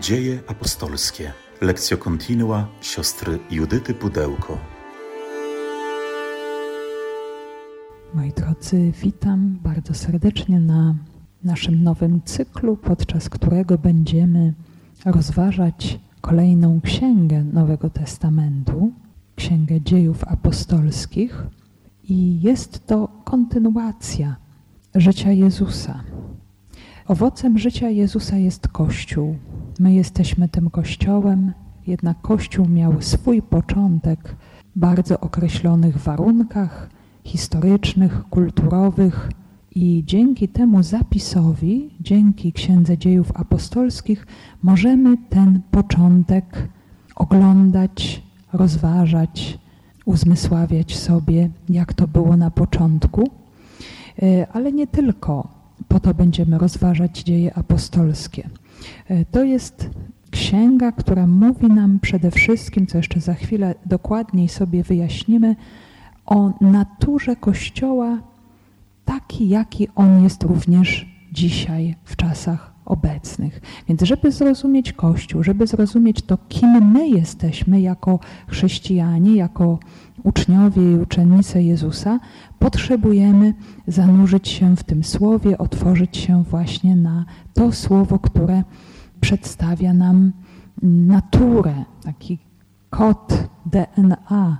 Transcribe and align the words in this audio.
Dzieje 0.00 0.38
apostolskie. 0.46 1.32
Lekcja 1.60 1.96
kontinua 1.96 2.68
siostry 2.80 3.38
Judyty 3.50 3.94
Pudełko. 3.94 4.58
Moi 8.14 8.32
drodzy, 8.32 8.92
witam 9.02 9.58
bardzo 9.62 9.94
serdecznie 9.94 10.60
na 10.60 10.94
naszym 11.44 11.82
nowym 11.82 12.20
cyklu, 12.24 12.76
podczas 12.76 13.28
którego 13.28 13.78
będziemy 13.78 14.54
rozważać 15.04 15.98
kolejną 16.20 16.80
księgę 16.80 17.44
Nowego 17.44 17.90
Testamentu, 17.90 18.92
Księgę 19.36 19.80
Dziejów 19.80 20.24
Apostolskich, 20.24 21.46
i 22.08 22.40
jest 22.40 22.86
to 22.86 23.08
kontynuacja 23.24 24.36
życia 24.94 25.32
Jezusa. 25.32 26.00
Owocem 27.06 27.58
życia 27.58 27.88
Jezusa 27.88 28.36
jest 28.36 28.68
Kościół. 28.68 29.36
My 29.80 29.94
jesteśmy 29.94 30.48
tym 30.48 30.70
Kościołem, 30.70 31.52
jednak 31.86 32.20
Kościół 32.20 32.68
miał 32.68 33.02
swój 33.02 33.42
początek 33.42 34.36
w 34.76 34.78
bardzo 34.78 35.20
określonych 35.20 35.98
warunkach 35.98 36.90
historycznych, 37.24 38.24
kulturowych 38.30 39.30
i 39.74 40.02
dzięki 40.06 40.48
temu 40.48 40.82
zapisowi, 40.82 41.90
dzięki 42.00 42.52
Księdze 42.52 42.98
Dziejów 42.98 43.32
Apostolskich, 43.34 44.26
możemy 44.62 45.16
ten 45.30 45.60
początek 45.70 46.68
oglądać, 47.16 48.22
rozważać, 48.52 49.58
uzmysławiać 50.04 50.98
sobie, 50.98 51.50
jak 51.68 51.94
to 51.94 52.08
było 52.08 52.36
na 52.36 52.50
początku. 52.50 53.30
E, 54.22 54.46
ale 54.52 54.72
nie 54.72 54.86
tylko 54.86 55.48
po 55.88 56.00
to 56.00 56.14
będziemy 56.14 56.58
rozważać 56.58 57.22
dzieje 57.22 57.54
apostolskie. 57.54 58.50
E, 59.08 59.24
to 59.24 59.44
jest 59.44 59.90
księga, 60.30 60.92
która 60.92 61.26
mówi 61.26 61.66
nam 61.66 61.98
przede 62.00 62.30
wszystkim, 62.30 62.86
co 62.86 62.98
jeszcze 62.98 63.20
za 63.20 63.34
chwilę 63.34 63.74
dokładniej 63.86 64.48
sobie 64.48 64.82
wyjaśnimy, 64.82 65.56
o 66.26 66.52
naturze 66.60 67.36
Kościoła 67.36 68.18
taki, 69.04 69.48
jaki 69.48 69.88
on 69.94 70.22
jest 70.22 70.42
również 70.42 71.06
dzisiaj 71.32 71.94
w 72.04 72.16
czasach 72.16 72.72
obecnych. 72.84 73.60
Więc 73.88 74.02
żeby 74.02 74.32
zrozumieć 74.32 74.92
Kościół, 74.92 75.42
żeby 75.42 75.66
zrozumieć 75.66 76.22
to, 76.22 76.38
kim 76.48 76.92
my 76.92 77.08
jesteśmy 77.08 77.80
jako 77.80 78.18
chrześcijanie, 78.48 79.36
jako 79.36 79.78
uczniowie 80.22 80.92
i 80.92 80.96
uczennice 80.96 81.62
Jezusa, 81.62 82.20
potrzebujemy 82.58 83.54
zanurzyć 83.86 84.48
się 84.48 84.76
w 84.76 84.84
tym 84.84 85.04
słowie, 85.04 85.58
otworzyć 85.58 86.16
się 86.16 86.42
właśnie 86.42 86.96
na 86.96 87.24
to 87.54 87.72
słowo, 87.72 88.18
które 88.18 88.62
przedstawia 89.20 89.92
nam 89.94 90.32
naturę, 90.82 91.84
taki 92.02 92.38
kod 92.90 93.48
DNA 93.66 94.58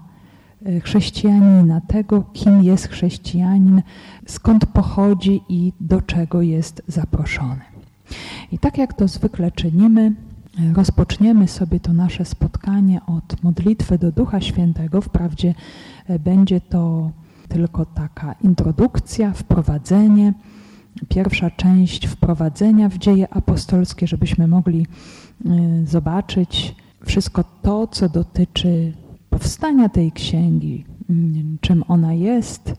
chrześcijanina, 0.83 1.80
tego, 1.80 2.24
kim 2.33 2.62
jest 2.62 2.89
chrześcijanin, 2.89 3.83
skąd 4.27 4.67
pochodzi 4.67 5.42
i 5.48 5.72
do 5.80 6.02
czego 6.02 6.42
jest 6.42 6.83
zaproszony. 6.89 7.61
I 8.52 8.58
tak 8.58 8.78
jak 8.78 8.95
to 8.95 9.08
zwykle 9.08 9.52
czynimy, 9.52 10.12
rozpoczniemy 10.74 11.48
sobie 11.48 11.80
to 11.80 11.92
nasze 11.92 12.24
spotkanie 12.24 13.00
od 13.06 13.42
modlitwy 13.42 13.98
do 13.98 14.12
Ducha 14.12 14.40
Świętego. 14.40 15.00
Wprawdzie 15.00 15.54
e, 16.06 16.18
będzie 16.18 16.60
to 16.60 17.10
tylko 17.48 17.86
taka 17.86 18.32
introdukcja, 18.32 19.32
wprowadzenie, 19.32 20.34
pierwsza 21.08 21.50
część 21.50 22.06
wprowadzenia 22.06 22.88
w 22.88 22.98
dzieje 22.98 23.34
apostolskie, 23.34 24.06
żebyśmy 24.06 24.48
mogli 24.48 24.86
e, 24.86 25.50
zobaczyć 25.86 26.74
wszystko 27.06 27.44
to, 27.62 27.86
co 27.86 28.08
dotyczy 28.08 28.92
powstania 29.30 29.88
tej 29.88 30.12
księgi, 30.12 30.84
czym 31.60 31.84
ona 31.89 32.12
jest, 32.12 32.74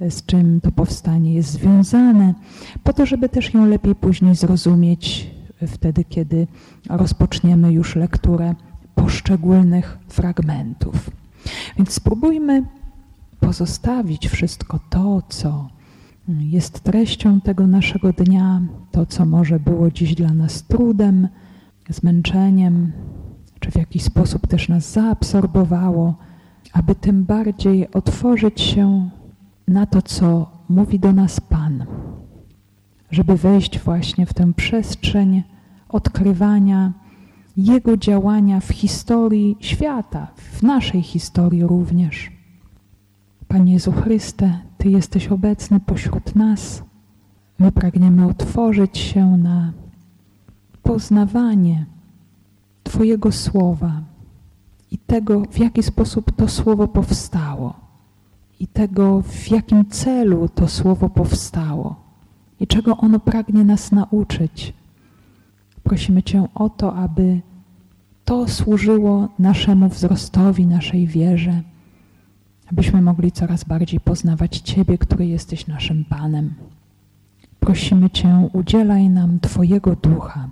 e, 0.00 0.10
z 0.10 0.26
czym 0.26 0.60
to 0.60 0.72
powstanie 0.72 1.34
jest 1.34 1.50
związane, 1.50 2.34
po 2.84 2.92
to, 2.92 3.06
żeby 3.06 3.28
też 3.28 3.54
ją 3.54 3.66
lepiej 3.66 3.94
później 3.94 4.34
zrozumieć 4.34 5.30
wtedy, 5.66 6.04
kiedy 6.04 6.46
rozpoczniemy 6.88 7.72
już 7.72 7.96
lekturę 7.96 8.54
poszczególnych 8.94 9.98
fragmentów. 10.08 11.10
Więc 11.76 11.92
spróbujmy 11.92 12.64
pozostawić 13.40 14.28
wszystko 14.28 14.80
to, 14.90 15.22
co 15.28 15.68
jest 16.28 16.80
treścią 16.80 17.40
tego 17.40 17.66
naszego 17.66 18.12
dnia, 18.12 18.60
to, 18.90 19.06
co 19.06 19.26
może 19.26 19.60
było 19.60 19.90
dziś 19.90 20.14
dla 20.14 20.34
nas 20.34 20.62
trudem, 20.62 21.28
zmęczeniem, 21.88 22.92
czy 23.60 23.70
w 23.70 23.76
jakiś 23.76 24.02
sposób 24.02 24.46
też 24.46 24.68
nas 24.68 24.92
zaabsorbowało, 24.92 26.14
aby 26.72 26.94
tym 26.94 27.24
bardziej 27.24 27.90
otworzyć 27.90 28.60
się 28.60 29.10
na 29.68 29.86
to, 29.86 30.02
co 30.02 30.50
mówi 30.68 30.98
do 30.98 31.12
nas 31.12 31.40
Pan, 31.40 31.84
żeby 33.10 33.36
wejść 33.36 33.78
właśnie 33.78 34.26
w 34.26 34.34
tę 34.34 34.52
przestrzeń 34.52 35.42
odkrywania 35.92 36.92
Jego 37.56 37.96
działania 37.96 38.60
w 38.60 38.68
historii 38.68 39.56
świata, 39.60 40.26
w 40.36 40.62
naszej 40.62 41.02
historii 41.02 41.62
również. 41.62 42.32
Panie 43.48 43.72
Jezu 43.72 43.92
Chryste, 43.92 44.58
Ty 44.78 44.90
jesteś 44.90 45.28
obecny 45.28 45.80
pośród 45.80 46.36
nas. 46.36 46.82
My 47.58 47.72
pragniemy 47.72 48.26
otworzyć 48.26 48.98
się 48.98 49.36
na 49.36 49.72
poznawanie 50.82 51.86
Twojego 52.82 53.32
słowa 53.32 54.00
i 54.90 54.98
tego, 54.98 55.42
w 55.50 55.58
jaki 55.58 55.82
sposób 55.82 56.32
to 56.36 56.48
słowo 56.48 56.88
powstało, 56.88 57.74
i 58.60 58.66
tego, 58.66 59.22
w 59.22 59.50
jakim 59.50 59.86
celu 59.86 60.48
to 60.54 60.68
słowo 60.68 61.08
powstało, 61.08 61.96
i 62.60 62.66
czego 62.66 62.96
ono 62.96 63.18
pragnie 63.18 63.64
nas 63.64 63.92
nauczyć 63.92 64.74
Prosimy 65.82 66.22
Cię 66.22 66.48
o 66.54 66.70
to, 66.70 66.94
aby 66.94 67.40
to 68.24 68.48
służyło 68.48 69.28
naszemu 69.38 69.88
wzrostowi, 69.88 70.66
naszej 70.66 71.06
wierze, 71.06 71.62
abyśmy 72.72 73.02
mogli 73.02 73.32
coraz 73.32 73.64
bardziej 73.64 74.00
poznawać 74.00 74.58
Ciebie, 74.58 74.98
który 74.98 75.26
jesteś 75.26 75.66
naszym 75.66 76.04
Panem. 76.04 76.54
Prosimy 77.60 78.10
Cię, 78.10 78.48
udzielaj 78.52 79.10
nam 79.10 79.40
Twojego 79.40 79.96
ducha. 79.96 80.48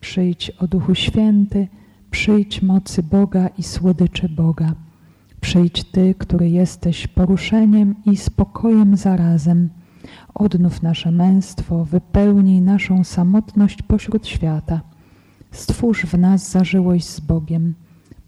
Przyjdź 0.00 0.50
o 0.50 0.66
Duchu 0.66 0.94
Święty, 0.94 1.68
przyjdź 2.10 2.62
mocy 2.62 3.02
Boga 3.02 3.48
i 3.58 3.62
słodyczy 3.62 4.28
Boga. 4.28 4.72
Przyjdź 5.40 5.84
Ty, 5.84 6.14
który 6.18 6.50
jesteś 6.50 7.06
poruszeniem 7.06 7.94
i 8.06 8.16
spokojem 8.16 8.96
zarazem 8.96 9.68
Odnów 10.34 10.82
nasze 10.82 11.10
męstwo, 11.10 11.84
wypełnij 11.84 12.60
naszą 12.60 13.04
samotność 13.04 13.82
pośród 13.82 14.26
świata. 14.26 14.80
Stwórz 15.50 16.06
w 16.06 16.18
nas 16.18 16.50
zażyłość 16.50 17.08
z 17.08 17.20
Bogiem. 17.20 17.74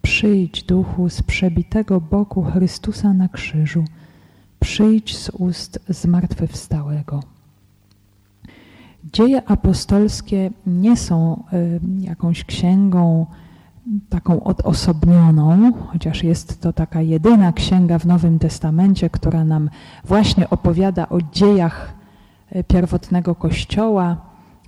Przyjdź, 0.02 0.62
duchu, 0.62 1.08
z 1.08 1.22
przebitego 1.22 2.00
boku 2.00 2.42
Chrystusa 2.42 3.12
na 3.12 3.28
krzyżu. 3.28 3.84
Przyjdź 4.60 5.16
z 5.16 5.30
ust 5.30 5.78
zmartwychwstałego. 5.88 7.22
Dzieje 9.12 9.48
apostolskie 9.48 10.50
nie 10.66 10.96
są 10.96 11.44
y, 11.52 11.80
jakąś 12.00 12.44
księgą 12.44 13.26
taką 14.08 14.44
odosobnioną, 14.44 15.72
chociaż 15.72 16.24
jest 16.24 16.60
to 16.60 16.72
taka 16.72 17.00
jedyna 17.00 17.52
księga 17.52 17.98
w 17.98 18.06
Nowym 18.06 18.38
Testamencie, 18.38 19.10
która 19.10 19.44
nam 19.44 19.70
właśnie 20.04 20.50
opowiada 20.50 21.08
o 21.08 21.18
dziejach 21.32 21.94
e, 22.50 22.64
pierwotnego 22.64 23.34
Kościoła 23.34 24.16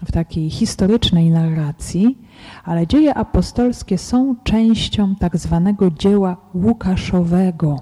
w 0.05 0.13
takiej 0.13 0.51
historycznej 0.51 1.31
narracji, 1.31 2.19
ale 2.65 2.87
dzieje 2.87 3.15
apostolskie 3.15 3.99
są 3.99 4.37
częścią 4.45 5.15
tak 5.17 5.37
zwanego 5.37 5.91
dzieła 5.91 6.37
Łukaszowego. 6.55 7.81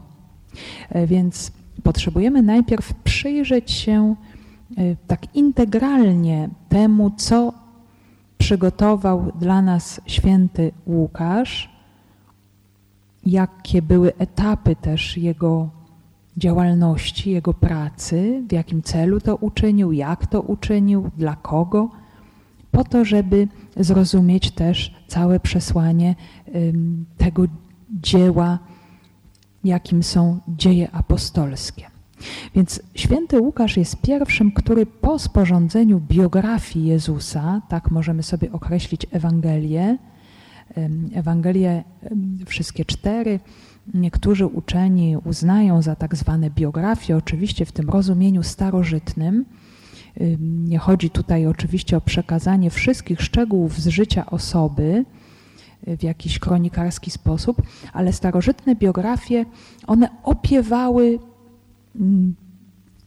E, 0.88 1.06
więc 1.06 1.52
potrzebujemy 1.82 2.42
najpierw 2.42 2.94
przyjrzeć 2.94 3.70
się 3.70 4.16
e, 4.76 4.96
tak 5.06 5.36
integralnie 5.36 6.48
temu, 6.68 7.10
co 7.16 7.61
przygotował 8.42 9.32
dla 9.40 9.62
nas 9.62 10.00
święty 10.06 10.72
Łukasz, 10.86 11.70
jakie 13.26 13.82
były 13.82 14.16
etapy 14.16 14.76
też 14.76 15.16
jego 15.16 15.68
działalności, 16.36 17.30
jego 17.30 17.54
pracy, 17.54 18.42
w 18.48 18.52
jakim 18.52 18.82
celu 18.82 19.20
to 19.20 19.36
uczynił, 19.36 19.92
jak 19.92 20.26
to 20.26 20.40
uczynił, 20.40 21.10
dla 21.16 21.36
kogo, 21.36 21.90
po 22.70 22.84
to, 22.84 23.04
żeby 23.04 23.48
zrozumieć 23.76 24.50
też 24.50 24.94
całe 25.08 25.40
przesłanie 25.40 26.14
tego 27.18 27.42
dzieła, 27.90 28.58
jakim 29.64 30.02
są 30.02 30.38
dzieje 30.48 30.90
apostolskie. 30.90 31.91
Więc 32.54 32.82
święty 32.94 33.40
Łukasz 33.40 33.76
jest 33.76 34.00
pierwszym, 34.00 34.52
który 34.52 34.86
po 34.86 35.18
sporządzeniu 35.18 36.00
biografii 36.00 36.86
Jezusa, 36.86 37.62
tak 37.68 37.90
możemy 37.90 38.22
sobie 38.22 38.52
określić 38.52 39.06
Ewangelię, 39.10 39.98
Ewangelie 41.14 41.84
wszystkie 42.46 42.84
cztery, 42.84 43.40
niektórzy 43.94 44.46
uczeni 44.46 45.16
uznają 45.24 45.82
za 45.82 45.96
tak 45.96 46.16
zwane 46.16 46.50
biografie, 46.50 47.16
oczywiście 47.16 47.64
w 47.64 47.72
tym 47.72 47.90
rozumieniu 47.90 48.42
starożytnym. 48.42 49.44
Nie 50.40 50.78
chodzi 50.78 51.10
tutaj 51.10 51.46
oczywiście 51.46 51.96
o 51.96 52.00
przekazanie 52.00 52.70
wszystkich 52.70 53.20
szczegółów 53.20 53.80
z 53.80 53.86
życia 53.86 54.26
osoby 54.26 55.04
w 55.86 56.02
jakiś 56.02 56.38
kronikarski 56.38 57.10
sposób, 57.10 57.62
ale 57.92 58.12
starożytne 58.12 58.74
biografie, 58.76 59.44
one 59.86 60.08
opiewały 60.22 61.18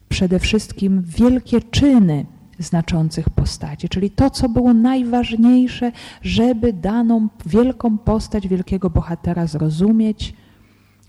przede 0.09 0.39
wszystkim 0.39 1.01
wielkie 1.01 1.61
czyny 1.61 2.25
znaczących 2.59 3.29
postaci, 3.29 3.89
czyli 3.89 4.09
to, 4.11 4.29
co 4.29 4.49
było 4.49 4.73
najważniejsze, 4.73 5.91
żeby 6.21 6.73
daną 6.73 7.27
wielką 7.45 7.97
postać 7.97 8.47
wielkiego 8.47 8.89
bohatera 8.89 9.47
zrozumieć, 9.47 10.33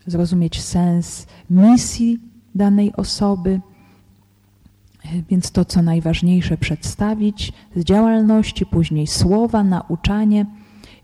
zrozumieć 0.06 0.62
sens 0.62 1.26
misji 1.50 2.20
danej 2.54 2.92
osoby. 2.96 3.60
Więc 5.30 5.50
to, 5.50 5.64
co 5.64 5.82
najważniejsze, 5.82 6.56
przedstawić 6.56 7.52
z 7.76 7.84
działalności, 7.84 8.66
później 8.66 9.06
słowa, 9.06 9.64
nauczanie 9.64 10.46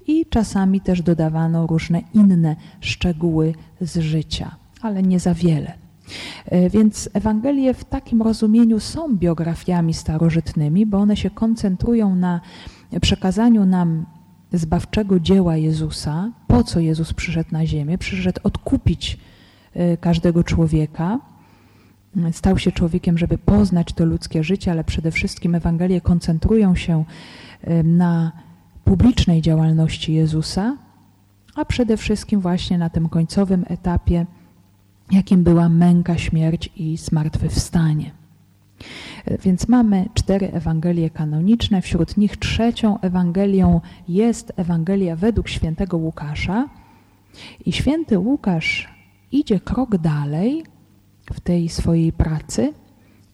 i 0.07 0.27
czasami 0.27 0.81
też 0.81 1.03
dodawano 1.03 1.67
różne 1.67 2.03
inne 2.15 2.57
szczegóły 2.81 3.55
z 3.81 3.99
życia, 3.99 4.57
ale 4.81 5.03
nie 5.03 5.21
za 5.21 5.35
wiele. 5.35 5.82
E, 6.47 6.71
więc 6.71 7.09
Ewangelie 7.13 7.75
w 7.75 7.85
takim 7.85 8.23
rozumieniu 8.23 8.81
są 8.81 9.17
biografiami 9.17 9.95
starożytnymi, 9.95 10.87
bo 10.87 10.99
one 10.99 11.17
się 11.17 11.31
koncentrują 11.31 12.17
na 12.17 12.41
przekazaniu 13.01 13.67
nam 13.67 14.07
zbawczego 14.53 15.21
dzieła 15.21 15.57
Jezusa, 15.57 16.31
po 16.47 16.65
co 16.65 16.81
Jezus 16.81 17.13
przyszedł 17.13 17.49
na 17.53 17.67
ziemię, 17.67 17.99
przyszedł 17.99 18.41
odkupić 18.45 19.19
e, 19.75 19.97
każdego 19.97 20.45
człowieka, 20.45 21.19
stał 22.33 22.59
się 22.59 22.73
człowiekiem, 22.73 23.19
żeby 23.19 23.39
poznać 23.39 23.93
to 23.93 24.05
ludzkie 24.05 24.45
życie, 24.45 24.71
ale 24.71 24.85
przede 24.85 25.11
wszystkim 25.11 25.55
Ewangelie 25.55 26.01
koncentrują 26.01 26.75
się 26.75 27.05
e, 27.63 27.83
na 27.83 28.33
publicznej 28.85 29.43
działalności 29.43 30.15
Jezusa, 30.15 30.77
a 31.55 31.65
przede 31.65 31.97
wszystkim 31.97 32.41
właśnie 32.41 32.79
na 32.79 32.91
tym 32.91 33.09
końcowym 33.09 33.65
etapie 33.69 34.27
jakim 35.13 35.45
była 35.45 35.69
męka, 35.69 36.19
śmierć 36.19 36.71
i 36.77 36.97
zmartwychwstanie. 36.97 38.11
Więc 39.45 39.69
mamy 39.69 40.09
cztery 40.15 40.53
Ewangelie 40.53 41.11
kanoniczne, 41.11 41.83
wśród 41.83 42.17
nich 42.17 42.37
trzecią 42.37 43.01
Ewangelią 43.01 43.81
jest 44.09 44.53
Ewangelia 44.57 45.17
według 45.17 45.49
świętego 45.49 45.97
Łukasza. 45.97 46.69
I 47.67 47.73
święty 47.73 48.19
Łukasz 48.19 48.89
idzie 49.33 49.61
krok 49.61 49.97
dalej 49.97 50.65
w 51.33 51.41
tej 51.41 51.69
swojej 51.69 52.13
pracy 52.13 52.73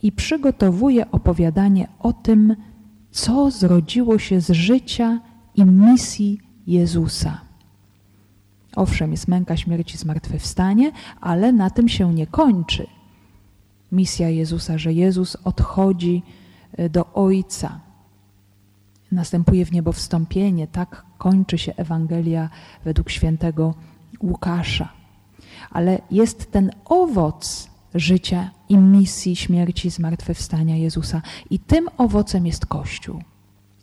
i 0.03 0.13
przygotowuje 0.13 1.11
opowiadanie 1.11 1.89
o 1.99 2.13
tym, 2.13 2.57
co 3.11 3.51
zrodziło 3.51 4.19
się 4.19 4.41
z 4.41 4.51
życia 4.51 5.21
i 5.55 5.65
misji 5.65 6.41
Jezusa. 6.67 7.48
Owszem, 8.79 9.11
jest 9.11 9.29
męka 9.29 9.57
śmierci, 9.57 9.99
zmartwychwstanie, 9.99 10.93
ale 11.21 11.53
na 11.53 11.71
tym 11.71 11.89
się 11.89 12.15
nie 12.15 12.27
kończy. 12.27 12.87
Misja 13.93 14.29
Jezusa, 14.29 14.79
że 14.79 14.93
Jezus 14.93 15.37
odchodzi 15.37 16.23
e, 16.73 16.89
do 16.89 17.13
Ojca. 17.13 17.81
Następuje 19.13 19.67
w 19.67 19.73
niebo 19.73 19.93
wstąpienie. 19.93 20.67
Tak 20.67 21.05
kończy 21.19 21.59
się 21.59 21.75
Ewangelia 21.77 22.51
według 22.85 23.11
świętego 23.11 23.75
Łukasza. 24.23 24.89
Ale 25.71 26.01
jest 26.11 26.53
ten 26.53 26.71
owoc 26.85 27.71
życia 27.95 28.51
i 28.69 28.77
misji 28.77 29.37
śmierci, 29.37 29.91
zmartwychwstania 29.91 30.77
Jezusa. 30.77 31.23
I 31.51 31.59
tym 31.59 31.89
owocem 31.97 32.47
jest 32.47 32.67
Kościół. 32.67 33.23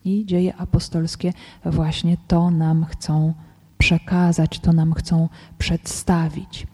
I 0.05 0.25
dzieje 0.25 0.55
apostolskie 0.55 1.33
właśnie 1.65 2.17
to 2.27 2.51
nam 2.51 2.85
chcą 2.85 3.33
przekazać, 3.77 4.59
to 4.59 4.73
nam 4.73 4.93
chcą 4.93 5.29
przedstawić. 5.57 6.67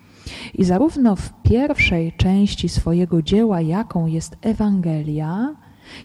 I 0.54 0.64
zarówno 0.64 1.16
w 1.16 1.34
pierwszej 1.44 2.14
części 2.14 2.70
swojego 2.70 3.22
dzieła, 3.22 3.62
jaką 3.62 4.08
jest 4.08 4.38
Ewangelia, 4.42 5.56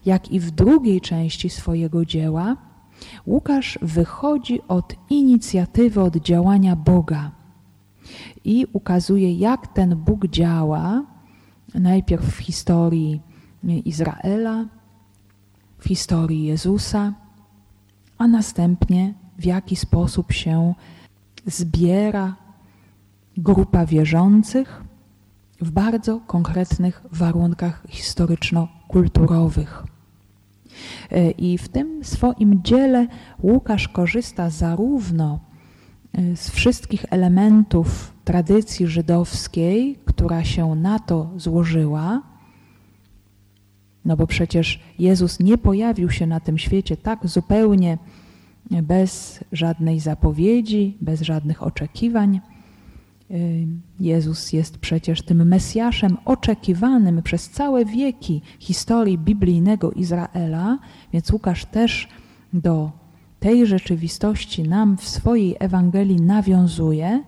jak 0.06 0.32
i 0.32 0.40
w 0.40 0.50
drugiej 0.50 1.00
części 1.00 1.50
swojego 1.50 2.04
dzieła, 2.04 2.56
Łukasz 3.26 3.78
wychodzi 3.82 4.60
od 4.68 4.94
inicjatywy, 5.10 6.00
od 6.00 6.16
działania 6.16 6.76
Boga 6.76 7.30
i 8.44 8.66
ukazuje, 8.72 9.34
jak 9.34 9.66
ten 9.66 9.96
Bóg 9.96 10.26
działa, 10.26 11.02
najpierw 11.74 12.24
w 12.24 12.38
historii 12.38 13.20
Izraela, 13.84 14.64
w 15.78 15.88
historii 15.88 16.44
Jezusa, 16.44 17.14
a 18.18 18.26
następnie 18.26 19.14
w 19.38 19.44
jaki 19.44 19.76
sposób 19.76 20.32
się 20.32 20.74
zbiera 21.46 22.36
grupa 23.36 23.86
wierzących 23.86 24.82
w 25.60 25.70
bardzo 25.70 26.20
konkretnych 26.20 27.02
warunkach 27.12 27.82
historyczno-kulturowych. 27.88 29.84
E, 31.10 31.30
I 31.30 31.58
w 31.58 31.68
tym 31.68 32.04
swoim 32.04 32.62
dziele 32.62 33.06
Łukasz 33.42 33.88
korzysta 33.88 34.50
zarówno 34.50 35.40
e, 36.12 36.36
z 36.36 36.50
wszystkich 36.50 37.04
elementów 37.10 38.12
tradycji 38.24 38.86
żydowskiej, 38.86 39.98
która 40.04 40.44
się 40.44 40.74
na 40.74 40.98
to 40.98 41.30
złożyła, 41.36 42.22
no 44.04 44.16
bo 44.16 44.26
przecież 44.26 44.80
Jezus 44.98 45.40
nie 45.40 45.58
pojawił 45.58 46.10
się 46.10 46.26
na 46.26 46.40
tym 46.40 46.58
świecie 46.58 46.96
tak 46.96 47.26
zupełnie 47.26 47.98
bez 48.70 49.44
żadnej 49.52 50.00
zapowiedzi, 50.00 50.96
bez 51.00 51.20
żadnych 51.20 51.62
oczekiwań. 51.62 52.40
Y, 53.30 53.66
Jezus 54.00 54.52
jest 54.52 54.78
przecież 54.78 55.22
tym 55.22 55.48
Mesjaszem 55.48 56.16
oczekiwanym 56.24 57.22
przez 57.22 57.50
całe 57.50 57.84
wieki 57.84 58.42
historii 58.58 59.18
biblijnego 59.18 59.92
Izraela, 59.92 60.78
więc 61.12 61.30
Łukasz 61.30 61.64
też 61.64 62.08
do 62.52 62.92
tej 63.40 63.66
rzeczywistości 63.66 64.62
nam 64.62 64.96
w 64.96 65.08
swojej 65.08 65.56
Ewangelii 65.58 66.20
nawiązuje, 66.20 67.22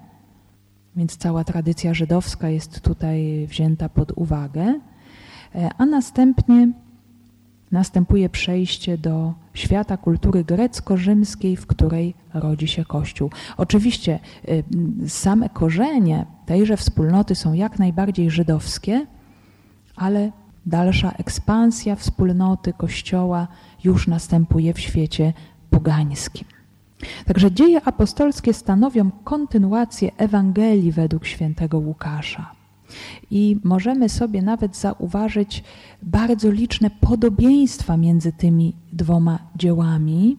więc 0.97 1.17
cała 1.17 1.45
tradycja 1.45 1.95
żydowska 1.95 2.49
jest 2.49 2.81
tutaj 2.81 3.47
wzięta 3.47 3.89
pod 3.89 4.13
uwagę, 4.17 4.81
e, 5.55 5.71
a 5.79 5.87
następnie 5.87 6.73
następuje 7.73 8.29
przejście 8.29 8.99
do 8.99 9.35
świata 9.55 9.97
kultury 9.97 10.45
grecko-rzymskiej, 10.45 11.57
w 11.57 11.67
której 11.67 12.15
rodzi 12.35 12.69
się 12.69 12.85
Kościół. 12.85 13.31
Oczywiście 13.57 14.21
y, 14.49 14.65
same 15.09 15.49
korzenie 15.49 16.27
tejże 16.47 16.77
wspólnoty 16.77 17.35
są 17.35 17.53
jak 17.53 17.79
najbardziej 17.79 18.31
żydowskie, 18.31 19.07
ale 19.97 20.33
dalsza 20.67 21.11
ekspansja 21.11 21.97
wspólnoty 21.97 22.73
Kościoła 22.73 23.49
już 23.85 24.09
następuje 24.09 24.75
w 24.75 24.81
świecie 24.81 25.33
pogańskim. 25.71 26.45
Także 27.25 27.53
dzieje 27.53 27.81
apostolskie 27.85 28.55
stanowią 28.55 29.11
kontynuację 29.25 30.11
Ewangelii 30.17 30.93
według 30.93 31.27
świętego 31.27 31.79
Łukasza. 31.79 32.58
I 33.31 33.57
możemy 33.65 34.09
sobie 34.09 34.43
nawet 34.43 34.77
zauważyć 34.77 35.65
bardzo 36.03 36.51
liczne 36.51 36.91
podobieństwa 36.91 37.97
między 37.97 38.33
tymi 38.33 38.73
dwoma 38.93 39.39
dziełami. 39.57 40.37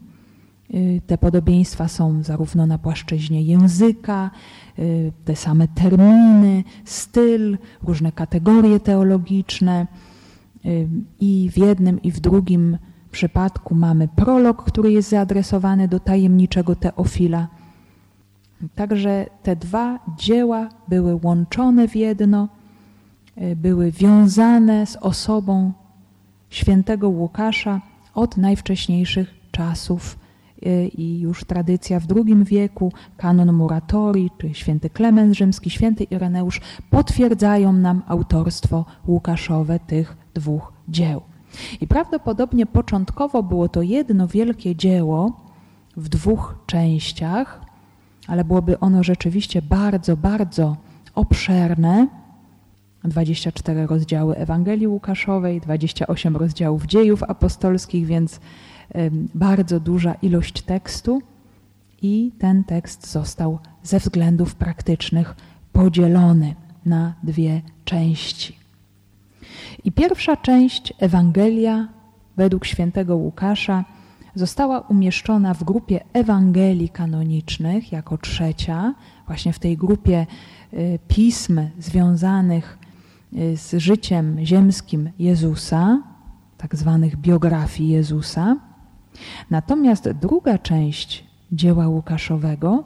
Y, 0.73 1.01
te 1.07 1.17
podobieństwa 1.17 1.87
są 1.87 2.23
zarówno 2.23 2.67
na 2.67 2.77
płaszczyźnie 2.77 3.41
języka, 3.41 4.31
y, 4.79 5.11
te 5.25 5.35
same 5.35 5.67
terminy, 5.67 6.63
styl, 6.85 7.57
różne 7.83 8.11
kategorie 8.11 8.79
teologiczne. 8.79 9.87
Y, 10.65 10.87
I 11.19 11.49
w 11.51 11.57
jednym 11.57 12.01
i 12.01 12.11
w 12.11 12.19
drugim 12.19 12.77
przypadku 13.11 13.75
mamy 13.75 14.07
prolog, 14.07 14.63
który 14.63 14.91
jest 14.91 15.09
zaadresowany 15.09 15.87
do 15.87 15.99
tajemniczego 15.99 16.75
Teofila 16.75 17.47
Także 18.75 19.25
te 19.43 19.55
dwa 19.55 19.99
dzieła 20.17 20.69
były 20.87 21.19
łączone 21.23 21.87
w 21.87 21.95
jedno, 21.95 22.47
e, 23.35 23.55
były 23.55 23.91
wiązane 23.91 24.85
z 24.85 24.95
osobą 24.95 25.71
świętego 26.49 27.09
Łukasza 27.09 27.81
od 28.15 28.37
najwcześniejszych 28.37 29.33
czasów 29.51 30.19
i 30.97 31.19
już 31.19 31.43
tradycja 31.43 31.99
w 31.99 32.05
II 32.15 32.45
wieku, 32.45 32.91
kanon 33.17 33.53
Muratori, 33.53 34.29
czy 34.37 34.53
święty 34.53 34.89
Klemens 34.89 35.37
Rzymski, 35.37 35.69
święty 35.69 36.03
Ireneusz 36.03 36.61
potwierdzają 36.89 37.73
nam 37.73 38.01
autorstwo 38.07 38.85
Łukaszowe 39.07 39.79
tych 39.79 40.17
dwóch 40.33 40.73
dzieł. 40.89 41.21
I 41.81 41.87
prawdopodobnie 41.87 42.65
początkowo 42.65 43.43
było 43.43 43.69
to 43.69 43.81
jedno 43.81 44.27
wielkie 44.27 44.75
dzieło 44.75 45.31
w 45.97 46.09
dwóch 46.09 46.55
częściach, 46.65 47.68
ale 48.29 48.43
byłoby 48.43 48.79
ono 48.79 49.03
rzeczywiście 49.03 49.61
bardzo, 49.61 50.17
bardzo 50.17 50.77
obszerne. 51.15 52.07
24 53.03 53.87
rozdziały 53.87 54.35
Ewangelii 54.35 54.87
Łukaszowej, 54.87 55.61
28 55.61 56.37
rozdziałów 56.37 56.85
dziejów 56.85 57.23
apostolskich, 57.23 58.05
więc 58.05 58.39
bardzo 59.35 59.79
duża 59.79 60.13
ilość 60.13 60.61
tekstu 60.61 61.21
i 62.01 62.31
ten 62.39 62.63
tekst 62.63 63.11
został 63.11 63.59
ze 63.83 63.99
względów 63.99 64.55
praktycznych 64.55 65.35
podzielony 65.73 66.55
na 66.85 67.13
dwie 67.23 67.61
części. 67.85 68.57
I 69.83 69.91
pierwsza 69.91 70.37
część 70.37 70.93
Ewangelia 70.99 71.87
według 72.37 72.65
świętego 72.65 73.15
Łukasza 73.15 73.85
została 74.39 74.79
umieszczona 74.79 75.53
w 75.53 75.63
grupie 75.63 76.03
Ewangelii 76.13 76.89
kanonicznych 76.89 77.91
jako 77.91 78.17
trzecia, 78.17 78.93
właśnie 79.27 79.53
w 79.53 79.59
tej 79.59 79.77
grupie 79.77 80.27
y, 80.73 80.99
pism 81.07 81.61
związanych 81.79 82.77
y, 83.33 83.57
z 83.57 83.73
życiem 83.73 84.37
ziemskim 84.43 85.09
Jezusa, 85.19 86.01
tak 86.57 86.75
zwanych 86.75 87.15
biografii 87.17 87.89
Jezusa. 87.89 88.57
Natomiast 89.49 90.09
druga 90.11 90.57
część 90.57 91.23
dzieła 91.51 91.87
Łukaszowego 91.87 92.83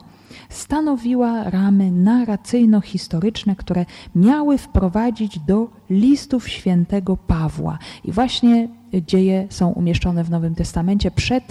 stanowiła 0.48 1.50
ramy 1.50 1.90
narracyjno-historyczne, 1.90 3.56
które 3.56 3.86
miały 4.14 4.58
wprowadzić 4.58 5.38
do 5.38 5.68
listów 5.90 6.48
świętego 6.48 7.16
Pawła. 7.16 7.78
I 8.04 8.12
właśnie 8.12 8.68
dzieje 9.06 9.46
są 9.50 9.68
umieszczone 9.68 10.24
w 10.24 10.30
Nowym 10.30 10.54
Testamencie 10.54 11.10
przed 11.10 11.44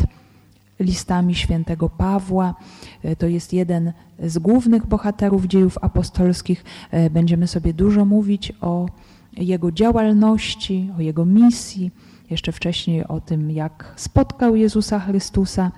listami 0.79 1.35
świętego 1.35 1.89
Pawła. 1.89 2.55
To 3.17 3.27
jest 3.27 3.53
jeden 3.53 3.93
z 4.19 4.37
głównych 4.37 4.85
bohaterów 4.85 5.45
dziejów 5.45 5.77
apostolskich. 5.81 6.63
Będziemy 7.11 7.47
sobie 7.47 7.73
dużo 7.73 8.05
mówić 8.05 8.53
o 8.61 8.85
jego 9.37 9.71
działalności, 9.71 10.89
o 10.97 11.01
jego 11.01 11.25
misji, 11.25 11.91
jeszcze 12.29 12.51
wcześniej 12.51 13.07
o 13.07 13.21
tym, 13.21 13.51
jak 13.51 13.93
spotkał 13.95 14.55
Jezusa 14.55 14.99
Chrystusa. 14.99 15.71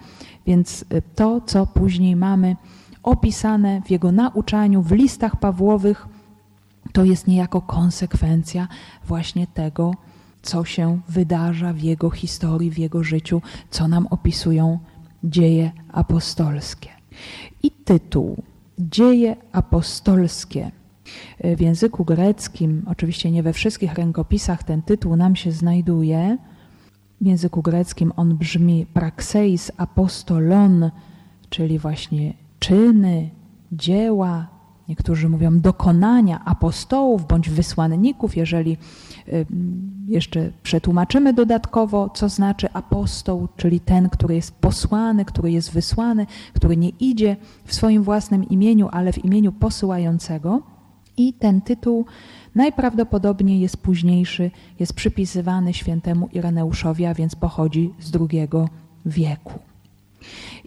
Więc 0.47 0.85
to, 1.15 1.41
co 1.41 1.67
później 1.67 2.15
mamy 2.15 2.55
opisane 3.03 3.81
w 3.81 3.91
jego 3.91 4.11
nauczaniu, 4.11 4.81
w 4.81 4.91
listach 4.91 5.39
Pawłowych, 5.39 6.07
to 6.93 7.03
jest 7.03 7.27
niejako 7.27 7.61
konsekwencja 7.61 8.67
właśnie 9.07 9.47
tego, 9.47 9.95
co 10.45 10.65
się 10.65 11.01
wydarza 11.09 11.73
w 11.73 11.79
jego 11.79 12.09
historii, 12.09 12.71
w 12.71 12.77
jego 12.77 13.03
życiu, 13.03 13.41
co 13.69 13.87
nam 13.87 14.07
opisują 14.07 14.79
dzieje 15.23 15.71
apostolskie. 15.91 16.89
I 17.63 17.71
tytuł 17.71 18.43
Dzieje 18.79 19.35
apostolskie 19.51 20.71
w 21.57 21.61
języku 21.61 22.05
greckim, 22.05 22.85
oczywiście 22.87 23.31
nie 23.31 23.43
we 23.43 23.53
wszystkich 23.53 23.93
rękopisach 23.93 24.63
ten 24.63 24.81
tytuł 24.81 25.15
nam 25.15 25.35
się 25.35 25.51
znajduje. 25.51 26.37
W 27.21 27.25
języku 27.25 27.61
greckim 27.61 28.11
on 28.15 28.37
brzmi 28.37 28.85
praxeis 28.85 29.71
apostolon, 29.77 30.91
czyli 31.49 31.79
właśnie 31.79 32.33
czyny, 32.59 33.29
dzieła, 33.71 34.47
niektórzy 34.89 35.29
mówią 35.29 35.59
dokonania 35.59 36.45
apostołów 36.45 37.27
bądź 37.27 37.49
wysłanników, 37.49 38.37
jeżeli 38.37 38.77
jeszcze 40.07 40.51
przetłumaczymy 40.63 41.33
dodatkowo, 41.33 42.09
co 42.09 42.29
znaczy 42.29 42.67
apostoł, 42.73 43.47
czyli 43.57 43.79
ten, 43.79 44.09
który 44.09 44.35
jest 44.35 44.51
posłany, 44.51 45.25
który 45.25 45.51
jest 45.51 45.71
wysłany, 45.71 46.25
który 46.53 46.77
nie 46.77 46.89
idzie 46.89 47.37
w 47.65 47.75
swoim 47.75 48.03
własnym 48.03 48.49
imieniu, 48.49 48.89
ale 48.91 49.13
w 49.13 49.25
imieniu 49.25 49.51
posyłającego. 49.51 50.61
I 51.17 51.33
ten 51.33 51.61
tytuł 51.61 52.05
najprawdopodobniej 52.55 53.59
jest 53.59 53.77
późniejszy, 53.77 54.51
jest 54.79 54.93
przypisywany 54.93 55.73
świętemu 55.73 56.29
Ireneuszowi, 56.33 57.05
a 57.05 57.13
więc 57.13 57.35
pochodzi 57.35 57.93
z 57.99 58.11
II 58.15 58.47
wieku. 59.05 59.59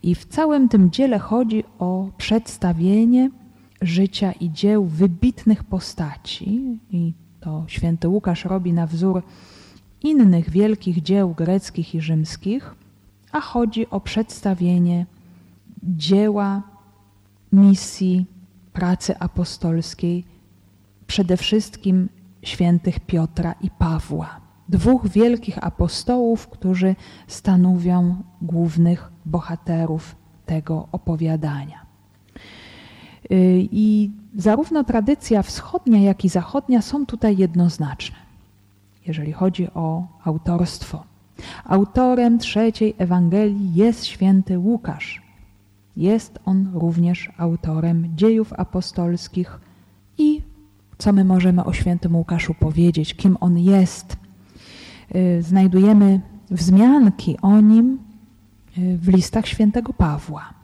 I 0.03 0.15
w 0.15 0.25
całym 0.25 0.69
tym 0.69 0.91
dziele 0.91 1.19
chodzi 1.19 1.65
o 1.79 2.09
przedstawienie 2.17 3.31
życia 3.83 4.33
i 4.33 4.51
dzieł 4.51 4.85
wybitnych 4.85 5.65
postaci. 5.65 6.79
I 6.91 7.13
to 7.41 7.65
święty 7.67 8.09
Łukasz 8.09 8.45
robi 8.45 8.73
na 8.73 8.87
wzór 8.87 9.23
innych 10.03 10.51
wielkich 10.51 11.03
dzieł 11.03 11.35
greckich 11.35 11.95
i 11.95 12.01
rzymskich, 12.01 12.75
a 13.33 13.41
chodzi 13.41 13.91
o 13.91 14.01
przedstawienie 14.01 15.07
dzieła, 15.83 16.63
misji, 17.53 18.27
pracy 18.73 19.19
apostolskiej, 19.19 20.25
przede 21.07 21.37
wszystkim 21.37 22.09
świętych 22.43 23.01
Piotra 23.01 23.55
i 23.61 23.71
Pawła 23.71 24.49
dwóch 24.69 25.09
wielkich 25.09 25.65
apostołów, 25.65 26.49
którzy 26.49 26.97
stanowią 27.27 28.23
głównych 28.43 29.13
bohaterów 29.27 30.17
tego 30.47 30.89
opowiadania. 30.93 31.87
Y, 33.33 33.69
I 33.73 34.11
zarówno 34.37 34.85
tradycja 34.85 35.43
wschodnia, 35.43 35.99
jak 35.99 36.25
i 36.25 36.29
zachodnia 36.29 36.83
są 36.83 37.07
tutaj 37.07 37.37
jednoznaczne, 37.37 38.17
jeżeli 39.07 39.33
chodzi 39.33 39.69
o 39.75 40.07
autorstwo. 40.25 41.05
Autorem 41.65 42.39
trzeciej 42.39 42.95
Ewangelii 42.99 43.75
jest 43.75 44.05
święty 44.07 44.59
Łukasz. 44.59 45.23
Jest 45.97 46.39
on 46.45 46.71
również 46.75 47.33
autorem 47.39 48.09
dziejów 48.17 48.53
apostolskich 48.53 49.61
i 50.19 50.43
co 50.99 51.13
my 51.13 51.25
możemy 51.25 51.65
o 51.65 51.73
świętym 51.73 52.17
Łukaszu 52.17 52.55
powiedzieć, 52.55 53.15
kim 53.15 53.37
on 53.41 53.59
jest, 53.59 54.17
Y, 55.15 55.43
znajdujemy 55.43 56.21
wzmianki 56.51 57.37
o 57.43 57.61
nim 57.61 57.99
y, 58.79 58.99
w 58.99 59.09
listach 59.09 59.47
świętego 59.47 59.93
Pawła. 59.93 60.58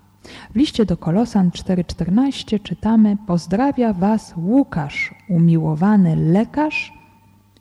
W 0.55 0.57
liście 0.57 0.85
do 0.87 0.97
Kolosan 0.97 1.51
4:14 1.51 2.63
czytamy: 2.63 3.17
Pozdrawia 3.27 3.93
was 3.93 4.35
Łukasz, 4.37 5.15
umiłowany 5.29 6.17
lekarz 6.17 6.93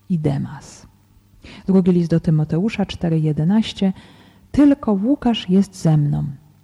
i 0.09 0.19
Demas. 0.19 0.87
Drugi 1.67 1.91
list 1.91 2.09
do 2.09 2.19
Tymoteusza 2.19 2.83
4:11 2.83 3.91
Tylko 4.51 4.93
Łukasz 4.93 5.49
jest 5.49 5.81
ze 5.81 5.97
mną. 5.97 6.23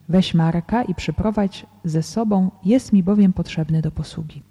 Weź 0.09 0.33
Marka 0.33 0.83
i 0.83 0.95
przyprowadź 0.95 1.65
ze 1.83 2.03
sobą, 2.03 2.51
jest 2.65 2.93
mi 2.93 3.03
bowiem 3.03 3.33
potrzebny 3.33 3.81
do 3.81 3.91
posługi. 3.91 4.41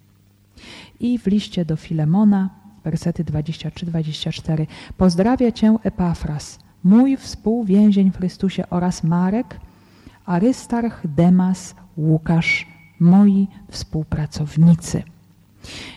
I 1.01 1.19
w 1.19 1.27
liście 1.27 1.65
do 1.65 1.77
Filemona 1.77 2.51
wersety 2.85 3.25
23-24. 3.25 4.67
Pozdrawia 4.97 5.53
Cię 5.53 5.77
Epafras, 5.83 6.59
mój 6.85 7.17
współwięzień 7.17 8.11
w 8.11 8.17
Chrystusie 8.17 8.65
oraz 8.71 9.05
Marek, 9.05 9.61
Arystarch, 10.29 11.07
Demas, 11.07 11.75
Łukasz, 11.97 12.67
moi 13.01 13.49
współpracownicy. 13.71 15.03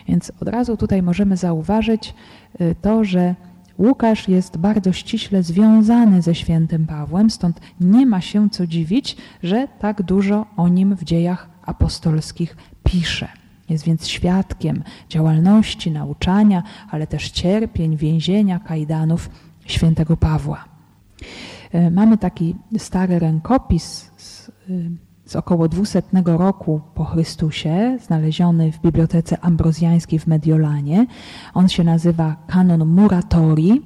Więc 0.08 0.32
od 0.40 0.48
razu 0.48 0.76
tutaj 0.76 1.02
możemy 1.02 1.36
zauważyć 1.36 2.14
y, 2.60 2.74
to, 2.82 3.04
że 3.04 3.34
Łukasz 3.78 4.28
jest 4.28 4.56
bardzo 4.56 4.92
ściśle 4.92 5.42
związany 5.42 6.22
ze 6.22 6.34
świętym 6.34 6.86
Pawłem, 6.86 7.30
stąd 7.30 7.60
nie 7.80 8.06
ma 8.06 8.20
się 8.20 8.50
co 8.50 8.66
dziwić, 8.66 9.16
że 9.42 9.68
tak 9.78 10.02
dużo 10.02 10.46
o 10.56 10.68
nim 10.68 10.96
w 10.96 11.04
dziejach 11.04 11.48
apostolskich 11.66 12.56
pisze. 12.84 13.28
Jest 13.68 13.84
więc 13.84 14.08
świadkiem 14.08 14.82
działalności, 15.08 15.90
nauczania, 15.90 16.62
ale 16.90 17.06
też 17.06 17.30
cierpień, 17.30 17.96
więzienia, 17.96 18.58
kajdanów 18.58 19.30
świętego 19.66 20.16
Pawła. 20.16 20.64
E, 21.72 21.90
mamy 21.90 22.18
taki 22.18 22.56
stary 22.78 23.18
rękopis 23.18 24.11
z, 24.66 24.70
e, 24.70 24.74
z 25.24 25.36
około 25.36 25.68
200 25.68 26.02
roku 26.24 26.80
po 26.94 27.04
Chrystusie, 27.04 27.98
znaleziony 28.06 28.72
w 28.72 28.80
Bibliotece 28.80 29.40
Ambrozjańskiej 29.40 30.18
w 30.18 30.26
Mediolanie. 30.26 31.06
On 31.54 31.68
się 31.68 31.84
nazywa 31.84 32.36
Kanon 32.46 32.86
Muratori 32.86 33.82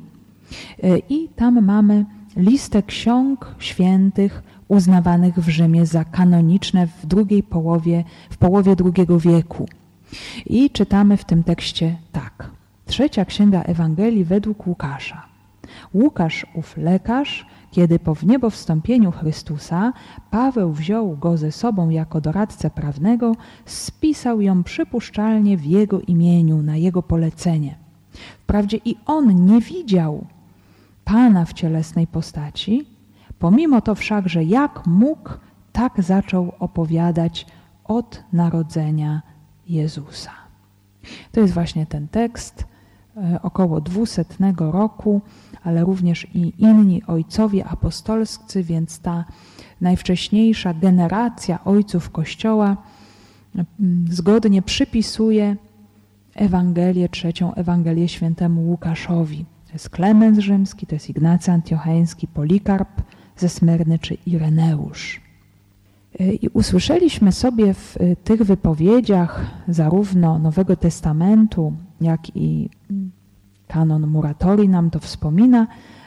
e, 0.83 0.99
i 0.99 1.29
tam 1.29 1.65
mamy 1.65 2.05
listę 2.37 2.83
ksiąg 2.83 3.55
świętych 3.59 4.43
uznawanych 4.69 5.35
w 5.35 5.49
Rzymie 5.49 5.87
za 5.87 6.05
kanoniczne 6.05 6.87
w 6.87 7.07
drugiej 7.07 7.43
połowie, 7.43 8.05
w 8.31 8.37
połowie 8.37 8.77
II 8.85 9.19
wieku. 9.19 9.69
I 10.47 10.71
czytamy 10.71 11.17
w 11.17 11.25
tym 11.25 11.43
tekście 11.43 11.97
tak. 12.13 12.51
Trzecia 12.87 13.25
księga 13.25 13.63
Ewangelii 13.63 14.25
według 14.25 14.67
Łukasza. 14.67 15.27
Łukasz, 15.95 16.47
ów 16.55 16.77
lekarz, 16.77 17.47
Kiedy 17.77 17.99
po 17.99 18.15
wniebowstąpieniu 18.15 19.13
Chrystusa 19.13 19.93
Paweł 20.31 20.73
wziął 20.73 21.17
go 21.17 21.37
ze 21.37 21.53
sobą 21.53 21.89
jako 21.89 22.21
doradcę 22.21 22.71
prawnego, 22.71 23.33
spisał 23.65 24.41
ją 24.41 24.63
przypuszczalnie 24.63 25.57
w 25.57 25.65
jego 25.65 26.01
imieniu, 26.01 26.63
na 26.63 26.77
jego 26.77 27.03
polecenie. 27.03 27.79
Wprawdzie 28.43 28.77
i 28.85 28.97
on 29.07 29.45
nie 29.47 29.61
widział 29.61 30.27
Pana 31.05 31.45
w 31.45 31.53
cielesnej 31.53 32.07
postaci, 32.07 32.87
pomimo 33.39 33.81
to 33.81 33.95
wszakże 33.95 34.45
jak 34.45 34.87
mógł, 34.87 35.31
tak 35.73 36.03
zaczął 36.03 36.53
opowiadać 36.59 37.47
od 37.85 38.25
narodzenia 38.33 39.23
Jezusa. 39.69 40.33
To 41.33 41.41
jest 41.41 41.55
właśnie 41.55 41.87
ten 41.87 42.09
tekst 42.09 42.65
e, 43.17 43.39
około 43.43 43.81
dwusetnego 43.81 44.73
roku, 44.73 45.21
ale 45.67 45.85
również 45.85 46.27
i 46.35 46.53
inni 46.59 47.03
ojcowie 47.07 47.65
apostolscy, 47.65 48.63
więc 48.63 48.99
ta 48.99 49.25
najwcześniejsza 49.81 50.75
generacja 50.75 51.65
ojców 51.65 52.11
Kościoła 52.11 52.77
mm, 53.55 54.05
zgodnie 54.11 54.63
przypisuje 54.63 55.57
Ewangelię, 56.35 57.09
trzecią 57.09 57.55
Ewangelię 57.55 58.09
świętemu 58.09 58.69
Łukaszowi. 58.69 59.45
To 59.67 59.73
jest 59.73 59.91
Klemens 59.91 60.39
Rzymski, 60.39 60.87
to 60.87 60.95
jest 60.95 61.11
Ignacy 61.11 61.53
Antiocheński, 61.53 62.27
Polikarp 62.27 63.03
ze 63.37 63.49
Smyrny 63.49 63.99
czy 63.99 64.15
Ireneusz. 64.27 65.21
Y, 66.21 66.39
I 66.43 66.49
usłyszeliśmy 66.49 67.33
sobie 67.33 67.75
w 67.75 67.97
y, 67.97 68.17
tych 68.25 68.43
wypowiedziach 68.43 69.47
zarówno 69.69 70.39
Nowego 70.39 70.77
Testamentu, 70.77 71.73
jak 72.01 72.37
i 72.37 72.69
kanon 73.77 74.07
Muratori 74.07 74.69
nam 74.69 74.91
to 74.91 74.99
wspomina, 74.99 75.67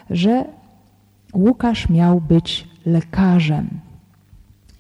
że 0.09 0.45
Łukasz 1.33 1.89
miał 1.89 2.21
być 2.21 2.67
lekarzem. 2.85 3.69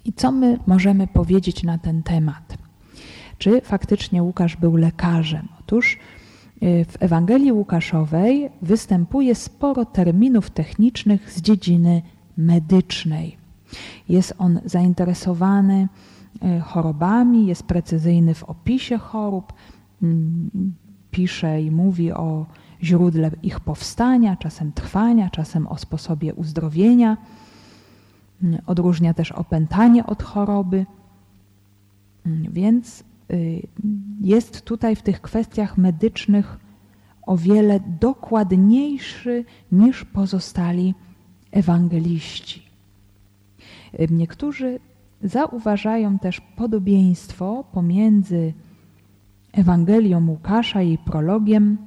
I 0.05 0.13
co 0.13 0.31
my 0.31 0.59
możemy 0.67 1.07
powiedzieć 1.07 1.63
na 1.63 1.77
ten 1.77 2.03
temat? 2.03 2.57
Czy 3.37 3.61
faktycznie 3.61 4.23
Łukasz 4.23 4.55
był 4.55 4.75
lekarzem? 4.75 5.47
Otóż 5.59 5.97
y, 6.63 6.85
w 6.85 6.95
Ewangelii 6.99 7.51
Łukaszowej 7.51 8.49
występuje 8.61 9.35
sporo 9.35 9.85
terminów 9.85 10.49
technicznych 10.49 11.31
z 11.31 11.41
dziedziny 11.41 12.01
medycznej. 12.37 13.37
Jest 14.09 14.33
on 14.37 14.59
zainteresowany 14.65 15.87
e, 16.41 16.59
chorobami, 16.59 17.47
jest 17.47 17.63
precyzyjny 17.63 18.33
w 18.33 18.43
opisie 18.43 18.97
chorób, 18.97 19.53
mm, 20.03 20.49
pisze 21.11 21.61
i 21.61 21.71
mówi 21.71 22.11
o 22.11 22.45
źródle 22.83 23.31
ich 23.43 23.59
powstania, 23.59 24.35
czasem 24.35 24.71
trwania, 24.71 25.29
czasem 25.29 25.67
o 25.67 25.77
sposobie 25.77 26.33
uzdrowienia. 26.33 27.17
Mm, 28.43 28.61
odróżnia 28.65 29.13
też 29.13 29.31
opętanie 29.31 30.05
od 30.05 30.23
choroby. 30.23 30.85
Mm, 32.25 32.51
więc 32.51 33.03
y, 33.31 33.67
jest 34.21 34.61
tutaj 34.61 34.95
w 34.95 35.01
tych 35.01 35.21
kwestiach 35.21 35.77
medycznych 35.77 36.59
o 37.21 37.37
wiele 37.37 37.79
dokładniejszy 37.99 39.45
niż 39.71 40.05
pozostali 40.05 40.95
ewangeliści. 41.51 42.69
Niektórzy 44.09 44.79
zauważają 45.23 46.19
też 46.19 46.41
podobieństwo 46.41 47.63
pomiędzy 47.71 48.53
Ewangelią 49.51 50.27
Łukasza 50.27 50.81
i 50.81 50.97
prologiem, 50.97 51.77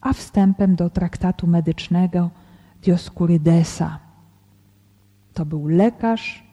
a 0.00 0.12
wstępem 0.12 0.76
do 0.76 0.90
traktatu 0.90 1.46
medycznego 1.46 2.30
Dioskurydesa. 2.82 3.98
To 5.34 5.46
był 5.46 5.66
lekarz, 5.68 6.44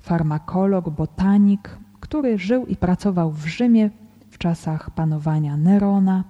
farmakolog, 0.00 0.90
botanik, 0.90 1.78
który 2.00 2.38
żył 2.38 2.66
i 2.66 2.76
pracował 2.76 3.32
w 3.32 3.46
Rzymie 3.46 3.90
w 4.30 4.38
czasach 4.38 4.90
panowania 4.90 5.56
Nerona 5.56 6.24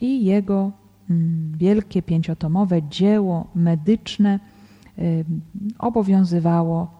i 0.00 0.24
jego 0.24 0.72
mm, 1.10 1.52
wielkie 1.56 2.02
pięciotomowe 2.02 2.82
dzieło 2.82 3.46
medyczne 3.54 4.40
obowiązywało 5.78 6.90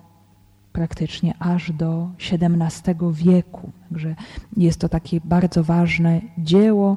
praktycznie 0.72 1.34
aż 1.38 1.72
do 1.72 2.10
XVII 2.32 2.94
wieku. 3.12 3.70
Także 3.88 4.14
jest 4.56 4.80
to 4.80 4.88
takie 4.88 5.20
bardzo 5.24 5.64
ważne 5.64 6.20
dzieło 6.38 6.96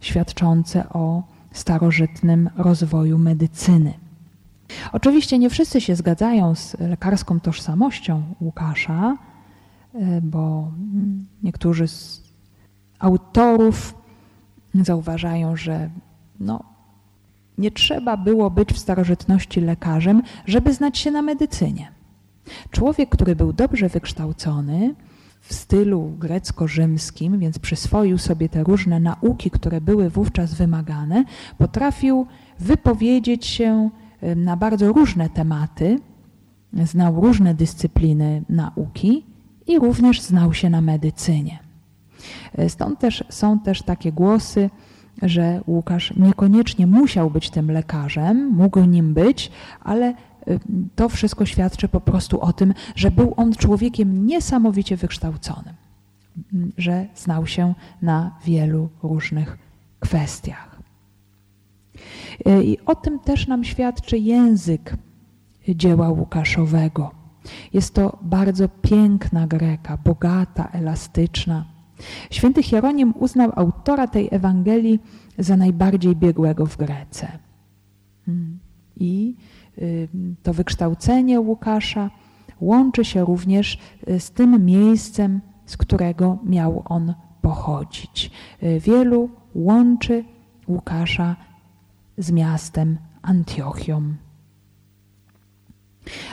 świadczące 0.00 0.88
o 0.88 1.22
starożytnym 1.52 2.50
rozwoju 2.56 3.18
medycyny. 3.18 3.94
Oczywiście 4.92 5.38
nie 5.38 5.50
wszyscy 5.50 5.80
się 5.80 5.96
zgadzają 5.96 6.54
z 6.54 6.80
lekarską 6.80 7.40
tożsamością 7.40 8.22
Łukasza, 8.40 9.16
e, 9.94 10.20
bo 10.20 10.70
niektórzy 11.42 11.88
z 11.88 12.22
autorów 12.98 13.94
zauważają, 14.74 15.56
że 15.56 15.90
no, 16.40 16.62
nie 17.58 17.70
trzeba 17.70 18.16
było 18.16 18.50
być 18.50 18.72
w 18.72 18.78
starożytności 18.78 19.60
lekarzem, 19.60 20.22
żeby 20.46 20.72
znać 20.72 20.98
się 20.98 21.10
na 21.10 21.22
medycynie. 21.22 21.88
Człowiek, 22.70 23.08
który 23.10 23.36
był 23.36 23.52
dobrze 23.52 23.88
wykształcony 23.88 24.94
w 25.48 25.54
stylu 25.54 26.12
grecko-rzymskim, 26.18 27.38
więc 27.38 27.58
przyswoił 27.58 28.18
sobie 28.18 28.48
te 28.48 28.64
różne 28.64 29.00
nauki, 29.00 29.50
które 29.50 29.80
były 29.80 30.10
wówczas 30.10 30.54
wymagane, 30.54 31.24
potrafił 31.58 32.26
wypowiedzieć 32.60 33.46
się 33.46 33.90
na 34.36 34.56
bardzo 34.56 34.92
różne 34.92 35.28
tematy, 35.30 36.00
znał 36.72 37.20
różne 37.20 37.54
dyscypliny 37.54 38.42
nauki 38.48 39.24
i 39.66 39.78
również 39.78 40.22
znał 40.22 40.54
się 40.54 40.70
na 40.70 40.80
medycynie. 40.80 41.58
Stąd 42.68 42.98
też 42.98 43.24
są 43.28 43.58
też 43.58 43.82
takie 43.82 44.12
głosy, 44.12 44.70
że 45.22 45.60
Łukasz 45.66 46.16
niekoniecznie 46.16 46.86
musiał 46.86 47.30
być 47.30 47.50
tym 47.50 47.70
lekarzem, 47.70 48.48
mógł 48.48 48.80
nim 48.80 49.14
być, 49.14 49.50
ale 49.80 50.14
to 50.94 51.08
wszystko 51.08 51.46
świadczy 51.46 51.88
po 51.88 52.00
prostu 52.00 52.40
o 52.40 52.52
tym, 52.52 52.74
że 52.94 53.10
był 53.10 53.34
on 53.36 53.52
człowiekiem 53.52 54.26
niesamowicie 54.26 54.96
wykształconym, 54.96 55.74
że 56.78 57.06
znał 57.14 57.46
się 57.46 57.74
na 58.02 58.38
wielu 58.44 58.88
różnych 59.02 59.58
kwestiach. 60.00 60.78
Y, 62.48 62.64
I 62.64 62.78
o 62.86 62.94
tym 62.94 63.18
też 63.18 63.46
nam 63.46 63.64
świadczy 63.64 64.18
język 64.18 64.96
dzieła 65.68 66.08
Łukaszowego. 66.08 67.10
Jest 67.72 67.94
to 67.94 68.18
bardzo 68.22 68.68
piękna 68.68 69.46
greka, 69.46 69.96
bogata, 70.04 70.68
elastyczna 70.72 71.64
Święty 72.30 72.62
Hieronim 72.62 73.14
uznał 73.18 73.52
autora 73.56 74.06
tej 74.06 74.28
Ewangelii 74.30 75.00
za 75.38 75.56
najbardziej 75.56 76.16
biegłego 76.16 76.66
w 76.66 76.76
Grece. 76.76 77.28
Hmm. 78.26 78.58
I 78.96 79.34
y, 79.40 79.45
to 80.42 80.52
wykształcenie 80.54 81.40
Łukasza 81.40 82.10
łączy 82.60 83.04
się 83.04 83.24
również 83.24 83.78
y, 84.08 84.20
z 84.20 84.30
tym 84.30 84.64
miejscem, 84.64 85.40
z 85.66 85.76
którego 85.76 86.38
miał 86.44 86.82
on 86.84 87.14
pochodzić. 87.42 88.30
Y, 88.62 88.80
wielu 88.80 89.30
łączy 89.54 90.24
Łukasza 90.68 91.36
z 92.18 92.30
miastem 92.30 92.98
Antiochią. 93.22 94.14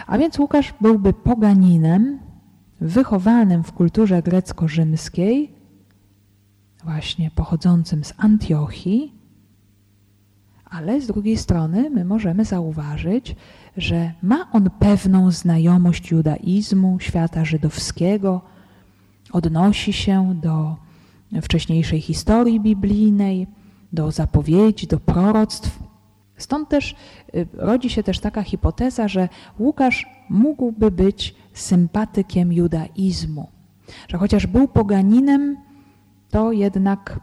A 0.08 0.18
więc 0.18 0.40
Łukasz 0.40 0.74
byłby 0.82 1.14
poganinem, 1.14 2.20
wychowanym 2.82 3.64
w 3.64 3.72
kulturze 3.72 4.22
grecko-rzymskiej, 4.22 5.56
właśnie 6.84 7.32
pochodzącym 7.32 8.04
z 8.04 8.14
Antiochii, 8.18 9.23
ale 10.74 11.02
z 11.02 11.08
drugiej 11.08 11.38
strony 11.38 11.90
my 11.90 12.06
możemy 12.06 12.46
zauważyć, 12.46 13.36
że 13.78 14.12
ma 14.24 14.52
on 14.52 14.70
pewną 14.80 15.32
znajomość 15.32 16.12
judaizmu, 16.12 17.00
świata 17.00 17.46
żydowskiego, 17.46 18.42
odnosi 19.32 19.94
się 19.94 20.36
do 20.42 20.76
wcześniejszej 21.42 22.02
historii 22.02 22.60
biblijnej, 22.60 23.48
do 23.94 24.12
zapowiedzi, 24.12 24.88
do 24.88 25.00
proroctw. 25.00 25.80
Stąd 26.38 26.70
też 26.70 26.96
y, 27.36 27.48
rodzi 27.54 27.90
się 27.90 28.04
też 28.04 28.20
taka 28.20 28.44
hipoteza, 28.44 29.08
że 29.08 29.30
Łukasz 29.60 30.06
mógłby 30.30 30.92
być 30.92 31.36
sympatykiem 31.54 32.54
judaizmu, 32.54 33.48
że 34.08 34.18
chociaż 34.18 34.48
był 34.48 34.68
poganinem, 34.68 35.58
to 36.30 36.52
jednak 36.52 37.20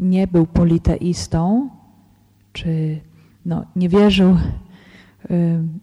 nie 0.00 0.26
był 0.26 0.46
politeistą, 0.46 1.70
czy 2.52 3.00
no, 3.46 3.64
nie 3.76 3.88
wierzył 3.88 4.30
y, 4.30 4.38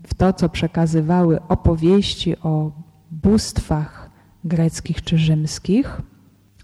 w 0.08 0.14
to, 0.14 0.34
co 0.34 0.50
przekazywały 0.50 1.42
opowieści 1.48 2.38
o 2.38 2.72
bóstwach 3.12 4.10
greckich 4.44 5.02
czy 5.02 5.18
rzymskich, 5.18 6.02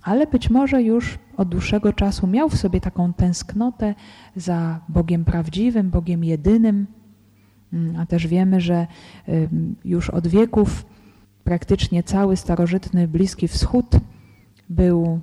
ale 0.01 0.27
być 0.27 0.49
może 0.49 0.83
już 0.83 1.19
od 1.37 1.49
dłuższego 1.49 1.93
czasu 1.93 2.27
miał 2.27 2.49
w 2.49 2.57
sobie 2.57 2.81
taką 2.81 3.13
tęsknotę 3.13 3.95
za 4.35 4.79
Bogiem 4.89 5.25
prawdziwym, 5.25 5.89
Bogiem 5.89 6.23
jedynym, 6.23 6.87
Mm, 7.75 7.95
a 7.95 8.05
też 8.05 8.27
wiemy, 8.27 8.61
że 8.61 8.87
już 9.85 10.09
od 10.09 10.27
wieków 10.27 10.85
praktycznie 11.43 12.03
cały 12.03 12.37
starożytny 12.37 13.07
Bliski 13.07 13.47
Wschód 13.47 13.85
był 14.69 15.19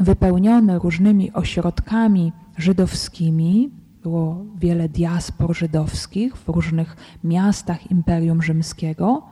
wypełniony 0.00 0.78
różnymi 0.78 1.32
ośrodkami 1.32 2.32
żydowskimi. 2.56 3.70
Było 4.06 4.44
wiele 4.58 4.88
diaspor 4.88 5.56
żydowskich 5.56 6.36
w 6.36 6.48
różnych 6.48 6.96
miastach 7.24 7.90
Imperium 7.90 8.42
Rzymskiego. 8.42 9.22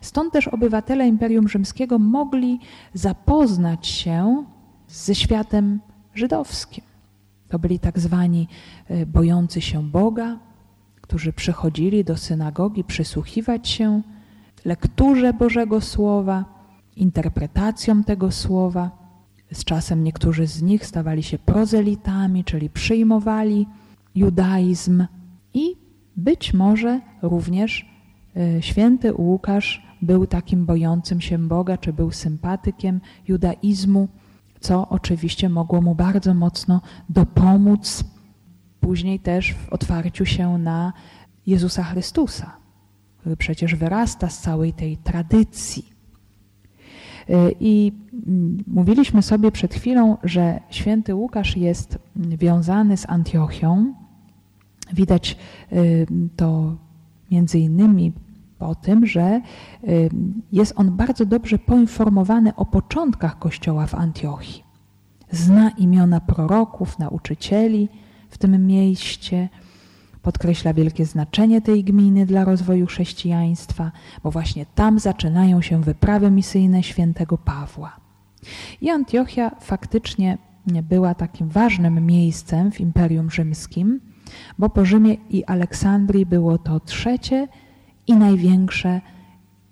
Stąd 0.00 0.32
też 0.32 0.48
obywatele 0.48 1.08
Imperium 1.08 1.48
Rzymskiego 1.48 1.98
mogli 1.98 2.60
zapoznać 2.94 3.86
się 3.86 4.44
ze 4.88 5.14
światem 5.14 5.80
żydowskim. 6.14 6.84
To 7.48 7.58
byli 7.58 7.78
tak 7.78 7.98
zwani 7.98 8.48
e, 8.88 9.06
bojący 9.06 9.60
się 9.60 9.82
Boga, 9.82 10.38
którzy 11.00 11.32
przychodzili 11.32 12.04
do 12.04 12.16
synagogi 12.16 12.84
przysłuchiwać 12.84 13.68
się 13.68 14.02
lekturze 14.64 15.32
Bożego 15.32 15.80
Słowa, 15.80 16.44
interpretacjom 16.96 18.04
tego 18.04 18.30
Słowa. 18.30 18.90
Z 19.52 19.64
czasem 19.64 20.04
niektórzy 20.04 20.46
z 20.46 20.62
nich 20.62 20.86
stawali 20.86 21.22
się 21.22 21.38
prozelitami, 21.38 22.44
czyli 22.44 22.70
przyjmowali 22.70 23.66
judaizm 24.14 25.04
i 25.54 25.76
być 26.16 26.54
może 26.54 27.00
również 27.22 27.86
e, 28.36 28.62
święty 28.62 29.14
Łukasz 29.14 29.82
był 30.02 30.26
takim 30.26 30.66
bojącym 30.66 31.20
się 31.20 31.38
Boga, 31.38 31.78
czy 31.78 31.92
był 31.92 32.10
sympatykiem 32.10 33.00
judaizmu, 33.28 34.08
co 34.60 34.88
oczywiście 34.88 35.48
mogło 35.48 35.80
mu 35.80 35.94
bardzo 35.94 36.34
mocno 36.34 36.80
dopomóc 37.08 38.04
później 38.80 39.20
też 39.20 39.54
w 39.54 39.72
otwarciu 39.72 40.26
się 40.26 40.58
na 40.58 40.92
Jezusa 41.46 41.82
Chrystusa, 41.82 42.56
który 43.18 43.36
przecież 43.36 43.74
wyrasta 43.74 44.28
z 44.28 44.38
całej 44.38 44.72
tej 44.72 44.96
tradycji. 44.96 45.92
Y, 47.30 47.54
I 47.60 47.92
mm, 48.26 48.64
mówiliśmy 48.66 49.22
sobie 49.22 49.52
przed 49.52 49.74
chwilą, 49.74 50.16
że 50.22 50.60
święty 50.70 51.14
Łukasz 51.14 51.56
jest 51.56 51.98
wiązany 52.16 52.96
z 52.96 53.10
Antiochią. 53.10 53.94
Widać 54.92 55.36
y, 55.72 56.06
to 56.36 56.76
między 57.30 57.58
innymi 57.58 58.12
po 58.58 58.74
tym, 58.74 59.06
że 59.06 59.40
y, 59.88 60.10
jest 60.52 60.72
on 60.76 60.96
bardzo 60.96 61.26
dobrze 61.26 61.58
poinformowany 61.58 62.54
o 62.56 62.64
początkach 62.66 63.38
Kościoła 63.38 63.86
w 63.86 63.94
Antiochii. 63.94 64.64
Zna 65.30 65.70
imiona 65.70 66.20
proroków, 66.20 66.98
nauczycieli 66.98 67.88
w 68.30 68.38
tym 68.38 68.66
mieście, 68.66 69.48
podkreśla 70.22 70.74
wielkie 70.74 71.06
znaczenie 71.06 71.60
tej 71.60 71.84
gminy 71.84 72.26
dla 72.26 72.44
rozwoju 72.44 72.86
chrześcijaństwa, 72.86 73.92
bo 74.22 74.30
właśnie 74.30 74.66
tam 74.66 74.98
zaczynają 74.98 75.62
się 75.62 75.82
wyprawy 75.82 76.30
misyjne 76.30 76.82
świętego 76.82 77.38
Pawła. 77.38 77.96
I 78.80 78.90
Antiochia 78.90 79.50
faktycznie 79.60 80.38
była 80.66 81.14
takim 81.14 81.48
ważnym 81.48 82.06
miejscem 82.06 82.72
w 82.72 82.80
Imperium 82.80 83.30
Rzymskim, 83.30 84.00
bo 84.58 84.68
po 84.68 84.84
Rzymie 84.84 85.14
i 85.30 85.44
Aleksandrii 85.44 86.26
było 86.26 86.58
to 86.58 86.80
trzecie 86.80 87.48
i 88.06 88.16
największe 88.16 89.00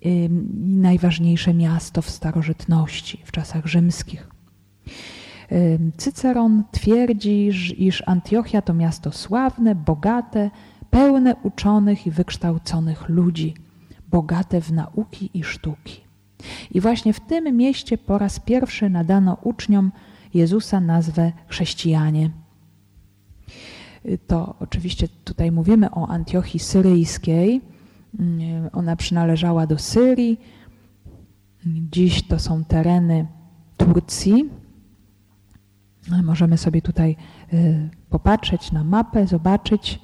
i 0.02 0.28
najważniejsze 0.62 1.54
miasto 1.54 2.02
w 2.02 2.10
starożytności, 2.10 3.20
w 3.24 3.32
czasach 3.32 3.66
rzymskich. 3.66 4.28
Cyceron 5.96 6.64
twierdzi, 6.70 7.50
iż 7.78 8.02
Antiochia 8.06 8.62
to 8.62 8.74
miasto 8.74 9.12
sławne, 9.12 9.74
bogate, 9.74 10.50
pełne 10.90 11.36
uczonych 11.42 12.06
i 12.06 12.10
wykształconych 12.10 13.08
ludzi, 13.08 13.54
bogate 14.10 14.60
w 14.60 14.72
nauki 14.72 15.30
i 15.34 15.44
sztuki. 15.44 16.00
I 16.70 16.80
właśnie 16.80 17.12
w 17.12 17.20
tym 17.20 17.56
mieście 17.56 17.98
po 17.98 18.18
raz 18.18 18.40
pierwszy 18.40 18.90
nadano 18.90 19.36
uczniom 19.42 19.92
Jezusa 20.34 20.80
nazwę 20.80 21.32
chrześcijanie. 21.46 22.30
To 24.26 24.54
oczywiście 24.60 25.08
tutaj 25.24 25.52
mówimy 25.52 25.90
o 25.90 26.08
Antiochii 26.08 26.60
syryjskiej. 26.60 27.60
Ona 28.72 28.96
przynależała 28.96 29.66
do 29.66 29.78
Syrii. 29.78 30.40
Dziś 31.66 32.26
to 32.28 32.38
są 32.38 32.64
tereny 32.64 33.26
Turcji, 33.76 34.50
Możemy 36.22 36.58
sobie 36.58 36.82
tutaj 36.82 37.16
y, 37.52 37.88
popatrzeć 38.10 38.72
na 38.72 38.84
mapę, 38.84 39.26
zobaczyć, 39.26 40.00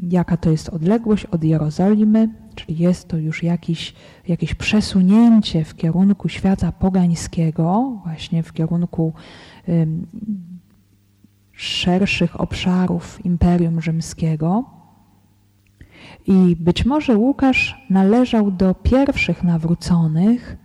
jaka 0.00 0.36
to 0.36 0.50
jest 0.50 0.68
odległość 0.68 1.24
od 1.24 1.44
Jerozolimy, 1.44 2.28
czyli 2.54 2.78
jest 2.78 3.08
to 3.08 3.16
już 3.16 3.42
jakiś, 3.42 3.94
jakieś 4.28 4.54
przesunięcie 4.54 5.64
w 5.64 5.76
kierunku 5.76 6.28
świata 6.28 6.72
pogańskiego, 6.72 7.98
właśnie 8.04 8.42
w 8.42 8.52
kierunku 8.52 9.12
szerszych 11.56 12.40
obszarów 12.40 13.24
Imperium 13.24 13.80
Rzymskiego. 13.80 14.64
I 16.26 16.56
być 16.60 16.84
może 16.84 17.16
Łukasz 17.16 17.86
należał 17.90 18.50
do 18.50 18.74
pierwszych 18.74 19.42
nawróconych 19.42 20.56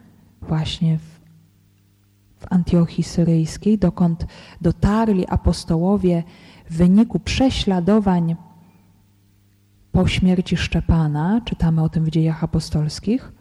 właśnie 0.41 0.97
w 0.97 1.19
w 2.39 2.45
Antiochii 2.49 3.03
Syryjskiej, 3.03 3.77
dokąd 3.77 4.25
dotarli 4.61 5.27
apostołowie 5.27 6.23
w 6.69 6.77
wyniku 6.77 7.19
prześladowań 7.19 8.35
po 9.91 10.07
śmierci 10.07 10.57
Szczepana, 10.57 11.41
czytamy 11.45 11.83
o 11.83 11.89
tym 11.89 12.05
w 12.05 12.09
dziejach 12.09 12.43
apostolskich. 12.43 13.31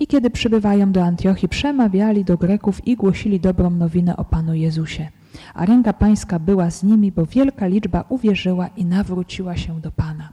I 0.00 0.06
kiedy 0.06 0.30
przybywają 0.30 0.92
do 0.92 1.04
Antiochii, 1.04 1.48
przemawiali 1.48 2.24
do 2.24 2.36
Greków 2.36 2.86
i 2.86 2.96
głosili 2.96 3.40
dobrą 3.40 3.70
nowinę 3.70 4.16
o 4.16 4.24
Panu 4.24 4.54
Jezusie. 4.54 5.08
A 5.54 5.66
ręka 5.66 5.92
Pańska 5.92 6.38
była 6.38 6.70
z 6.70 6.82
nimi, 6.82 7.12
bo 7.12 7.26
wielka 7.26 7.66
liczba 7.66 8.04
uwierzyła 8.08 8.68
i 8.68 8.84
nawróciła 8.84 9.56
się 9.56 9.80
do 9.80 9.90
Pana. 9.92 10.32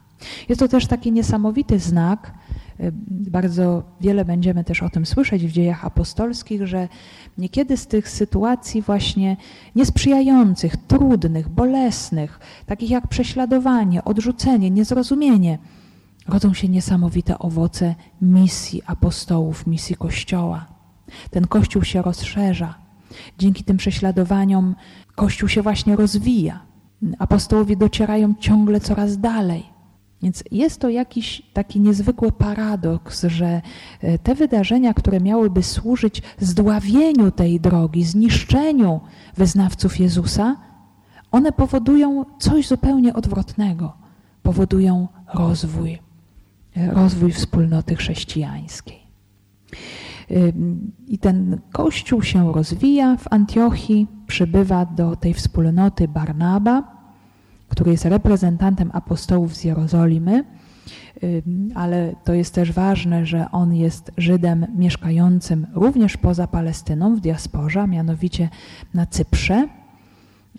Jest 0.50 0.60
to 0.60 0.68
też 0.68 0.88
taki 0.88 1.12
niesamowity 1.12 1.80
znak, 1.80 2.32
Y, 2.80 2.92
bardzo 3.12 3.84
wiele 4.02 4.26
będziemy 4.26 4.63
też 4.63 4.84
o 4.84 4.89
tym 4.89 5.06
słyszeć 5.06 5.46
w 5.46 5.52
dziejach 5.52 5.86
apostolskich, 5.86 6.68
że 6.68 6.88
niekiedy 7.38 7.78
z 7.78 7.88
tych 7.88 8.10
sytuacji 8.10 8.82
właśnie 8.82 9.38
niesprzyjających, 9.76 10.78
trudnych, 10.78 11.50
bolesnych, 11.50 12.39
takich 12.66 12.89
jak 12.89 13.08
prześladowanie, 13.08 14.04
odrzucenie, 14.04 14.72
niezrozumienie, 14.72 15.58
rodzą 16.28 16.54
się 16.54 16.68
niesamowite 16.68 17.39
owoce 17.39 17.96
misji 18.22 18.82
apostołów, 18.86 19.68
misji 19.68 19.96
Kościoła. 19.96 20.66
Ten 21.30 21.48
Kościół 21.48 21.84
się 21.84 22.02
rozszerza. 22.02 22.83
Dzięki 23.38 23.63
tym 23.63 23.78
prześladowaniom 23.78 24.76
Kościół 25.15 25.49
się 25.49 25.62
właśnie 25.62 25.95
rozwija. 25.95 26.60
Apostołowie 27.19 27.76
docierają 27.76 28.34
ciągle 28.39 28.80
coraz 28.80 29.17
dalej. 29.17 29.73
Więc 30.23 30.43
jest 30.52 30.80
to 30.80 30.89
jakiś 30.89 31.41
taki 31.54 31.80
niezwykły 31.80 32.32
paradoks, 32.32 33.23
że 33.23 33.62
e, 34.02 34.19
te 34.19 34.36
wydarzenia, 34.36 34.93
które 34.93 35.19
miałyby 35.19 35.63
służyć 35.63 36.21
zdławieniu 36.39 37.32
tej 37.32 37.60
drogi, 37.60 38.04
zniszczeniu 38.04 39.02
wyznawców 39.38 39.99
Jezusa, 39.99 40.56
one 41.32 41.52
powodują 41.52 42.26
coś 42.39 42.67
zupełnie 42.67 43.13
odwrotnego. 43.13 43.93
Powodują 44.43 45.08
rozwój, 45.34 45.99
e, 46.78 46.91
rozwój 46.91 47.32
wspólnoty 47.32 47.95
chrześcijańskiej. 47.95 48.99
I 51.07 51.17
ten 51.17 51.59
kościół 51.71 52.21
się 52.21 52.53
rozwija 52.53 53.17
w 53.17 53.33
Antiochii, 53.33 54.07
przybywa 54.27 54.86
do 54.86 55.15
tej 55.15 55.33
wspólnoty 55.33 56.07
Barnaba, 56.07 56.83
który 57.69 57.91
jest 57.91 58.05
reprezentantem 58.05 58.89
apostołów 58.93 59.55
z 59.55 59.63
Jerozolimy, 59.63 60.43
ale 61.75 62.15
to 62.23 62.33
jest 62.33 62.53
też 62.53 62.71
ważne, 62.71 63.25
że 63.25 63.51
on 63.51 63.75
jest 63.75 64.12
Żydem 64.17 64.65
mieszkającym 64.75 65.67
również 65.73 66.17
poza 66.17 66.47
Palestyną, 66.47 67.15
w 67.15 67.19
diasporze, 67.19 67.88
mianowicie 67.88 68.49
na 68.93 69.05
Cyprze. 69.05 69.67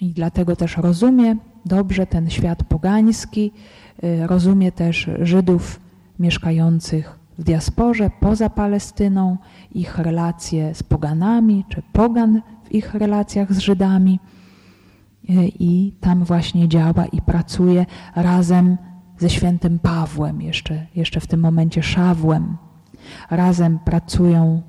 I 0.00 0.12
dlatego 0.12 0.56
też 0.56 0.76
rozumie 0.76 1.36
dobrze 1.66 2.06
ten 2.06 2.30
świat 2.30 2.64
pogański, 2.64 3.52
y, 4.04 4.26
rozumie 4.26 4.72
też 4.72 5.10
Żydów 5.22 5.80
mieszkających 6.18 7.18
w 7.38 7.44
diasporze 7.44 8.10
poza 8.20 8.50
Palestyną, 8.50 9.36
ich 9.72 9.98
relacje 9.98 10.74
z 10.74 10.82
poganami, 10.82 11.64
czy 11.68 11.82
pogan 11.92 12.42
w 12.64 12.74
ich 12.74 12.94
relacjach 12.94 13.52
z 13.52 13.58
Żydami 13.58 14.20
i 15.58 15.92
tam 16.00 16.24
właśnie 16.24 16.68
działa 16.68 17.06
i 17.12 17.22
pracuje 17.22 17.86
razem 18.16 18.76
ze 19.18 19.30
świętym 19.30 19.78
Pawłem, 19.78 20.42
jeszcze, 20.42 20.86
jeszcze 20.94 21.20
w 21.20 21.26
tym 21.26 21.40
momencie 21.40 21.82
Szawłem. 21.82 22.56
Razem 23.30 23.78
pracują 23.78 24.62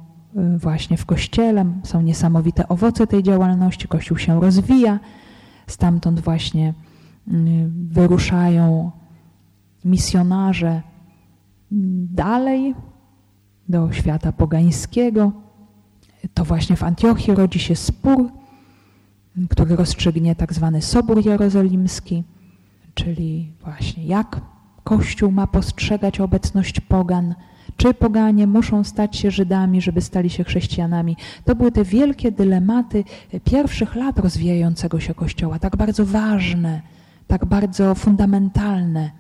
y, 0.56 0.58
właśnie 0.58 0.97
w 0.97 1.06
kościele, 1.06 1.65
są 1.84 2.01
niesamowite 2.01 2.67
owoce 2.67 3.08
tej 3.08 3.23
działalności, 3.23 3.88
kościół 3.88 4.17
się 4.17 4.41
rozwija, 4.41 4.99
stamtąd 5.67 6.19
właśnie 6.19 6.73
wyruszają 7.67 8.91
misjonarze 9.86 10.82
dalej 11.71 12.75
do 13.69 13.91
świata 13.91 14.32
pogańskiego. 14.32 15.32
To 16.34 16.45
właśnie 16.45 16.75
w 16.75 16.84
Antiochii 16.84 17.36
rodzi 17.36 17.60
się 17.60 17.75
spór, 17.75 18.32
który 19.49 19.75
rozstrzygnie 19.75 20.36
tak 20.36 20.54
zwany 20.54 20.82
Sobór 20.82 21.25
Jerozolimski, 21.25 22.23
czyli 22.93 23.51
właśnie 23.63 24.06
jak 24.06 24.41
Kościół 24.84 25.32
ma 25.32 25.47
postrzegać 25.47 26.19
obecność 26.19 26.80
pogan, 26.80 27.36
czy 27.78 27.93
poganie 27.93 28.47
muszą 28.47 28.84
stać 28.84 29.17
się 29.17 29.32
Żydami, 29.32 29.82
żeby 29.82 30.01
stali 30.01 30.30
się 30.30 30.43
chrześcijanami. 30.43 31.17
To 31.45 31.56
były 31.56 31.71
te 31.71 31.84
wielkie 31.84 32.32
dylematy 32.32 33.04
pierwszych 33.43 33.95
lat 33.95 34.19
rozwijającego 34.19 34.99
się 34.99 35.13
Kościoła, 35.13 35.60
tak 35.60 35.75
bardzo 35.75 36.06
ważne, 36.06 36.82
tak 37.28 37.45
bardzo 37.45 37.95
fundamentalne. 37.95 39.12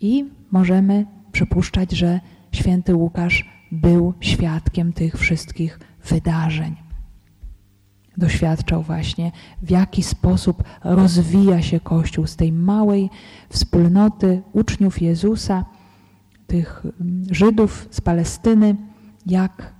I 0.00 0.24
możemy 0.50 1.06
przypuszczać, 1.36 1.92
że 1.92 2.20
święty 2.52 2.94
Łukasz 2.94 3.44
był 3.72 4.14
świadkiem 4.20 4.92
tych 4.92 5.14
wszystkich 5.18 5.80
wydarzeń. 6.04 6.76
Doświadczał 8.16 8.82
właśnie, 8.82 9.32
w 9.62 9.70
jaki 9.70 10.02
sposób 10.02 10.62
rozwija 10.84 11.62
się 11.62 11.80
Kościół 11.80 12.26
z 12.26 12.36
tej 12.36 12.52
małej 12.52 13.10
wspólnoty 13.48 14.42
uczniów 14.52 15.02
Jezusa, 15.02 15.64
tych 16.46 16.82
mm, 16.84 17.24
Żydów 17.30 17.88
z 17.90 18.00
Palestyny, 18.00 18.76
jak 19.26 19.74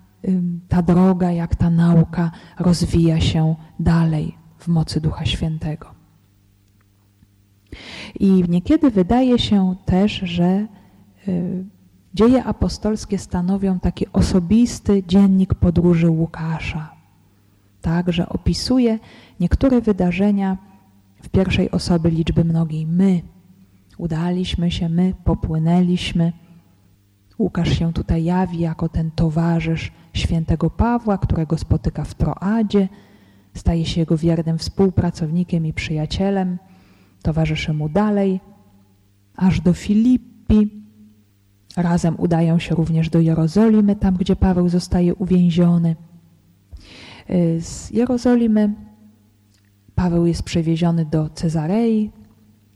ta 0.69 0.83
droga, 0.83 1.33
jak 1.33 1.57
ta 1.57 1.71
nauka 1.71 2.31
rozwija 2.59 3.21
się 3.21 3.55
dalej 3.81 4.35
w 4.59 4.69
mocy 4.69 5.01
Ducha 5.01 5.25
Świętego. 5.27 5.87
I 8.21 8.45
niekiedy 8.49 8.90
wydaje 8.90 9.38
się 9.38 9.75
też, 9.87 10.12
że 10.12 10.66
dzieje 12.15 12.45
apostolskie 12.45 13.19
stanowią 13.19 13.81
taki 13.81 14.07
osobisty 14.12 15.03
dziennik 15.07 15.55
podróży 15.55 16.11
Łukasza. 16.11 16.93
Tak, 17.81 18.12
że 18.12 18.29
opisuje 18.29 18.99
niektóre 19.41 19.81
wydarzenia 19.81 20.57
w 21.23 21.29
pierwszej 21.29 21.71
osoby 21.71 22.11
liczby 22.11 22.45
mnogiej. 22.45 22.87
My 22.87 23.23
udaliśmy 23.99 24.71
się, 24.71 24.89
my 24.89 25.15
popłynęliśmy. 25.25 26.33
Łukasz 27.39 27.79
się 27.79 27.93
tutaj 27.93 28.25
jawi 28.25 28.59
jako 28.59 28.89
ten 28.89 29.11
towarzysz 29.11 29.93
świętego 30.15 30.71
Pawła, 30.71 31.19
którego 31.19 31.59
spotyka 31.59 32.05
w 32.05 32.15
Troadzie, 32.15 32.89
staje 33.55 33.85
się 33.85 34.01
jego 34.01 34.17
wiernym 34.17 34.59
współpracownikiem 34.59 35.67
i 35.67 35.73
przyjacielem 35.73 36.59
towarzyszy 37.23 37.73
mu 37.73 37.89
dalej, 37.89 38.41
aż 39.37 39.61
do 39.61 39.73
Filipi. 39.73 40.76
Razem 41.77 42.15
udają 42.19 42.59
się 42.59 42.75
również 42.75 43.11
do 43.11 43.21
Jerozolimy, 43.21 43.97
tam 43.97 44.15
gdzie 44.15 44.37
Paweł 44.37 44.69
zostaje 44.69 45.15
uwięziony. 45.15 45.97
Y, 47.31 47.61
z 47.61 47.91
Jerozolimy 47.91 48.75
Paweł 49.95 50.27
jest 50.27 50.43
przewieziony 50.43 51.05
do 51.05 51.29
Cezarei, 51.29 52.11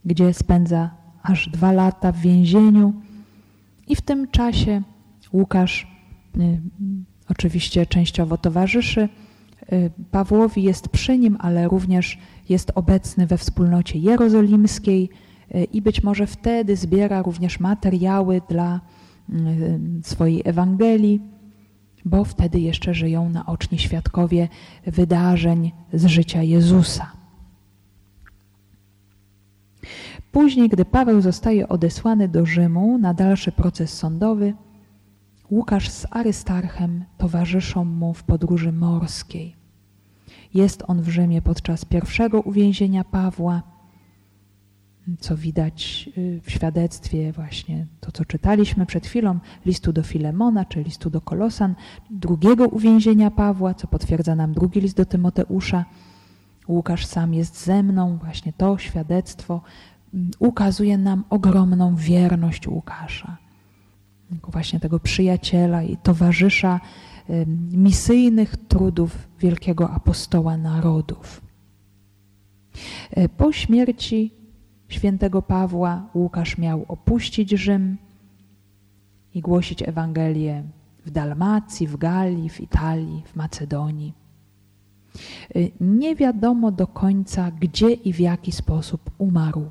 gdzie 0.05 0.35
spędza 0.35 0.91
aż 1.23 1.49
dwa 1.49 1.73
lata 1.73 2.13
w 2.13 2.19
więzieniu 2.21 2.93
i 3.89 3.97
w 3.97 4.01
tym 4.01 4.29
czasie 4.29 4.83
Łukasz 5.33 5.87
y, 6.37 6.61
oczywiście 7.29 7.87
częściowo 7.87 8.39
towarzyszy 8.39 9.09
y, 9.73 9.91
Pawłowi, 10.11 10.63
jest 10.63 10.89
przy 10.89 11.19
nim, 11.19 11.37
ale 11.41 11.69
również 11.69 12.19
jest 12.49 12.73
obecny 12.75 13.27
we 13.27 13.39
wspólnocie 13.39 13.99
jerozolimskiej 13.99 15.11
i 15.73 15.83
być 15.83 16.03
może 16.03 16.27
wtedy 16.27 16.77
zbiera 16.77 17.23
również 17.23 17.61
materiały 17.61 18.41
dla 18.49 18.81
mm, 19.31 20.01
swojej 20.05 20.43
Ewangelii, 20.45 21.21
bo 22.05 22.25
wtedy 22.25 22.61
jeszcze 22.61 22.95
żyją 22.95 23.29
naoczni 23.29 23.79
świadkowie 23.79 24.49
wydarzeń 24.87 25.73
z 25.93 26.07
życia 26.07 26.43
Jezusa. 26.43 27.13
Później, 30.33 30.69
gdy 30.69 30.85
Paweł 30.85 31.21
zostaje 31.21 31.69
odesłany 31.69 32.29
do 32.29 32.47
Rzymu 32.47 32.99
na 32.99 33.15
dalszy 33.15 33.53
proces 33.53 33.99
sądowy, 33.99 34.55
Łukasz 35.51 35.89
z 35.89 36.07
Arystarchem 36.11 37.05
towarzyszą 37.19 37.85
mu 37.85 38.15
w 38.15 38.23
podróży 38.23 38.73
morskiej. 38.73 39.57
Jest 40.55 40.83
on 40.87 41.03
w 41.03 41.09
Rzymie 41.09 41.43
podczas 41.43 41.85
pierwszego 41.85 42.41
uwięzienia 42.41 43.05
Pawła, 43.05 43.63
co 45.21 45.37
widać 45.37 46.11
y, 46.19 46.41
w 46.43 46.51
świadectwie 46.51 47.33
właśnie 47.33 47.87
to, 48.01 48.13
co 48.13 48.25
czytaliśmy 48.25 48.87
przed 48.87 49.07
chwilą, 49.07 49.39
listu 49.67 49.93
do 49.93 50.03
Filemona 50.03 50.65
czy 50.65 50.83
listu 50.83 51.11
do 51.11 51.21
Kolosan, 51.21 51.75
drugiego 52.11 52.69
uwięzienia 52.69 53.31
Pawła, 53.31 53.75
co 53.75 53.87
potwierdza 53.87 54.35
nam 54.35 54.53
drugi 54.53 54.81
list 54.81 54.97
do 54.97 55.05
Tymoteusza. 55.05 55.85
Łukasz 56.69 57.07
sam 57.07 57.35
jest 57.35 57.65
ze 57.65 57.83
mną, 57.83 58.19
właśnie 58.19 58.53
to 58.53 58.79
świadectwo 58.79 59.61
mm, 60.15 60.31
ukazuje 60.39 60.99
nam 60.99 61.25
ogromną 61.31 61.97
wierność 61.97 62.69
Łukasza, 62.69 63.37
właśnie 64.49 64.81
tego 64.81 65.01
przyjaciela 65.01 65.83
i 65.83 65.97
towarzysza 65.97 66.81
misyjnych 67.73 68.57
trudów 68.57 69.29
wielkiego 69.41 69.91
apostoła 69.91 70.57
narodów. 70.57 71.41
E, 73.11 73.29
po 73.29 73.53
śmierci 73.53 74.40
świętego 74.91 75.43
Pawła 75.43 76.07
Łukasz 76.15 76.59
miał 76.59 76.85
opuścić 76.89 77.51
Rzym 77.51 77.97
i 79.35 79.41
głosić 79.41 79.83
Ewangelię 79.83 80.63
w 81.07 81.11
Dalmacji, 81.11 81.87
w 81.87 81.97
Galii, 81.97 82.51
w 82.51 82.61
Italii, 82.61 83.23
w 83.27 83.37
Macedonii. 83.37 84.15
E, 85.55 85.59
nie 85.81 86.17
wiadomo 86.17 86.73
do 86.73 86.87
końca, 86.87 87.51
gdzie 87.51 87.91
i 87.91 88.13
w 88.13 88.21
jaki 88.21 88.53
sposób 88.53 89.11
umarł. 89.19 89.71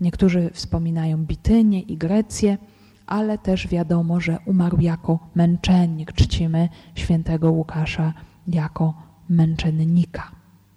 Niektórzy 0.00 0.50
wspominają 0.52 1.24
Bitynię 1.24 1.80
i 1.80 1.96
Grecję, 1.96 2.58
ale 3.06 3.38
też 3.38 3.68
wiadomo, 3.68 4.20
że 4.20 4.38
umarł 4.46 4.80
jako 4.80 5.18
męczennik. 5.34 6.12
Czcimy 6.12 6.68
świętego 6.94 7.52
Łukasza 7.52 8.14
jako 8.48 8.94
męczennika. 9.28 10.30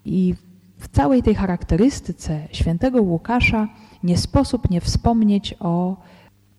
I 0.06 0.36
w 0.80 0.88
całej 0.88 1.24
tej 1.24 1.36
charakterystyce 1.36 2.48
świętego 2.52 3.02
Łukasza 3.02 3.68
nie 4.04 4.18
sposób 4.18 4.70
nie 4.70 4.82
wspomnieć 4.82 5.56
o 5.60 5.98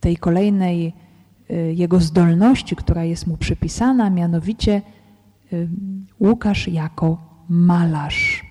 tej 0.01 0.17
kolejnej 0.17 0.93
y, 1.51 1.75
jego 1.75 2.01
zdolności, 2.01 2.77
która 2.77 3.05
jest 3.05 3.27
mu 3.27 3.37
przypisana, 3.37 4.11
mianowicie 4.11 4.83
y, 5.53 5.69
Łukasz 6.21 6.69
jako 6.69 7.19
malarz, 7.49 8.45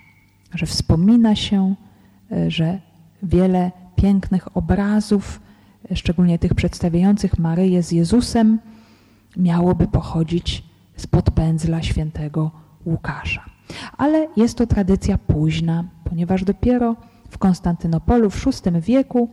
że 0.53 0.65
wspomina 0.65 1.36
się, 1.36 1.75
y, 2.32 2.51
że 2.51 2.79
wiele 3.23 3.71
pięknych 3.95 4.58
obrazów 4.58 5.41
szczególnie 5.95 6.39
tych 6.39 6.53
przedstawiających 6.53 7.39
Maryję 7.39 7.84
z 7.84 7.91
Jezusem, 7.91 8.60
miałoby 9.38 9.88
pochodzić 9.88 10.63
spod 10.95 11.32
pędzla 11.32 11.84
świętego 11.84 12.51
Łukasza. 12.86 13.49
Ale 13.97 14.27
jest 14.38 14.58
to 14.58 14.67
tradycja 14.67 15.17
późna, 15.17 15.84
ponieważ 16.03 16.43
dopiero 16.43 16.95
w 17.29 17.38
Konstantynopolu 17.38 18.29
w 18.29 18.45
VI 18.45 18.82
wieku 18.82 19.29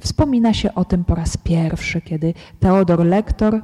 wspomina 0.00 0.54
się 0.54 0.74
o 0.74 0.84
tym 0.84 1.04
po 1.04 1.14
raz 1.14 1.36
pierwszy, 1.36 2.00
kiedy 2.00 2.34
Teodor 2.60 3.06
Lektor 3.06 3.62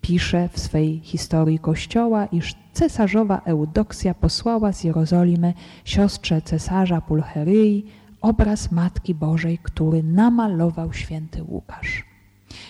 pisze 0.00 0.48
w 0.52 0.58
swej 0.60 1.00
historii 1.04 1.58
Kościoła, 1.58 2.26
iż 2.26 2.54
cesarzowa 2.72 3.40
Eudoksja 3.44 4.14
posłała 4.14 4.72
z 4.72 4.84
Jerozolimy 4.84 5.54
siostrze 5.84 6.42
cesarza 6.42 7.00
Pulcheryi 7.00 7.86
obraz 8.20 8.72
Matki 8.72 9.14
Bożej, 9.14 9.58
który 9.62 10.02
namalował 10.02 10.92
święty 10.92 11.42
Łukasz. 11.42 12.04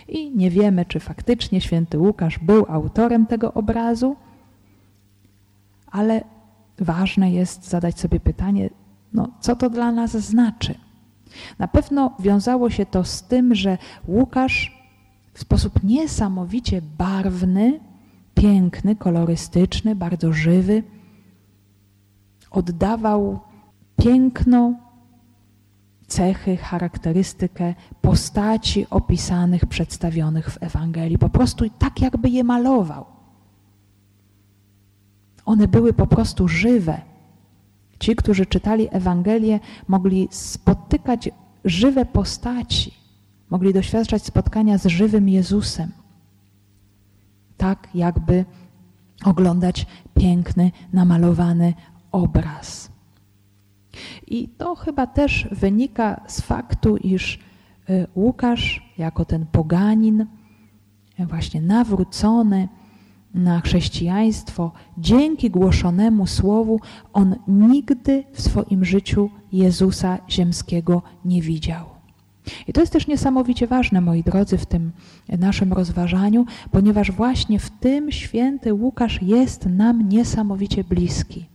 I 0.08 0.36
nie 0.36 0.50
wiemy, 0.50 0.84
czy 0.84 1.00
faktycznie 1.00 1.60
święty 1.60 1.98
Łukasz 1.98 2.38
był 2.38 2.66
autorem 2.68 3.26
tego 3.26 3.54
obrazu, 3.54 4.16
ale 5.90 6.24
ważne 6.78 7.32
jest 7.32 7.68
zadać 7.68 8.00
sobie 8.00 8.20
pytanie, 8.20 8.70
no, 9.12 9.28
co 9.40 9.56
to 9.56 9.70
dla 9.70 9.92
nas 9.92 10.10
znaczy. 10.10 10.74
Na 11.58 11.68
pewno 11.68 12.16
wiązało 12.18 12.70
się 12.70 12.86
to 12.86 13.04
z 13.04 13.22
tym, 13.22 13.54
że 13.54 13.78
Łukasz 14.08 14.80
w 15.34 15.40
sposób 15.40 15.82
niesamowicie 15.82 16.82
barwny, 16.98 17.80
piękny, 18.34 18.96
kolorystyczny, 18.96 19.96
bardzo 19.96 20.32
żywy 20.32 20.82
oddawał 22.50 23.40
piękno 23.96 24.74
cechy, 26.06 26.56
charakterystykę 26.56 27.74
postaci 28.00 28.86
opisanych, 28.90 29.66
przedstawionych 29.66 30.50
w 30.50 30.62
Ewangelii. 30.62 31.18
Po 31.18 31.28
prostu 31.28 31.64
tak, 31.78 32.00
jakby 32.00 32.28
je 32.28 32.44
malował. 32.44 33.06
One 35.44 35.68
były 35.68 35.92
po 35.92 36.06
prostu 36.06 36.48
żywe. 36.48 37.00
Ci, 37.98 38.16
którzy 38.16 38.46
czytali 38.46 38.88
Ewangelię, 38.90 39.60
mogli 39.88 40.28
spotykać 40.30 41.30
żywe 41.64 42.04
postaci, 42.04 42.94
mogli 43.50 43.72
doświadczać 43.72 44.24
spotkania 44.24 44.78
z 44.78 44.86
żywym 44.86 45.28
Jezusem. 45.28 45.90
Tak, 47.56 47.88
jakby 47.94 48.44
oglądać 49.24 49.86
piękny, 50.14 50.72
namalowany 50.92 51.74
obraz. 52.12 52.90
I 54.26 54.48
to 54.48 54.74
chyba 54.74 55.06
też 55.06 55.48
wynika 55.52 56.20
z 56.26 56.40
faktu, 56.40 56.96
iż 56.96 57.38
y, 57.90 58.06
Łukasz, 58.16 58.92
jako 58.98 59.24
ten 59.24 59.46
poganin, 59.46 60.26
właśnie 61.18 61.60
nawrócony 61.60 62.68
na 63.34 63.60
chrześcijaństwo, 63.60 64.72
dzięki 64.98 65.50
głoszonemu 65.50 66.26
słowu, 66.26 66.80
on 67.12 67.36
nigdy 67.48 68.24
w 68.32 68.40
swoim 68.40 68.84
życiu 68.84 69.30
Jezusa 69.52 70.18
ziemskiego 70.30 71.02
nie 71.24 71.42
widział. 71.42 71.84
I 72.68 72.72
to 72.72 72.80
jest 72.80 72.92
też 72.92 73.06
niesamowicie 73.06 73.66
ważne, 73.66 74.00
moi 74.00 74.22
drodzy, 74.22 74.58
w 74.58 74.66
tym 74.66 74.92
naszym 75.28 75.72
rozważaniu, 75.72 76.44
ponieważ 76.70 77.12
właśnie 77.12 77.58
w 77.58 77.70
tym 77.70 78.12
święty 78.12 78.74
Łukasz 78.74 79.22
jest 79.22 79.66
nam 79.66 80.08
niesamowicie 80.08 80.84
bliski. 80.84 81.46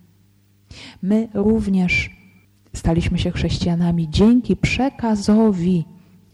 My 1.02 1.28
również 1.34 2.10
staliśmy 2.74 3.18
się 3.18 3.32
chrześcijanami 3.32 4.10
dzięki 4.10 4.56
przekazowi 4.56 5.86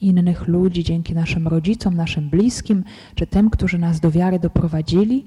innych 0.02 0.48
ludzi, 0.48 0.84
dzięki 0.84 1.14
naszym 1.14 1.48
rodzicom, 1.48 1.94
naszym 1.94 2.30
bliskim, 2.30 2.84
czy 3.16 3.28
tym, 3.28 3.50
którzy 3.50 3.78
nas 3.78 4.00
do 4.00 4.12
wiary 4.12 4.40
doprowadzili. 4.40 5.26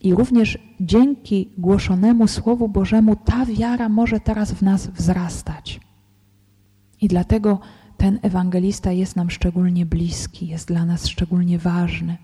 I 0.00 0.14
również 0.14 0.58
dzięki 0.80 1.48
głoszonemu 1.58 2.28
Słowu 2.28 2.68
Bożemu 2.68 3.16
ta 3.16 3.46
wiara 3.46 3.88
może 3.88 4.20
teraz 4.20 4.52
w 4.52 4.62
nas 4.62 4.86
wzrastać. 4.86 5.80
I 7.00 7.08
dlatego 7.08 7.58
ten 7.96 8.18
ewangelista 8.22 8.92
jest 8.92 9.16
nam 9.16 9.30
szczególnie 9.30 9.86
bliski, 9.86 10.46
jest 10.46 10.68
dla 10.68 10.84
nas 10.84 11.06
szczególnie 11.06 11.58
ważny. 11.58 12.16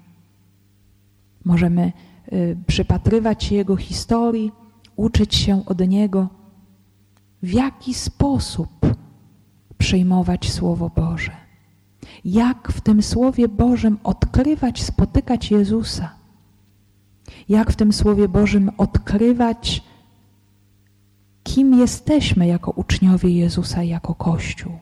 Możemy 1.44 1.92
y, 2.32 2.56
przypatrywać 2.66 3.44
się 3.44 3.54
jego 3.54 3.76
historii, 3.76 4.52
uczyć 4.96 5.34
się 5.34 5.66
od 5.66 5.88
niego, 5.88 6.28
w 7.42 7.52
jaki 7.52 7.94
sposób 7.94 8.68
przyjmować 9.88 10.52
Słowo 10.52 10.90
Boże. 10.96 11.32
Jak 12.24 12.72
w 12.72 12.80
tym 12.80 13.02
Słowie 13.02 13.48
Bożym 13.48 13.98
odkrywać, 14.04 14.82
spotykać 14.82 15.50
Jezusa. 15.50 16.10
Jak 17.48 17.72
w 17.72 17.76
tym 17.76 17.92
Słowie 17.92 18.28
Bożym 18.28 18.70
odkrywać, 18.78 19.82
kim 21.42 21.74
jesteśmy 21.74 22.46
jako 22.46 22.70
uczniowie 22.70 23.28
Jezusa, 23.28 23.82
jako 23.82 24.14
Kościół. 24.14 24.72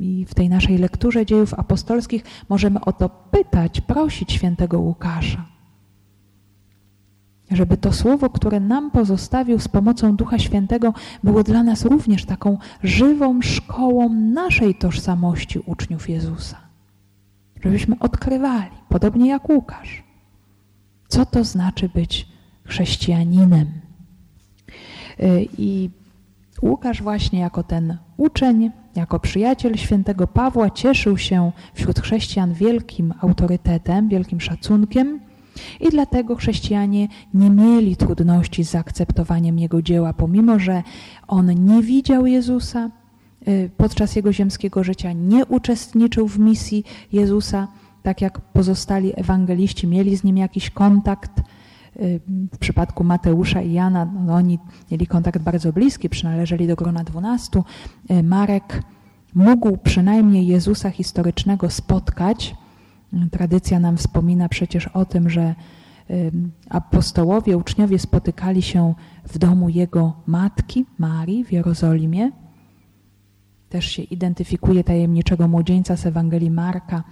I 0.00 0.26
w 0.28 0.34
tej 0.34 0.48
naszej 0.48 0.78
lekturze 0.78 1.26
dziejów 1.26 1.54
apostolskich 1.54 2.24
możemy 2.48 2.80
o 2.80 2.92
to 2.92 3.08
pytać, 3.08 3.80
prosić 3.80 4.32
świętego 4.32 4.80
Łukasza 4.80 5.55
żeby 7.50 7.76
to 7.76 7.92
słowo, 7.92 8.30
które 8.30 8.60
nam 8.60 8.90
pozostawił 8.90 9.60
z 9.60 9.68
pomocą 9.68 10.16
Ducha 10.16 10.38
Świętego, 10.38 10.94
było 11.24 11.42
dla 11.42 11.62
nas 11.62 11.84
również 11.84 12.24
taką 12.24 12.58
żywą 12.82 13.42
szkołą 13.42 14.08
naszej 14.14 14.74
tożsamości 14.74 15.58
uczniów 15.58 16.08
Jezusa. 16.08 16.56
Żebyśmy 17.64 17.98
odkrywali, 17.98 18.76
podobnie 18.88 19.28
jak 19.28 19.48
Łukasz, 19.48 20.04
co 21.08 21.26
to 21.26 21.44
znaczy 21.44 21.88
być 21.88 22.28
chrześcijaninem. 22.64 23.66
Y, 25.20 25.46
I 25.58 25.90
Łukasz 26.62 27.02
właśnie 27.02 27.38
jako 27.40 27.62
ten 27.62 27.96
uczeń, 28.16 28.70
jako 28.96 29.20
przyjaciel 29.20 29.76
świętego 29.76 30.26
Pawła 30.26 30.70
cieszył 30.70 31.18
się 31.18 31.52
wśród 31.74 32.00
chrześcijan 32.00 32.54
wielkim 32.54 33.14
autorytetem, 33.20 34.08
wielkim 34.08 34.40
szacunkiem, 34.40 35.20
i 35.80 35.88
dlatego 35.90 36.36
chrześcijanie 36.36 37.08
nie 37.34 37.50
mieli 37.50 37.96
trudności 37.96 38.64
z 38.64 38.70
zaakceptowaniem 38.70 39.58
jego 39.58 39.82
dzieła, 39.82 40.12
pomimo 40.12 40.58
że 40.58 40.82
on 41.28 41.64
nie 41.64 41.82
widział 41.82 42.26
Jezusa 42.26 42.90
y, 43.48 43.70
podczas 43.76 44.16
jego 44.16 44.32
ziemskiego 44.32 44.84
życia, 44.84 45.12
nie 45.12 45.46
uczestniczył 45.46 46.28
w 46.28 46.38
misji 46.38 46.84
Jezusa, 47.12 47.68
tak 48.02 48.20
jak 48.20 48.40
pozostali 48.40 49.12
ewangeliści 49.16 49.86
mieli 49.86 50.16
z 50.16 50.24
nim 50.24 50.36
jakiś 50.36 50.70
kontakt. 50.70 51.42
Y, 52.00 52.20
w 52.52 52.58
przypadku 52.58 53.04
Mateusza 53.04 53.62
i 53.62 53.72
Jana, 53.72 54.08
no 54.26 54.34
oni 54.34 54.58
mieli 54.90 55.06
kontakt 55.06 55.42
bardzo 55.42 55.72
bliski, 55.72 56.08
przynależeli 56.08 56.66
do 56.66 56.76
grona 56.76 57.04
dwunastu. 57.04 57.64
Y, 58.10 58.22
Marek 58.22 58.82
mógł 59.34 59.76
przynajmniej 59.76 60.46
Jezusa 60.46 60.90
historycznego 60.90 61.70
spotkać, 61.70 62.54
Tradycja 63.30 63.80
nam 63.80 63.96
wspomina 63.96 64.48
przecież 64.48 64.86
o 64.86 65.04
tym, 65.04 65.30
że 65.30 65.54
apostołowie, 66.70 67.56
uczniowie 67.56 67.98
spotykali 67.98 68.62
się 68.62 68.94
w 69.24 69.38
domu 69.38 69.68
jego 69.68 70.16
matki, 70.26 70.86
Marii, 70.98 71.44
w 71.44 71.52
Jerozolimie. 71.52 72.32
Też 73.68 73.86
się 73.86 74.02
identyfikuje 74.02 74.84
tajemniczego 74.84 75.48
młodzieńca 75.48 75.96
z 75.96 76.06
Ewangelii 76.06 76.50
Marka 76.50 77.04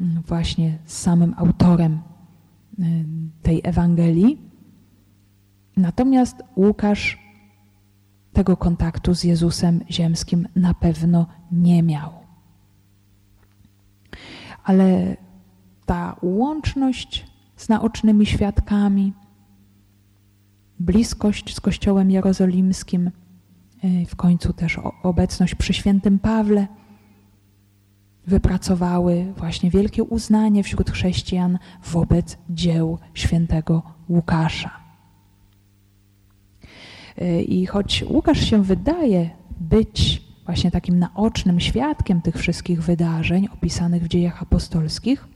właśnie 0.00 0.78
z 0.84 0.98
samym 0.98 1.34
autorem 1.36 1.98
tej 3.42 3.60
Ewangelii. 3.64 4.38
Natomiast 5.76 6.42
Łukasz 6.56 7.18
tego 8.32 8.56
kontaktu 8.56 9.14
z 9.14 9.24
Jezusem 9.24 9.80
ziemskim 9.90 10.48
na 10.56 10.74
pewno 10.74 11.26
nie 11.52 11.82
miał. 11.82 12.12
Ale 14.64 15.16
ta 15.86 16.16
łączność 16.22 17.26
z 17.56 17.68
naocznymi 17.68 18.26
świadkami, 18.26 19.12
bliskość 20.80 21.54
z 21.54 21.60
Kościołem 21.60 22.10
Jerozolimskim, 22.10 23.10
y, 23.84 24.06
w 24.06 24.16
końcu 24.16 24.52
też 24.52 24.80
obecność 25.02 25.54
przy 25.54 25.74
świętym 25.74 26.18
Pawle 26.18 26.66
wypracowały 28.26 29.32
właśnie 29.36 29.70
wielkie 29.70 30.04
uznanie 30.04 30.62
wśród 30.62 30.90
chrześcijan 30.90 31.58
wobec 31.84 32.38
dzieł 32.50 32.98
świętego 33.14 33.82
Łukasza. 34.08 34.70
Y, 37.22 37.42
I 37.42 37.66
choć 37.66 38.04
Łukasz 38.08 38.40
się 38.50 38.62
wydaje 38.62 39.30
być 39.60 40.22
właśnie 40.44 40.70
takim 40.70 40.98
naocznym 40.98 41.60
świadkiem 41.60 42.22
tych 42.22 42.36
wszystkich 42.36 42.82
wydarzeń 42.82 43.48
opisanych 43.52 44.02
w 44.02 44.08
dziejach 44.08 44.42
apostolskich, 44.42 45.28
E, 45.28 45.35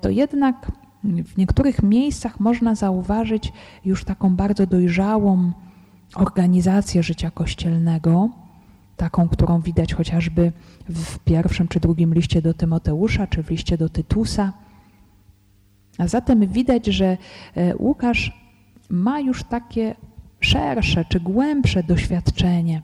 to 0.00 0.10
jednak 0.10 0.72
w 1.04 1.36
niektórych 1.36 1.82
miejscach 1.82 2.40
można 2.40 2.74
zauważyć 2.74 3.52
już 3.84 4.04
taką 4.04 4.36
bardzo 4.36 4.66
dojrzałą 4.66 5.52
organizację 6.14 7.02
życia 7.02 7.30
kościelnego, 7.30 8.28
taką, 8.96 9.28
którą 9.28 9.60
widać 9.60 9.94
chociażby 9.94 10.52
w 10.88 11.18
pierwszym 11.18 11.68
czy 11.68 11.80
drugim 11.80 12.14
liście 12.14 12.42
do 12.42 12.54
Tymoteusza, 12.54 13.26
czy 13.26 13.42
w 13.42 13.50
liście 13.50 13.78
do 13.78 13.88
Tytusa. 13.88 14.52
A 15.98 16.08
zatem 16.08 16.46
widać, 16.46 16.86
że 16.86 17.16
e, 17.54 17.76
Łukasz 17.76 18.32
ma 18.90 19.20
już 19.20 19.44
takie 19.44 19.94
szersze 20.40 21.04
czy 21.04 21.20
głębsze 21.20 21.82
doświadczenie, 21.82 22.82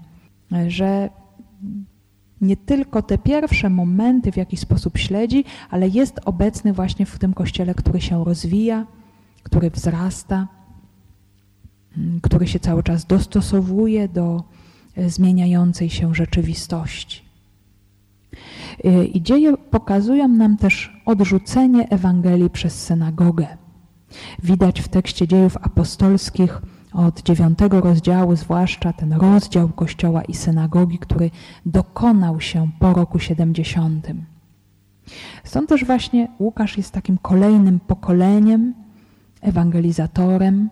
e, 0.53 0.71
że 0.71 1.11
nie 2.41 2.57
tylko 2.57 3.03
te 3.03 3.19
pierwsze 3.19 3.71
momenty 3.71 4.33
w 4.33 4.37
jakiś 4.37 4.61
sposób 4.61 4.99
śledzi, 4.99 5.45
ale 5.71 5.89
jest 5.89 6.21
obecny 6.25 6.73
właśnie 6.73 7.07
w 7.07 7.19
tym 7.19 7.35
kościele, 7.35 7.75
który 7.75 8.01
się 8.01 8.25
rozwija, 8.25 8.87
który 9.43 9.71
wzrasta, 9.71 10.49
mm, 11.97 12.21
który 12.21 12.47
się 12.47 12.59
cały 12.59 12.83
czas 12.83 13.07
dostosowuje 13.07 14.09
do 14.09 14.45
e, 14.97 15.11
zmieniającej 15.11 15.91
się 15.91 16.15
rzeczywistości. 16.15 17.23
E, 18.85 19.05
I 19.05 19.23
dzieje 19.23 19.57
pokazują 19.57 20.29
nam 20.29 20.57
też 20.57 21.03
odrzucenie 21.07 21.89
Ewangelii 21.89 22.51
przez 22.51 22.83
synagogę. 22.83 23.47
Widać 24.43 24.81
w 24.81 24.89
tekście 24.89 25.29
dziejów 25.29 25.57
apostolskich, 25.57 26.61
od 26.93 27.23
dziewiątego 27.23 27.81
rozdziału, 27.81 28.37
zwłaszcza 28.37 28.93
ten 28.93 29.13
rozdział 29.13 29.69
Kościoła 29.69 30.23
i 30.23 30.35
synagogi, 30.35 30.99
który 30.99 31.31
dokonał 31.67 32.41
się 32.41 32.69
po 32.79 32.93
roku 32.93 33.19
70. 33.19 34.07
Stąd 35.45 35.69
też 35.69 35.85
właśnie 35.85 36.29
Łukasz 36.39 36.77
jest 36.77 36.93
takim 36.93 37.19
kolejnym 37.19 37.81
pokoleniem, 37.81 38.75
ewangelizatorem, 39.41 40.71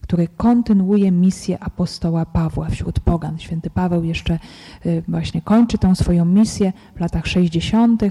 który 0.00 0.28
kontynuuje 0.28 1.10
misję 1.10 1.62
apostoła 1.62 2.26
Pawła 2.26 2.68
wśród 2.68 3.00
pogan. 3.00 3.38
Święty 3.38 3.70
Paweł 3.70 4.04
jeszcze 4.04 4.38
y, 4.86 5.02
właśnie 5.08 5.42
kończy 5.42 5.78
tą 5.78 5.94
swoją 5.94 6.24
misję 6.24 6.72
w 6.96 7.00
latach 7.00 7.26
60., 7.26 8.02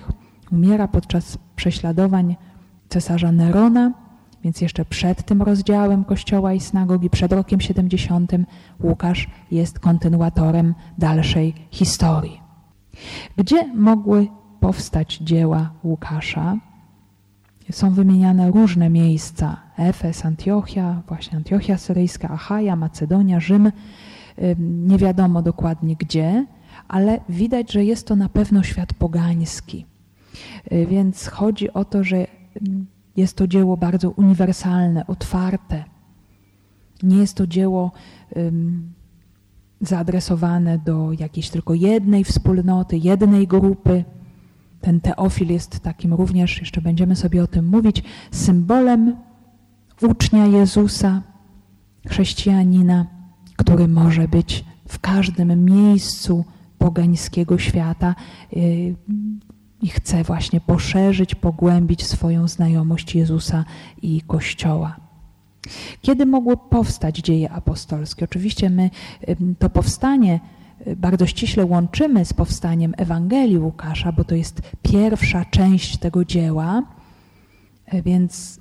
umiera 0.51 0.87
podczas 0.87 1.37
prześladowań 1.55 2.35
cesarza 2.89 3.31
Nerona 3.31 4.08
więc 4.43 4.61
jeszcze 4.61 4.85
przed 4.85 5.23
tym 5.23 5.41
rozdziałem 5.41 6.03
Kościoła 6.03 6.53
i 6.53 6.59
synagogi, 6.59 7.09
przed 7.09 7.33
rokiem 7.33 7.61
70, 7.61 8.31
Łukasz 8.83 9.27
jest 9.51 9.79
kontynuatorem 9.79 10.75
dalszej 10.97 11.53
historii. 11.71 12.41
Gdzie 13.37 13.73
mogły 13.73 14.27
powstać 14.59 15.17
dzieła 15.17 15.71
Łukasza? 15.83 16.57
Są 17.71 17.93
wymieniane 17.93 18.51
różne 18.51 18.89
miejsca: 18.89 19.57
Efes, 19.77 20.25
Antiochia, 20.25 21.01
właśnie 21.07 21.37
Antiochia 21.37 21.77
Syryjska, 21.77 22.29
Achaja, 22.29 22.75
Macedonia, 22.75 23.39
Rzym. 23.39 23.71
Nie 24.59 24.97
wiadomo 24.97 25.41
dokładnie 25.41 25.95
gdzie, 25.95 26.45
ale 26.87 27.19
widać, 27.29 27.71
że 27.71 27.85
jest 27.85 28.07
to 28.07 28.15
na 28.15 28.29
pewno 28.29 28.63
świat 28.63 28.93
pogański. 28.93 29.85
Y, 30.71 30.85
więc 30.85 31.27
chodzi 31.27 31.73
o 31.73 31.85
to, 31.85 32.03
że 32.03 32.27
jest 33.17 33.37
to 33.37 33.47
dzieło 33.47 33.77
bardzo 33.77 34.09
uniwersalne, 34.09 35.07
otwarte. 35.07 35.83
Nie 37.03 37.17
jest 37.17 37.37
to 37.37 37.47
dzieło 37.47 37.91
um, 38.35 38.93
zaadresowane 39.81 40.77
do 40.77 41.11
jakiejś 41.19 41.49
tylko 41.49 41.73
jednej 41.73 42.23
wspólnoty, 42.23 42.97
jednej 42.97 43.47
grupy. 43.47 44.03
Ten 44.81 45.01
teofil 45.01 45.49
jest 45.49 45.79
takim 45.79 46.13
również, 46.13 46.59
jeszcze 46.59 46.81
będziemy 46.81 47.15
sobie 47.15 47.43
o 47.43 47.47
tym 47.47 47.67
mówić, 47.67 48.03
symbolem 48.31 49.15
ucznia 50.01 50.45
Jezusa, 50.45 51.21
chrześcijanina, 52.07 53.05
który 53.55 53.87
może 53.87 54.27
być 54.27 54.65
w 54.87 54.99
każdym 54.99 55.65
miejscu 55.65 56.45
pogańskiego 56.77 57.57
świata 57.57 58.15
y, 58.53 58.95
i 59.81 59.87
chce 59.87 60.23
właśnie 60.23 60.61
poszerzyć, 60.61 61.35
pogłębić 61.35 62.05
swoją 62.05 62.47
znajomość 62.47 63.15
Jezusa 63.15 63.65
i 64.01 64.21
Kościoła. 64.21 64.95
Kiedy 66.01 66.25
mogły 66.25 66.57
powstać 66.57 67.17
dzieje 67.17 67.51
apostolskie? 67.51 68.25
Oczywiście 68.25 68.69
my 68.69 68.89
to 69.59 69.69
powstanie 69.69 70.39
y, 70.87 70.95
bardzo 70.95 71.25
ściśle 71.25 71.65
łączymy 71.65 72.25
z 72.25 72.33
powstaniem 72.33 72.93
Ewangelii 72.97 73.57
Łukasza, 73.57 74.11
bo 74.11 74.23
to 74.23 74.35
jest 74.35 74.61
pierwsza 74.83 75.45
część 75.45 75.97
tego 75.97 76.25
dzieła, 76.25 76.83
y, 77.93 78.01
więc 78.01 78.59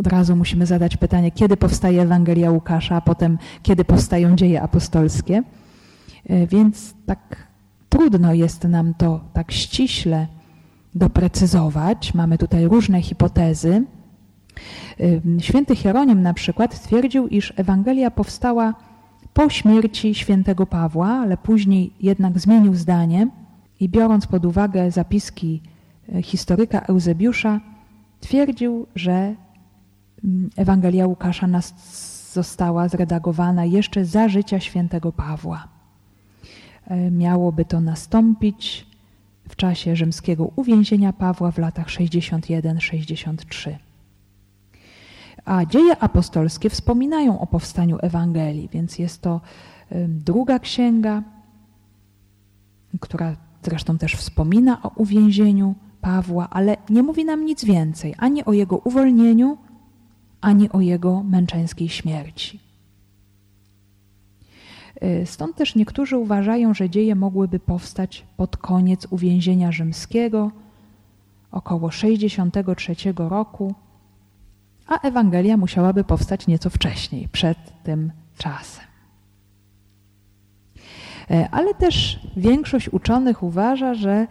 od 0.00 0.06
razu 0.06 0.36
musimy 0.36 0.66
zadać 0.66 0.96
pytanie, 0.96 1.30
kiedy 1.30 1.56
powstaje 1.56 2.02
Ewangelia 2.02 2.50
Łukasza, 2.50 2.96
a 2.96 3.00
potem 3.00 3.38
kiedy 3.62 3.84
powstają 3.84 4.36
dzieje 4.36 4.62
apostolskie. 4.62 5.42
Y, 6.30 6.46
więc 6.46 6.94
tak 7.06 7.48
trudno 7.88 8.34
jest 8.34 8.64
nam 8.64 8.94
to 8.94 9.20
tak 9.32 9.52
ściśle 9.52 10.26
doprecyzować. 10.94 12.14
Mamy 12.14 12.38
tutaj 12.38 12.64
różne 12.64 13.02
hipotezy. 13.02 13.84
Święty 15.38 15.76
Hieronim 15.76 16.22
na 16.22 16.34
przykład 16.34 16.82
twierdził, 16.82 17.28
iż 17.28 17.52
Ewangelia 17.56 18.10
powstała 18.10 18.74
po 19.34 19.50
śmierci 19.50 20.14
świętego 20.14 20.66
Pawła, 20.66 21.08
ale 21.08 21.36
później 21.36 21.92
jednak 22.00 22.38
zmienił 22.38 22.74
zdanie 22.74 23.28
i 23.80 23.88
biorąc 23.88 24.26
pod 24.26 24.44
uwagę 24.44 24.90
zapiski 24.90 25.62
e, 26.14 26.22
historyka 26.22 26.80
Eusebiusza, 26.80 27.60
twierdził, 28.20 28.86
że 28.94 29.34
Ewangelia 30.56 31.06
Łukasza 31.06 31.48
została 32.32 32.88
zredagowana 32.88 33.64
jeszcze 33.64 34.04
za 34.04 34.28
życia 34.28 34.60
świętego 34.60 35.12
Pawła. 35.12 35.68
E, 36.86 37.10
miałoby 37.10 37.64
to 37.64 37.80
nastąpić 37.80 38.86
czasie 39.58 39.96
rzymskiego 39.96 40.50
uwięzienia 40.56 41.12
Pawła 41.12 41.50
w 41.50 41.58
latach 41.58 41.86
61-63. 41.86 43.74
A 45.44 45.64
dzieje 45.64 45.98
apostolskie 45.98 46.70
wspominają 46.70 47.40
o 47.40 47.46
powstaniu 47.46 47.98
Ewangelii, 48.02 48.68
więc 48.72 48.98
jest 48.98 49.22
to 49.22 49.40
druga 50.08 50.58
księga, 50.58 51.22
która 53.00 53.36
zresztą 53.62 53.98
też 53.98 54.14
wspomina 54.14 54.82
o 54.82 54.88
uwięzieniu 54.96 55.74
Pawła, 56.00 56.50
ale 56.50 56.76
nie 56.90 57.02
mówi 57.02 57.24
nam 57.24 57.44
nic 57.44 57.64
więcej 57.64 58.14
ani 58.18 58.44
o 58.44 58.52
jego 58.52 58.76
uwolnieniu, 58.76 59.58
ani 60.40 60.70
o 60.70 60.80
jego 60.80 61.22
męczeńskiej 61.22 61.88
śmierci. 61.88 62.67
Y, 65.02 65.26
stąd 65.26 65.56
też 65.56 65.74
niektórzy 65.74 66.16
uważają, 66.16 66.74
że 66.74 66.90
dzieje 66.90 67.14
mogłyby 67.14 67.58
powstać 67.58 68.26
pod 68.36 68.56
koniec 68.56 69.06
uwięzienia 69.10 69.72
rzymskiego, 69.72 70.50
około 71.52 71.90
63 71.90 72.94
roku, 73.16 73.74
a 74.86 75.00
Ewangelia 75.00 75.56
musiałaby 75.56 76.04
powstać 76.04 76.46
nieco 76.46 76.70
wcześniej, 76.70 77.28
przed 77.32 77.58
tym 77.82 78.12
czasem. 78.38 78.84
Y, 81.30 81.48
ale 81.50 81.74
też 81.74 82.20
większość 82.36 82.88
uczonych 82.88 83.42
uważa, 83.42 83.94
że 83.94 84.26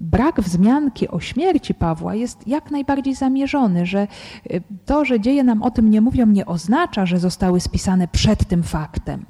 brak 0.00 0.40
wzmianki 0.40 1.08
o 1.08 1.20
śmierci 1.20 1.74
Pawła 1.74 2.14
jest 2.14 2.48
jak 2.48 2.70
najbardziej 2.70 3.14
zamierzony, 3.14 3.86
że 3.86 4.08
y, 4.50 4.62
to, 4.86 5.04
że 5.04 5.20
dzieje 5.20 5.44
nam 5.44 5.62
o 5.62 5.70
tym 5.70 5.90
nie 5.90 6.00
mówią, 6.00 6.26
nie 6.26 6.46
oznacza, 6.46 7.06
że 7.06 7.18
zostały 7.18 7.60
spisane 7.60 8.08
przed 8.08 8.48
tym 8.48 8.62
faktem. 8.62 9.24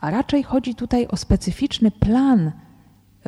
A 0.00 0.10
raczej 0.10 0.42
chodzi 0.42 0.74
tutaj 0.74 1.06
o 1.06 1.16
specyficzny 1.16 1.90
plan 1.90 2.52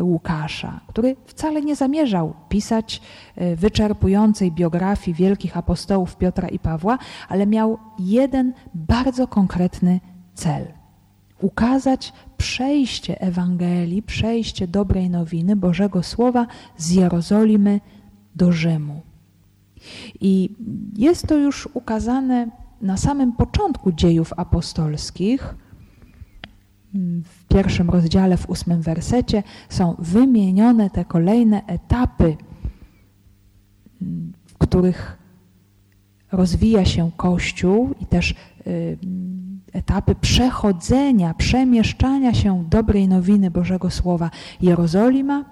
Łukasza, 0.01 0.81
który 0.87 1.17
wcale 1.27 1.63
nie 1.63 1.77
zamierzał 1.77 2.35
pisać 2.49 3.03
e, 3.37 3.57
wyczerpującej 3.57 4.53
biografii 4.53 5.15
wielkich 5.15 5.57
apostołów 5.57 6.17
Piotra 6.17 6.49
i 6.49 6.59
Pawła, 6.59 6.99
ale 7.29 7.47
miał 7.47 7.79
jeden 7.99 8.53
bardzo 8.75 9.29
konkretny 9.29 10.01
cel. 10.35 10.67
Ukazać 11.41 12.13
przejście 12.37 13.21
Ewangelii, 13.21 14.03
przejście 14.03 14.69
dobrej 14.69 15.11
nowiny 15.11 15.57
Bożego 15.57 16.03
Słowa 16.03 16.47
z 16.77 16.91
Jerozolimy 16.91 17.81
do 18.35 18.53
Rzymu. 18.53 19.01
I 20.21 20.51
jest 20.97 21.27
to 21.27 21.37
już 21.37 21.69
ukazane 21.75 22.49
na 22.81 22.97
samym 22.97 23.33
początku 23.33 23.93
dziejów 23.93 24.33
apostolskich 24.37 25.55
w 27.25 27.45
pierwszym 27.49 27.91
rozdziale, 27.91 28.37
w 28.37 28.51
ósmym 28.51 28.83
wersecie 28.83 29.43
są 29.69 29.95
wymienione 29.99 30.91
te 30.91 31.05
kolejne 31.05 31.67
etapy, 31.67 32.37
w 34.47 34.59
których 34.59 35.19
rozwija 36.33 36.85
się 36.85 37.11
Kościół 37.17 37.95
i 38.01 38.07
też 38.07 38.35
y, 38.67 38.99
etapy 39.73 40.15
przechodzenia, 40.15 41.35
przemieszczania 41.35 42.35
się 42.35 42.65
dobrej 42.71 43.09
nowiny 43.09 43.51
Bożego 43.51 43.91
Słowa 43.91 44.31
Jerozolima, 44.61 45.45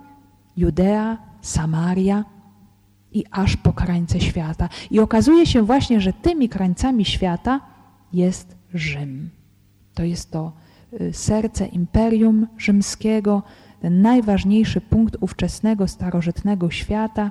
Judea, 0.56 1.18
Samaria 1.40 2.24
i 3.12 3.24
aż 3.30 3.56
po 3.56 3.72
krańce 3.72 4.20
świata. 4.20 4.68
I 4.90 5.00
okazuje 5.00 5.46
się 5.46 5.62
właśnie, 5.62 6.00
że 6.00 6.12
tymi 6.12 6.48
krańcami 6.48 7.04
świata 7.04 7.60
jest 8.12 8.56
Rzym. 8.74 9.30
To 9.94 10.04
jest 10.04 10.30
to 10.30 10.52
serce 11.12 11.66
imperium 11.66 12.46
rzymskiego, 12.58 13.42
ten 13.80 14.02
najważniejszy 14.02 14.80
punkt 14.80 15.16
ówczesnego, 15.20 15.88
starożytnego 15.88 16.70
świata. 16.70 17.30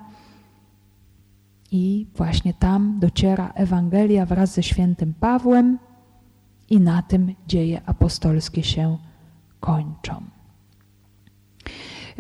I 1.72 2.07
właśnie 2.16 2.53
tam 2.53 2.99
dociera 2.99 3.51
Ewangelia 3.55 4.26
wraz 4.26 4.53
ze 4.53 4.64
świętym 4.64 5.14
Pawłem, 5.20 5.78
i 6.70 6.80
na 6.80 7.01
tym 7.01 7.34
dzieje 7.47 7.82
apostolskie 7.86 8.64
się 8.64 8.97
kończą. 9.59 10.24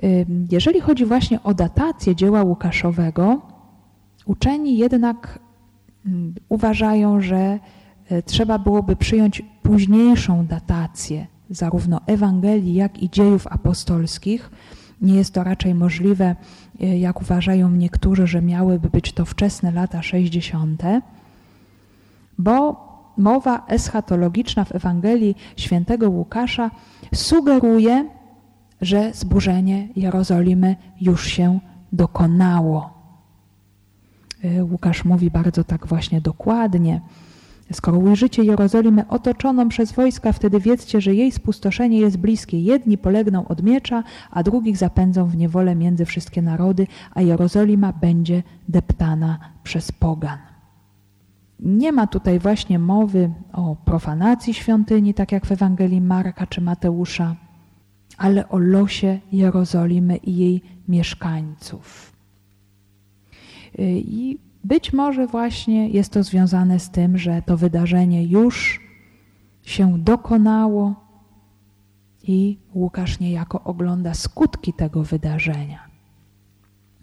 Y, 0.03 0.25
jeżeli 0.51 0.81
chodzi 0.81 1.05
właśnie 1.05 1.43
o 1.43 1.53
datację 1.53 2.15
dzieła 2.15 2.43
Łukaszowego, 2.43 3.41
uczeni 4.25 4.77
jednak 4.77 5.39
mm, 6.05 6.35
uważają, 6.49 7.21
że 7.21 7.59
y, 8.11 8.23
trzeba 8.23 8.59
byłoby 8.59 8.95
przyjąć 8.95 9.41
późniejszą 9.63 10.45
datację 10.45 11.27
zarówno 11.49 12.01
Ewangelii, 12.05 12.73
jak 12.73 13.03
i 13.03 13.09
dziejów 13.09 13.47
apostolskich. 13.47 14.51
Nie 15.01 15.15
jest 15.15 15.33
to 15.33 15.43
raczej 15.43 15.75
możliwe, 15.75 16.35
e, 16.81 16.97
jak 16.99 17.21
uważają 17.21 17.71
niektórzy, 17.71 18.27
że 18.27 18.41
miałyby 18.41 18.89
być 18.89 19.13
to 19.13 19.25
wczesne 19.25 19.71
lata 19.71 20.01
60., 20.01 21.01
bo 22.37 22.83
mowa 23.17 23.65
eschatologiczna 23.67 24.65
w 24.65 24.75
Ewangelii 24.75 25.35
świętego 25.57 26.09
Łukasza 26.09 26.71
sugeruje, 27.13 28.09
że 28.81 29.13
zburzenie 29.13 29.87
Jerozolimy 29.95 30.75
już 31.01 31.27
się 31.27 31.59
dokonało. 31.91 32.93
E, 34.43 34.63
Łukasz 34.63 35.05
mówi 35.05 35.31
bardzo 35.31 35.63
tak 35.63 35.87
właśnie 35.87 36.21
dokładnie. 36.21 37.01
Skoro 37.71 37.97
ujrzycie 37.97 38.43
Jerozolimę 38.43 39.07
otoczoną 39.07 39.69
przez 39.69 39.91
wojska, 39.91 40.31
wtedy 40.31 40.59
wiedzcie, 40.59 41.01
że 41.01 41.15
jej 41.15 41.31
spustoszenie 41.31 41.99
jest 41.99 42.17
bliskie. 42.17 42.59
Jedni 42.59 42.97
polegną 42.97 43.47
od 43.47 43.63
miecza, 43.63 44.03
a 44.31 44.43
drugich 44.43 44.77
zapędzą 44.77 45.25
w 45.25 45.37
niewolę 45.37 45.75
między 45.75 46.05
wszystkie 46.05 46.41
narody, 46.41 46.87
a 47.13 47.21
Jerozolima 47.21 47.93
będzie 47.93 48.43
deptana 48.69 49.39
przez 49.63 49.91
pogan. 49.91 50.37
Nie 51.59 51.91
ma 51.91 52.07
tutaj 52.07 52.39
właśnie 52.39 52.79
mowy 52.79 53.29
o 53.53 53.75
profanacji 53.75 54.53
świątyni, 54.53 55.13
tak 55.13 55.31
jak 55.31 55.45
w 55.45 55.51
Ewangelii 55.51 56.01
Marka 56.01 56.47
czy 56.47 56.61
Mateusza, 56.61 57.35
ale 58.17 58.49
o 58.49 58.57
losie 58.57 59.19
Jerozolimy 59.31 60.17
i 60.17 60.35
jej 60.35 60.61
mieszkańców. 60.87 62.13
I 63.95 64.37
być 64.63 64.93
może 64.93 65.27
właśnie 65.27 65.89
jest 65.89 66.13
to 66.13 66.23
związane 66.23 66.79
z 66.79 66.89
tym, 66.89 67.17
że 67.17 67.41
to 67.41 67.57
wydarzenie 67.57 68.23
już 68.23 68.79
się 69.63 69.99
dokonało 69.99 70.95
i 72.23 72.57
Łukasz 72.73 73.19
niejako 73.19 73.63
ogląda 73.63 74.13
skutki 74.13 74.73
tego 74.73 75.03
wydarzenia. 75.03 75.93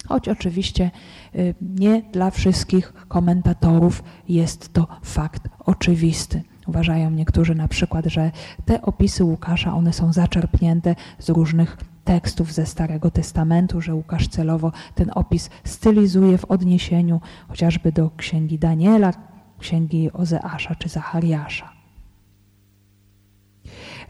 Choć 0.08 0.28
oczywiście 0.28 0.90
y, 1.34 1.54
nie 1.60 2.02
dla 2.02 2.30
wszystkich 2.30 2.92
komentatorów 3.08 4.02
jest 4.28 4.72
to 4.72 4.86
fakt 5.02 5.48
oczywisty. 5.58 6.42
Uważają 6.66 7.10
niektórzy 7.10 7.54
na 7.54 7.68
przykład, 7.68 8.06
że 8.06 8.30
te 8.64 8.82
opisy 8.82 9.24
Łukasza, 9.24 9.74
one 9.74 9.92
są 9.92 10.12
zaczerpnięte 10.12 10.94
z 11.18 11.28
różnych 11.28 11.76
tekstów 12.04 12.52
ze 12.52 12.66
Starego 12.66 13.10
Testamentu, 13.10 13.80
że 13.80 13.94
Łukasz 13.94 14.28
celowo 14.28 14.72
ten 14.94 15.10
opis 15.14 15.50
stylizuje 15.64 16.38
w 16.38 16.44
odniesieniu 16.44 17.20
chociażby 17.48 17.92
do 17.92 18.10
księgi 18.16 18.58
Daniela, 18.58 19.12
księgi 19.58 20.12
Ozeasza 20.12 20.74
czy 20.74 20.88
Zachariasza. 20.88 21.72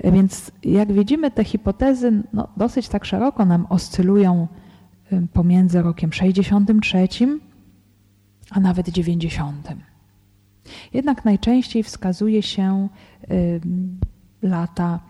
Więc 0.05 0.51
jak 0.64 0.93
widzimy, 0.93 1.30
te 1.30 1.45
hipotezy 1.45 2.22
no, 2.32 2.49
dosyć 2.57 2.88
tak 2.88 3.05
szeroko 3.05 3.45
nam 3.45 3.66
oscylują 3.68 4.49
pomiędzy 5.32 5.82
rokiem 5.82 6.12
63 6.12 7.09
a 8.51 8.61
nawet 8.61 8.88
90. 8.88 9.68
Jednak 10.93 11.24
najczęściej 11.24 11.82
wskazuje 11.82 12.43
się 12.43 12.88
lata 14.43 15.01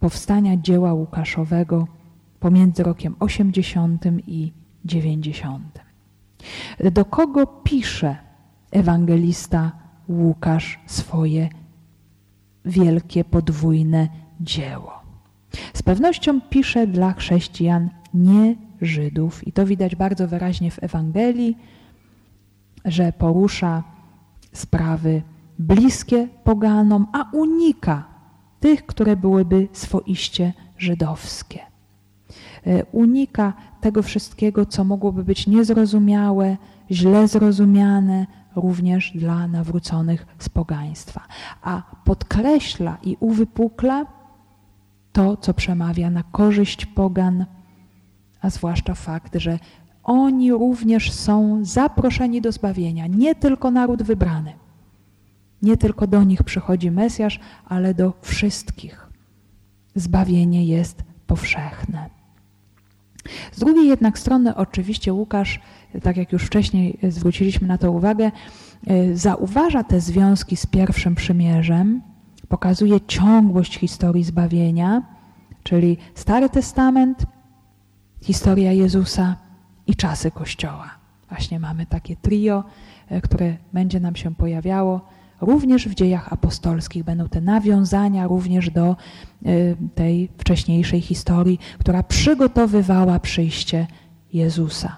powstania 0.00 0.56
dzieła 0.56 0.92
Łukaszowego 0.92 1.86
pomiędzy 2.40 2.82
rokiem 2.82 3.16
80 3.18 4.04
i 4.26 4.52
90. 4.84 5.80
Do 6.92 7.04
kogo 7.04 7.46
pisze 7.46 8.16
ewangelista 8.70 9.72
Łukasz 10.08 10.80
swoje 10.86 11.48
wielkie 12.64 13.24
podwójne 13.24 14.08
dzieło? 14.40 14.92
Z 15.74 15.82
pewnością 15.82 16.40
pisze 16.40 16.86
dla 16.86 17.12
chrześcijan, 17.12 17.90
nie 18.14 18.56
Żydów. 18.80 19.46
I 19.46 19.52
to 19.52 19.66
widać 19.66 19.96
bardzo 19.96 20.28
wyraźnie 20.28 20.70
w 20.70 20.82
Ewangelii, 20.82 21.56
że 22.84 23.12
porusza 23.12 23.82
sprawy 24.52 25.22
bliskie 25.58 26.28
poganom, 26.44 27.06
a 27.12 27.30
unika 27.32 28.04
tych, 28.60 28.86
które 28.86 29.16
byłyby 29.16 29.68
swoiście 29.72 30.52
żydowskie. 30.78 31.60
E, 32.66 32.84
unika 32.84 33.52
tego 33.80 34.02
wszystkiego, 34.02 34.66
co 34.66 34.84
mogłoby 34.84 35.24
być 35.24 35.46
niezrozumiałe, 35.46 36.56
źle 36.90 37.28
zrozumiane 37.28 38.26
również 38.56 39.12
dla 39.14 39.48
nawróconych 39.48 40.26
z 40.38 40.48
pogaństwa, 40.48 41.20
a 41.62 41.82
podkreśla 42.04 42.98
i 43.02 43.16
uwypukla 43.20 44.06
to, 45.12 45.36
co 45.36 45.54
przemawia 45.54 46.10
na 46.10 46.22
korzyść 46.22 46.86
pogan, 46.86 47.46
a 48.40 48.50
zwłaszcza 48.50 48.94
fakt, 48.94 49.36
że 49.36 49.58
oni 50.02 50.52
również 50.52 51.12
są 51.12 51.64
zaproszeni 51.64 52.40
do 52.40 52.52
zbawienia, 52.52 53.06
nie 53.06 53.34
tylko 53.34 53.70
naród 53.70 54.02
wybrany. 54.02 54.52
Nie 55.62 55.76
tylko 55.76 56.06
do 56.06 56.24
nich 56.24 56.42
przychodzi 56.42 56.90
Mesjasz, 56.90 57.40
ale 57.68 57.94
do 57.94 58.12
wszystkich. 58.22 59.08
Zbawienie 59.94 60.64
jest 60.64 61.04
powszechne. 61.26 62.15
Z 63.52 63.60
drugiej 63.60 63.88
jednak 63.88 64.18
strony, 64.18 64.54
oczywiście, 64.54 65.12
Łukasz, 65.12 65.60
tak 66.02 66.16
jak 66.16 66.32
już 66.32 66.44
wcześniej 66.44 66.98
zwróciliśmy 67.08 67.68
na 67.68 67.78
to 67.78 67.92
uwagę, 67.92 68.30
e, 68.86 69.16
zauważa 69.16 69.84
te 69.84 70.00
związki 70.00 70.56
z 70.56 70.66
pierwszym 70.66 71.14
przymierzem, 71.14 72.02
pokazuje 72.48 73.00
ciągłość 73.00 73.78
historii 73.78 74.24
zbawienia, 74.24 75.02
czyli 75.62 75.96
Stary 76.14 76.48
Testament, 76.48 77.26
historia 78.22 78.72
Jezusa 78.72 79.36
i 79.86 79.96
czasy 79.96 80.30
Kościoła. 80.30 80.90
Właśnie 81.28 81.60
mamy 81.60 81.86
takie 81.86 82.16
trio, 82.16 82.64
e, 83.08 83.20
które 83.20 83.56
będzie 83.72 84.00
nam 84.00 84.16
się 84.16 84.34
pojawiało. 84.34 85.00
Również 85.40 85.88
w 85.88 85.94
dziejach 85.94 86.32
apostolskich 86.32 87.04
będą 87.04 87.28
te 87.28 87.40
nawiązania 87.40 88.26
również 88.26 88.70
do 88.70 88.86
e, 88.86 88.96
tej 89.94 90.28
wcześniejszej 90.38 91.00
historii, 91.00 91.58
która 91.78 92.02
przygotowywała 92.02 93.20
przyjście 93.20 93.86
Jezusa. 94.32 94.96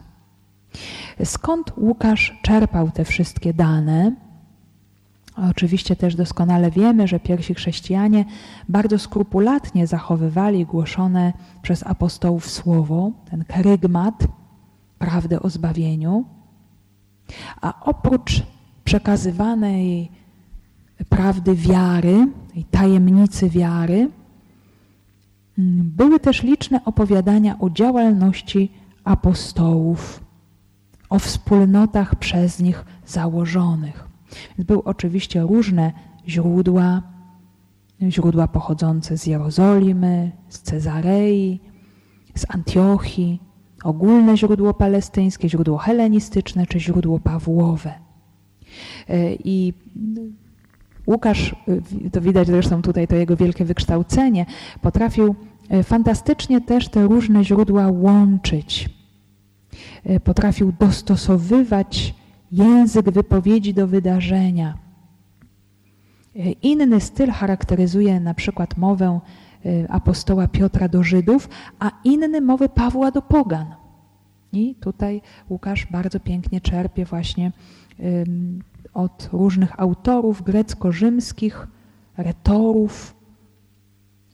Skąd 1.25 1.73
Łukasz 1.77 2.39
czerpał 2.43 2.91
te 2.91 3.05
wszystkie 3.05 3.55
dane? 3.55 4.13
Oczywiście 5.51 5.97
też 5.97 6.15
doskonale 6.15 6.71
wiemy, 6.71 7.09
że 7.09 7.21
pierwsi 7.21 7.55
chrześcijanie 7.55 8.25
bardzo 8.69 8.99
skrupulatnie 8.99 9.87
zachowywali 9.87 10.67
głoszone 10.67 11.33
przez 11.63 11.87
apostołów 11.87 12.51
słowo, 12.51 13.11
ten 13.31 13.45
kerygmat, 13.45 14.27
prawdę 14.99 15.43
o 15.43 15.51
zbawieniu, 15.51 16.25
a 17.61 17.85
oprócz 17.85 18.43
przekazywanej 18.85 20.11
prawdy 21.05 21.55
wiary 21.55 22.29
i 22.55 22.65
tajemnicy 22.65 23.51
wiary, 23.51 24.11
mm, 25.59 25.93
były 25.97 26.21
też 26.21 26.43
liczne 26.43 26.85
opowiadania 26.85 27.59
o 27.59 27.71
działalności 27.71 28.73
apostołów, 29.05 30.25
o 31.11 31.19
wspólnotach 31.19 32.15
przez 32.15 32.61
nich 32.61 32.85
założonych. 33.07 34.09
Były 34.59 34.85
oczywiście 34.85 35.41
różne 35.41 35.93
źródła, 36.29 37.03
źródła 38.09 38.49
pochodzące 38.49 39.19
z 39.19 39.27
Jerozolimy, 39.27 40.33
z 40.49 40.61
Cezarei, 40.63 41.61
z 42.35 42.47
Antiochii, 42.49 43.41
ogólne 43.85 44.37
źródło 44.37 44.75
palestyńskie, 44.75 45.49
źródło 45.49 45.79
helenistyczne 45.79 46.67
czy 46.67 46.81
źródło 46.81 47.19
Pawłowe. 47.19 47.95
E, 49.09 49.35
I 49.35 49.75
Łukasz, 51.09 51.57
e, 52.07 52.11
to 52.11 52.21
widać 52.21 52.47
zresztą 52.47 52.83
tutaj 52.83 53.09
to 53.09 53.17
jego 53.17 53.37
wielkie 53.37 53.65
wykształcenie, 53.65 54.47
potrafił 54.83 55.35
e, 55.69 55.83
fantastycznie 55.83 56.61
też 56.61 56.89
te 56.89 57.03
różne 57.03 57.45
źródła 57.45 57.89
łączyć. 57.89 58.91
Potrafił 60.25 60.73
dostosowywać 60.81 62.15
język 62.53 63.11
wypowiedzi 63.11 63.75
do 63.75 63.87
wydarzenia. 63.87 64.79
Inny 66.63 67.01
styl 67.01 67.31
charakteryzuje 67.31 68.21
na 68.21 68.35
przykład 68.35 68.77
mowę 68.77 69.21
y, 69.67 69.87
apostoła 69.89 70.49
Piotra 70.49 70.89
do 70.89 71.03
Żydów, 71.03 71.49
a 71.79 71.91
inny 72.05 72.41
mowy 72.41 72.69
Pawła 72.69 73.11
do 73.11 73.23
pogan. 73.23 73.67
I 74.53 74.75
tutaj 74.75 75.21
Łukasz 75.51 75.87
bardzo 75.87 76.21
pięknie 76.21 76.61
czerpie 76.61 77.05
właśnie 77.05 77.53
od 78.95 79.29
różnych 79.33 79.81
autorów 79.81 80.43
grecko-rzymskich, 80.43 81.67
retorów, 82.17 83.17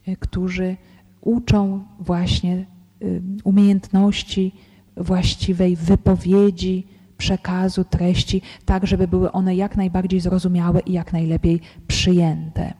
y, 0.07 0.17
którzy 0.17 0.77
uczą 1.21 1.83
właśnie 1.99 2.65
umiejętności 3.43 4.51
właściwej 4.97 5.75
wypowiedzi, 5.75 6.87
przekazu, 7.17 7.83
treści, 7.83 8.41
tak 8.65 8.87
żeby 8.87 9.07
były 9.07 9.31
one 9.31 9.55
jak 9.55 9.77
najbardziej 9.77 10.19
zrozumiałe 10.19 10.79
i 10.79 10.91
jak 10.93 11.13
najlepiej 11.13 11.61
przyjęte. 11.87 12.73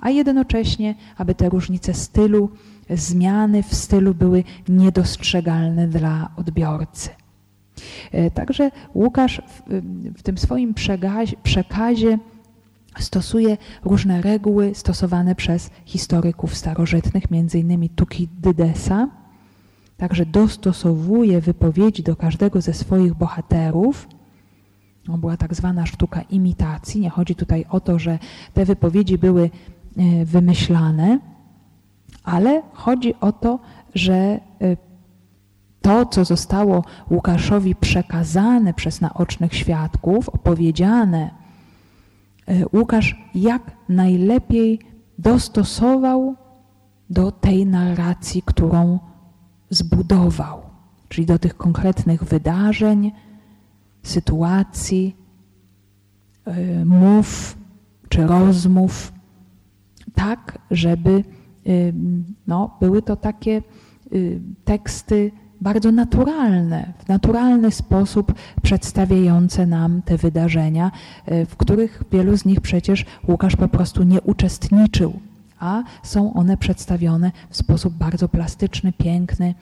A 0.00 0.10
jednocześnie, 0.10 0.94
aby 1.16 1.34
te 1.34 1.48
różnice 1.48 1.94
stylu, 1.94 2.50
zmiany 2.90 3.62
w 3.62 3.74
stylu 3.74 4.14
były 4.14 4.44
niedostrzegalne 4.68 5.88
dla 5.88 6.30
odbiorcy. 6.36 7.10
E, 8.12 8.30
także 8.30 8.70
Łukasz 8.94 9.42
w, 9.48 9.82
w 10.18 10.22
tym 10.22 10.38
swoim 10.38 10.74
przekazie, 11.42 12.18
stosuje 12.98 13.56
różne 13.84 14.22
reguły 14.22 14.74
stosowane 14.74 15.34
przez 15.34 15.70
historyków 15.84 16.54
starożytnych, 16.54 17.24
innymi 17.54 17.88
Tukidydesa, 17.88 19.08
Także 19.96 20.26
dostosowuje 20.26 21.40
wypowiedzi 21.40 22.02
do 22.02 22.16
każdego 22.16 22.60
ze 22.60 22.74
swoich 22.74 23.14
bohaterów. 23.14 24.08
To 25.06 25.18
była 25.18 25.36
tak 25.36 25.54
zwana 25.54 25.86
sztuka 25.86 26.22
imitacji. 26.22 27.00
Nie 27.00 27.10
chodzi 27.10 27.34
tutaj 27.34 27.64
o 27.68 27.80
to, 27.80 27.98
że 27.98 28.18
te 28.54 28.64
wypowiedzi 28.64 29.18
były 29.18 29.50
e, 29.96 30.24
wymyślane, 30.24 31.18
ale 32.24 32.62
chodzi 32.72 33.14
o 33.20 33.32
to, 33.32 33.58
że 33.94 34.14
e, 34.14 34.40
to, 35.86 36.06
co 36.06 36.24
zostało 36.24 36.84
Łukaszowi 37.10 37.74
przekazane 37.74 38.74
przez 38.74 39.00
naocznych 39.00 39.54
świadków, 39.54 40.28
opowiedziane 40.28 41.30
Łukasz 42.72 43.16
jak 43.34 43.62
najlepiej 43.88 44.78
dostosował 45.18 46.34
do 47.10 47.32
tej 47.32 47.66
narracji, 47.66 48.42
którą 48.44 48.98
zbudował, 49.70 50.62
czyli 51.08 51.26
do 51.26 51.38
tych 51.38 51.56
konkretnych 51.56 52.24
wydarzeń, 52.24 53.12
sytuacji, 54.02 55.16
y, 56.48 56.84
mów 56.84 57.58
czy 58.08 58.26
rozmów, 58.26 59.12
tak, 60.14 60.58
żeby 60.70 61.24
y, 61.66 61.94
no, 62.46 62.76
były 62.80 63.02
to 63.02 63.16
takie 63.16 63.62
y, 64.12 64.40
teksty 64.64 65.32
bardzo 65.60 65.92
naturalne, 65.92 66.92
w 67.04 67.08
naturalny 67.08 67.70
sposób 67.70 68.34
przedstawiające 68.62 69.66
nam 69.66 70.02
te 70.02 70.16
wydarzenia, 70.16 70.90
w 71.26 71.56
których 71.56 72.02
wielu 72.12 72.36
z 72.36 72.44
nich 72.44 72.60
przecież 72.60 73.04
Łukasz 73.28 73.56
po 73.56 73.68
prostu 73.68 74.02
nie 74.02 74.20
uczestniczył, 74.20 75.20
a 75.58 75.82
są 76.02 76.34
one 76.34 76.56
przedstawione 76.56 77.32
w 77.50 77.56
sposób 77.56 77.94
bardzo 77.94 78.28
plastyczny, 78.28 78.92
piękny, 78.92 79.54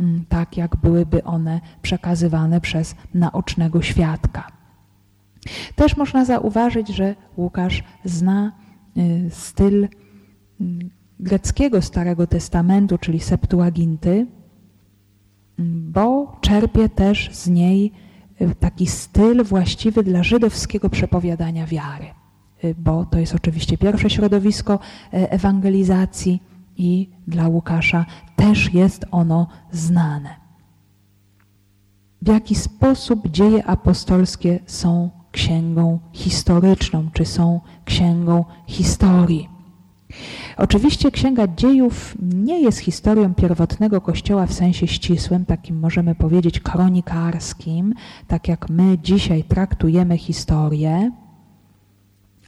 mm, 0.00 0.24
tak 0.28 0.56
jak 0.56 0.76
byłyby 0.76 1.24
one 1.24 1.60
przekazywane 1.82 2.60
przez 2.60 2.94
naocznego 3.14 3.82
świadka. 3.82 4.56
Też 5.76 5.96
można 5.96 6.24
zauważyć, 6.24 6.88
że 6.88 7.14
Łukasz 7.36 7.84
zna 8.04 8.52
y, 8.96 9.30
styl 9.30 9.88
mm, 10.60 10.90
greckiego 11.20 11.82
Starego 11.82 12.26
Testamentu, 12.26 12.98
czyli 12.98 13.20
Septuaginty, 13.20 14.26
bo 15.58 16.36
czerpie 16.40 16.88
też 16.88 17.30
z 17.32 17.48
niej 17.48 17.92
y, 18.40 18.54
taki 18.54 18.86
styl 18.86 19.44
właściwy 19.44 20.02
dla 20.02 20.22
żydowskiego 20.22 20.90
przepowiadania 20.90 21.66
wiary. 21.66 22.06
Y, 22.64 22.74
bo 22.78 23.04
to 23.04 23.18
jest 23.18 23.34
oczywiście 23.34 23.78
pierwsze 23.78 24.10
środowisko 24.10 24.78
e, 25.12 25.32
ewangelizacji 25.32 26.42
i 26.76 27.10
dla 27.26 27.48
Łukasza 27.48 28.06
też 28.36 28.74
jest 28.74 29.04
ono 29.10 29.46
znane. 29.72 30.46
W 32.22 32.28
jaki 32.28 32.54
sposób 32.54 33.28
dzieje 33.28 33.66
apostolskie 33.66 34.58
są 34.66 35.10
księgą 35.32 35.98
historyczną, 36.12 37.08
czy 37.12 37.24
są 37.24 37.60
księgą 37.84 38.44
historii? 38.66 39.55
Oczywiście 40.56 41.10
Księga 41.10 41.46
Dziejów 41.56 42.14
nie 42.22 42.60
jest 42.60 42.78
historią 42.78 43.34
pierwotnego 43.34 44.00
Kościoła 44.00 44.46
w 44.46 44.52
sensie 44.52 44.86
ścisłym, 44.86 45.44
takim 45.44 45.78
możemy 45.78 46.14
powiedzieć 46.14 46.60
kronikarskim, 46.60 47.94
tak 48.26 48.48
jak 48.48 48.70
my 48.70 48.98
dzisiaj 49.02 49.44
traktujemy 49.44 50.18
historię 50.18 51.10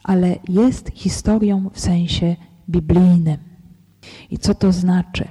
ale 0.09 0.37
jest 0.49 0.91
historią 0.95 1.71
w 1.73 1.81
sensie 1.81 2.37
biblijnym. 2.69 3.37
I 4.31 4.39
co 4.39 4.55
to 4.55 4.73
znaczy? 4.73 5.29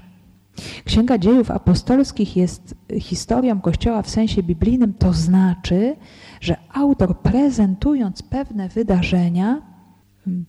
Księga 0.86 1.18
Dziejów 1.18 1.52
Apostolskich 1.52 2.38
jest 2.38 2.76
historią 3.00 3.62
Kościoła 3.62 4.02
w 4.02 4.10
sensie 4.10 4.44
biblijnym, 4.44 4.94
to 4.94 5.14
znaczy, 5.14 5.96
że 6.42 6.58
autor 6.74 7.20
prezentując 7.20 8.22
pewne 8.24 8.70
wydarzenia, 8.70 9.62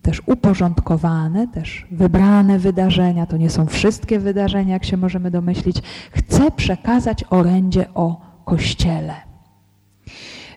też 0.02 0.22
uporządkowane, 0.26 1.48
też 1.48 1.86
wybrane 1.90 2.58
wydarzenia, 2.58 3.26
to 3.26 3.36
nie 3.36 3.50
są 3.50 3.66
wszystkie 3.66 4.18
wydarzenia, 4.18 4.72
jak 4.72 4.84
się 4.84 4.96
możemy 4.96 5.30
domyślić, 5.30 5.82
chce 6.10 6.50
przekazać 6.50 7.24
orędzie 7.30 7.86
o 7.94 8.20
Kościele. 8.44 9.14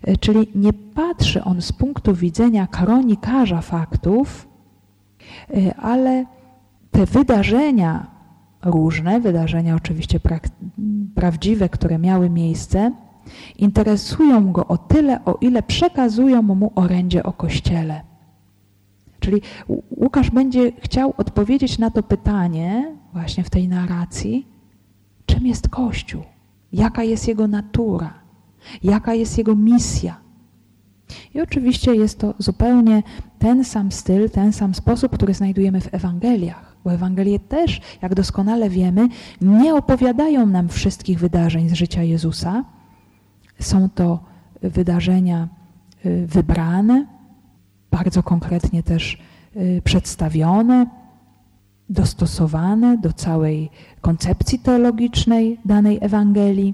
E, 0.01 0.17
czyli 0.17 0.47
nie 0.55 0.74
patrzy 0.74 1.43
on 1.43 1.61
z 1.61 1.72
punktu 1.72 2.15
widzenia 2.15 2.67
kronikarza 2.67 3.61
faktów, 3.61 4.47
e, 5.49 5.76
ale 5.76 6.26
te 6.91 7.05
wydarzenia 7.05 8.07
różne, 8.63 9.19
wydarzenia 9.19 9.76
oczywiście 9.76 10.19
pra 10.19 10.39
prawdziwe, 11.15 11.69
które 11.69 11.99
miały 11.99 12.30
miejsce, 12.30 12.91
interesują 13.57 14.51
go 14.51 14.67
o 14.67 14.78
tyle, 14.78 15.26
o 15.26 15.38
ile 15.41 15.63
przekazują 15.63 16.41
mu 16.41 16.72
orędzie 16.76 17.24
o 17.24 17.34
Kościele. 17.34 18.11
Czyli 19.22 19.41
Łukasz 19.97 20.30
będzie 20.30 20.72
chciał 20.80 21.13
odpowiedzieć 21.17 21.80
na 21.80 21.91
to 21.91 22.03
pytanie 22.03 22.95
właśnie 23.13 23.43
w 23.43 23.49
tej 23.49 23.67
narracji, 23.67 24.47
czym 25.26 25.47
jest 25.47 25.69
Kościół, 25.69 26.24
jaka 26.74 27.03
jest 27.03 27.28
jego 27.28 27.47
natura, 27.47 28.13
jaka 28.84 29.13
jest 29.13 29.38
jego 29.38 29.55
misja. 29.55 30.22
I 31.34 31.41
oczywiście 31.41 31.95
jest 31.95 32.19
to 32.19 32.34
zupełnie 32.38 33.03
ten 33.39 33.63
sam 33.63 33.91
styl, 33.91 34.30
ten 34.30 34.53
sam 34.53 34.76
sposób, 34.76 35.15
który 35.15 35.34
znajdujemy 35.34 35.82
w 35.82 35.93
Ewangeliach. 35.93 36.76
Bo 36.84 36.93
Ewangelie 36.93 37.39
też, 37.39 37.82
jak 38.01 38.15
doskonale 38.15 38.69
wiemy, 38.69 39.07
nie 39.41 39.76
opowiadają 39.76 40.45
nam 40.45 40.69
wszystkich 40.69 41.19
wydarzeń 41.19 41.69
z 41.69 41.74
życia 41.74 42.03
Jezusa. 42.03 42.63
Są 43.59 43.89
to 43.89 44.24
wydarzenia 44.61 45.47
y, 46.05 46.28
wybrane, 46.28 47.05
bardzo 47.92 48.24
konkretnie 48.24 48.84
też 48.84 49.18
y, 49.56 49.82
przedstawione, 49.84 50.86
dostosowane 51.89 52.98
do 52.98 53.14
całej 53.14 53.70
koncepcji 54.02 54.60
teologicznej 54.60 55.60
danej 55.66 55.98
Ewangelii 56.02 56.74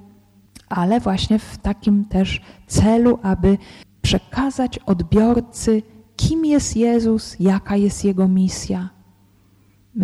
ale 0.70 1.00
właśnie 1.00 1.40
w 1.40 1.58
takim 1.58 2.06
też 2.06 2.42
celu, 2.68 3.20
aby 3.24 3.58
przekazać 4.02 4.80
odbiorcy, 4.80 5.84
kim 6.16 6.46
jest 6.46 6.78
Jezus, 6.78 7.36
jaka 7.40 7.76
jest 7.76 8.06
Jego 8.06 8.28
misja, 8.28 8.90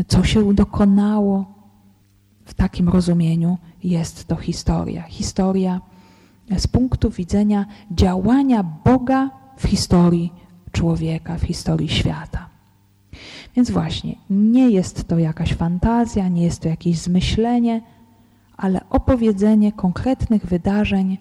co 0.07 0.23
się 0.23 0.53
dokonało. 0.53 1.53
W 2.45 2.53
takim 2.53 2.89
rozumieniu 2.89 3.57
jest 3.83 4.27
to 4.27 4.35
historia. 4.35 5.01
Historia 5.01 5.81
z 6.57 6.67
punktu 6.67 7.09
widzenia 7.09 7.65
działania 7.91 8.63
Boga 8.63 9.29
w 9.57 9.63
historii 9.67 10.33
człowieka, 10.73 11.37
w 11.37 11.41
historii 11.41 11.89
świata. 11.89 12.49
Więc 13.55 13.71
właśnie, 13.71 14.15
nie 14.29 14.69
jest 14.69 15.07
to 15.07 15.19
jakaś 15.19 15.53
fantazja, 15.53 16.27
nie 16.27 16.43
jest 16.43 16.61
to 16.61 16.67
jakieś 16.67 16.97
zmyślenie, 16.99 17.81
ale 18.57 18.89
opowiedzenie 18.89 19.71
konkretnych 19.71 20.45
wydarzeń 20.45 21.17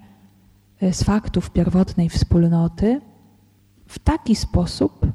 e, 0.80 0.92
z 0.92 1.02
faktów 1.02 1.50
pierwotnej 1.50 2.08
wspólnoty 2.08 3.00
w 3.86 3.98
taki 3.98 4.34
sposób, 4.36 5.06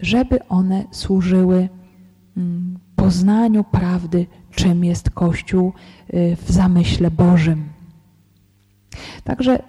żeby 0.00 0.48
one 0.48 0.84
służyły 0.90 1.68
mm, 2.36 2.78
poznaniu 2.96 3.64
prawdy, 3.64 4.26
czym 4.50 4.84
jest 4.84 5.10
Kościół 5.10 5.72
e, 6.08 6.36
w 6.36 6.50
zamyśle 6.50 7.10
Bożym. 7.10 7.68
Także 9.24 9.62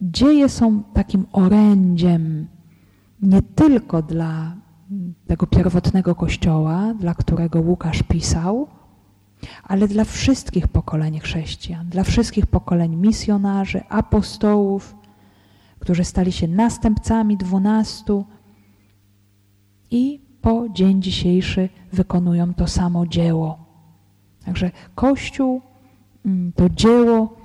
dzieje 0.00 0.48
są 0.48 0.82
takim 0.82 1.26
orędziem 1.32 2.46
nie 3.24 3.42
tylko 3.42 4.02
dla 4.02 4.56
tego 5.26 5.46
pierwotnego 5.46 6.14
Kościoła, 6.14 6.94
dla 6.94 7.14
którego 7.14 7.60
Łukasz 7.60 8.02
pisał, 8.02 8.68
ale 9.64 9.88
dla 9.88 10.04
wszystkich 10.04 10.68
pokoleń 10.68 11.20
chrześcijan, 11.20 11.88
dla 11.88 12.04
wszystkich 12.04 12.46
pokoleń 12.46 12.96
misjonarzy, 12.96 13.80
apostołów, 13.88 14.96
którzy 15.78 16.04
stali 16.04 16.32
się 16.32 16.48
następcami 16.48 17.36
dwunastu 17.36 18.24
i 19.90 20.20
po 20.40 20.68
dzień 20.68 21.02
dzisiejszy 21.02 21.68
wykonują 21.92 22.54
to 22.54 22.66
samo 22.66 23.06
dzieło. 23.06 23.58
Także 24.44 24.70
Kościół 24.94 25.60
mm, 26.26 26.52
to 26.52 26.68
dzieło 26.70 27.36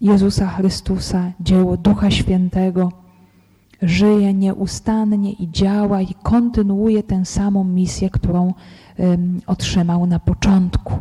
Jezusa 0.00 0.46
Chrystusa, 0.46 1.32
dzieło 1.40 1.76
Ducha 1.76 2.10
Świętego, 2.10 2.99
żyje 3.82 4.34
nieustannie 4.34 5.32
i 5.32 5.50
działa 5.50 6.00
i 6.00 6.14
kontynuuje 6.22 7.02
tę 7.02 7.24
samą 7.24 7.64
misję, 7.64 8.10
którą 8.10 8.54
otrzymał 9.46 10.06
na 10.06 10.18
początku. 10.18 10.94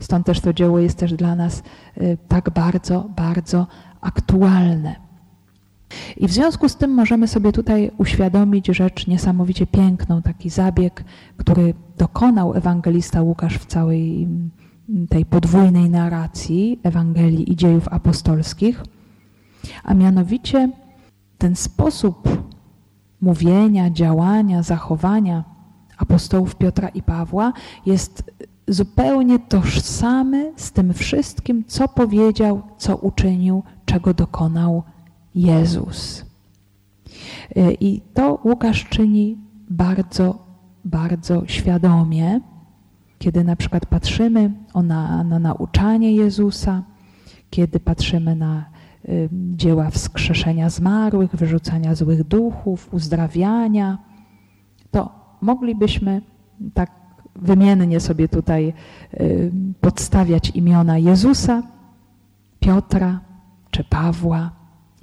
Stąd 0.00 0.26
też 0.26 0.40
to 0.40 0.52
dzieło 0.52 0.78
jest 0.78 0.98
też 0.98 1.14
dla 1.14 1.36
nas 1.36 1.62
y, 1.98 2.18
tak 2.28 2.50
bardzo, 2.50 3.08
bardzo 3.16 3.66
aktualne. 4.00 4.96
I 6.16 6.28
w 6.28 6.32
związku 6.32 6.68
z 6.68 6.76
tym 6.76 6.90
możemy 6.90 7.28
sobie 7.28 7.52
tutaj 7.52 7.90
uświadomić 7.98 8.66
rzecz 8.66 9.06
niesamowicie 9.06 9.66
piękną, 9.66 10.22
taki 10.22 10.50
zabieg, 10.50 11.04
który 11.36 11.74
dokonał 11.98 12.54
ewangelista 12.54 13.22
Łukasz 13.22 13.58
w 13.58 13.66
całej 13.66 14.28
tej 15.08 15.24
podwójnej 15.24 15.90
narracji 15.90 16.80
Ewangelii 16.82 17.52
i 17.52 17.56
dziejów 17.56 17.88
apostolskich, 17.88 18.84
a 19.84 19.94
mianowicie 19.94 20.70
ten 21.38 21.56
sposób 21.56 22.28
mówienia, 23.20 23.90
działania, 23.90 24.62
zachowania 24.62 25.44
apostołów 25.98 26.56
Piotra 26.56 26.88
i 26.88 27.02
Pawła 27.02 27.52
jest 27.86 28.30
zupełnie 28.68 29.38
tożsamy 29.38 30.52
z 30.56 30.72
tym 30.72 30.94
wszystkim, 30.94 31.64
co 31.66 31.88
powiedział, 31.88 32.62
co 32.78 32.96
uczynił, 32.96 33.62
czego 33.84 34.14
dokonał 34.14 34.82
Jezus. 35.34 36.24
Y, 37.56 37.76
I 37.80 38.00
to 38.14 38.40
Łukasz 38.44 38.84
czyni 38.84 39.38
bardzo, 39.70 40.38
bardzo 40.84 41.42
świadomie, 41.46 42.40
kiedy 43.18 43.44
na 43.44 43.56
przykład 43.56 43.86
patrzymy 43.86 44.52
na, 44.74 45.24
na 45.24 45.38
nauczanie 45.38 46.12
Jezusa, 46.12 46.82
kiedy 47.50 47.80
patrzymy 47.80 48.36
na 48.36 48.64
dzieła 49.32 49.90
wskrzeszenia 49.90 50.70
zmarłych, 50.70 51.36
wyrzucania 51.36 51.94
złych 51.94 52.24
duchów, 52.24 52.94
uzdrawiania, 52.94 53.98
to 54.90 55.10
moglibyśmy 55.40 56.22
tak 56.74 56.90
wymiennie 57.36 58.00
sobie 58.00 58.28
tutaj 58.28 58.72
y, 59.14 59.52
podstawiać 59.80 60.50
imiona 60.50 60.98
Jezusa, 60.98 61.62
Piotra 62.60 63.20
czy 63.70 63.84
Pawła 63.84 64.50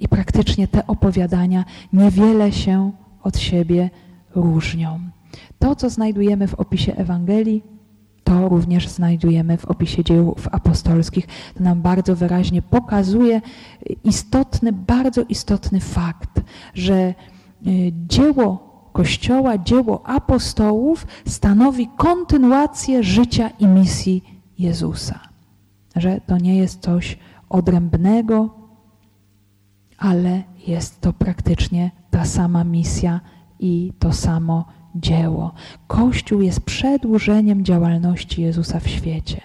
i 0.00 0.08
praktycznie 0.08 0.68
te 0.68 0.86
opowiadania 0.86 1.64
niewiele 1.92 2.52
się 2.52 2.92
od 3.22 3.38
siebie 3.38 3.90
różnią. 4.34 5.00
To, 5.58 5.76
co 5.76 5.90
znajdujemy 5.90 6.48
w 6.48 6.54
opisie 6.54 6.96
Ewangelii, 6.96 7.62
to 8.26 8.48
również 8.48 8.88
znajdujemy 8.88 9.56
w 9.56 9.64
opisie 9.64 10.04
dzieł 10.04 10.36
apostolskich. 10.52 11.26
To 11.54 11.64
nam 11.64 11.82
bardzo 11.82 12.16
wyraźnie 12.16 12.62
pokazuje 12.62 13.40
istotny, 14.04 14.72
bardzo 14.72 15.22
istotny 15.28 15.80
fakt, 15.80 16.40
że 16.74 17.14
y, 17.66 17.92
dzieło 18.06 18.66
Kościoła, 18.92 19.58
dzieło 19.58 20.06
apostołów 20.06 21.06
stanowi 21.26 21.88
kontynuację 21.96 23.02
życia 23.02 23.50
i 23.58 23.66
misji 23.66 24.42
Jezusa. 24.58 25.20
Że 25.96 26.20
to 26.26 26.38
nie 26.38 26.56
jest 26.56 26.80
coś 26.80 27.18
odrębnego, 27.48 28.50
ale 29.98 30.42
jest 30.66 31.00
to 31.00 31.12
praktycznie 31.12 31.90
ta 32.10 32.24
sama 32.24 32.64
misja 32.64 33.20
i 33.58 33.92
to 33.98 34.12
samo 34.12 34.64
dzieło. 35.00 35.54
Kościół 35.86 36.40
jest 36.40 36.60
przedłużeniem 36.60 37.64
działalności 37.64 38.42
Jezusa 38.42 38.80
w 38.80 38.88
świecie. 38.88 39.40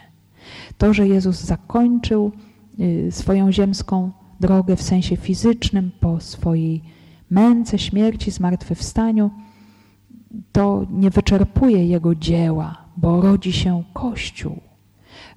To, 0.77 0.93
że 0.93 1.07
Jezus 1.07 1.41
zakończył 1.41 2.31
y, 2.79 3.11
swoją 3.11 3.51
ziemską 3.51 4.11
drogę 4.39 4.75
w 4.75 4.81
sensie 4.81 5.17
fizycznym 5.17 5.91
po 5.99 6.19
swojej 6.19 6.81
męce, 7.29 7.79
śmierci, 7.79 8.31
zmartwychwstaniu, 8.31 9.31
to 10.51 10.85
nie 10.91 11.09
wyczerpuje 11.09 11.85
Jego 11.85 12.15
dzieła, 12.15 12.77
bo 12.97 13.21
rodzi 13.21 13.53
się 13.53 13.83
Kościół. 13.93 14.59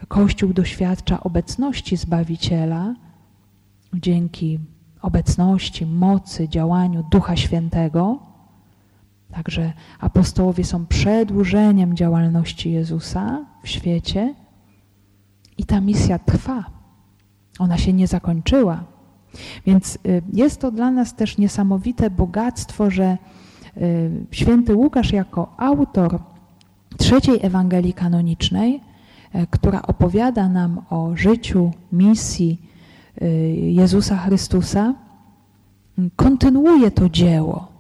Kościół 0.09 0.53
doświadcza 0.53 1.21
obecności 1.21 1.97
Zbawiciela 1.97 2.95
dzięki 3.95 4.59
obecności, 5.03 5.87
mocy, 5.87 6.49
działaniu 6.49 7.05
Ducha 7.11 7.37
Świętego. 7.37 8.19
Także 9.35 9.73
apostołowie 10.01 10.65
są 10.65 10.87
przedłużeniem 10.87 11.97
działalności 11.97 12.73
Jezusa 12.73 13.45
w 13.63 13.69
świecie 13.69 14.35
i 15.59 15.65
ta 15.65 15.81
misja 15.81 16.19
trwa. 16.19 16.65
Ona 17.59 17.79
się 17.79 17.93
nie 17.93 18.07
zakończyła. 18.07 18.85
Więc 19.67 19.99
y, 20.07 20.23
jest 20.33 20.61
to 20.61 20.71
dla 20.71 20.91
nas 20.91 21.15
też 21.15 21.39
niesamowite 21.39 22.11
bogactwo, 22.11 22.91
że 22.91 23.19
y, 23.77 24.11
święty 24.31 24.75
Łukasz 24.75 25.13
jako 25.13 25.55
autor 25.57 26.19
trzeciej 26.99 27.39
Ewangelii 27.43 27.93
kanonicznej, 27.93 28.81
y, 29.35 29.47
która 29.51 29.83
opowiada 29.83 30.49
nam 30.49 30.81
o 30.91 31.17
życiu, 31.17 31.71
misji 31.93 32.75
Jezusa 33.63 34.17
Chrystusa, 34.17 34.95
kontynuuje 36.17 36.91
to 36.91 37.09
dzieło 37.09 37.74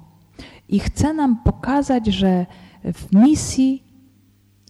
i 0.74 0.78
chce 0.78 1.14
nam 1.14 1.36
pokazać, 1.36 2.06
że 2.06 2.46
w 2.84 3.12
misji 3.12 3.82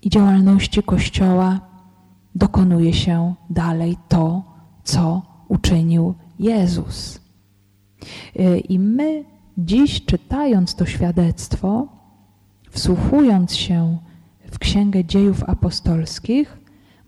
i 0.02 0.10
działalności 0.10 0.82
Kościoła 0.82 1.60
dokonuje 2.34 2.92
się 2.92 3.34
dalej 3.50 3.96
to, 4.08 4.42
co 4.82 5.22
uczynił 5.48 6.14
Jezus. 6.38 7.20
Y, 8.36 8.58
I 8.58 8.78
my 8.78 9.24
dziś, 9.58 10.04
czytając 10.04 10.74
to 10.74 10.86
świadectwo, 10.86 11.88
wsłuchując 12.70 13.56
się 13.56 13.98
w 14.50 14.58
Księgę 14.58 15.04
Dziejów 15.04 15.44
Apostolskich, 15.44 16.58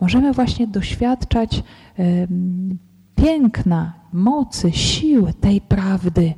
możemy 0.01 0.33
właśnie 0.33 0.67
doświadczać 0.67 1.63
piękna, 3.15 3.93
mocy, 4.13 4.73
siły 4.73 5.33
tej 5.35 5.61
prawdy. 5.61 6.35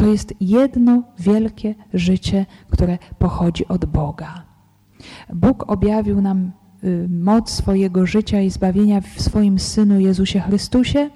To 0.00 0.06
jest 0.06 0.34
jedno 0.40 1.02
wielkie 1.18 1.74
życie, 1.94 2.46
które 2.70 2.98
pochodzi 3.18 3.68
od 3.68 3.84
Boga. 3.84 4.42
Bóg 5.34 5.70
objawił 5.70 6.20
nam 6.20 6.52
y, 6.84 7.08
moc 7.10 7.50
swojego 7.50 8.06
życia 8.06 8.40
i 8.40 8.50
zbawienia 8.50 9.00
w 9.00 9.20
swoim 9.20 9.58
Synu 9.58 10.00
Jezusie 10.00 10.40
Chrystusie 10.40 11.10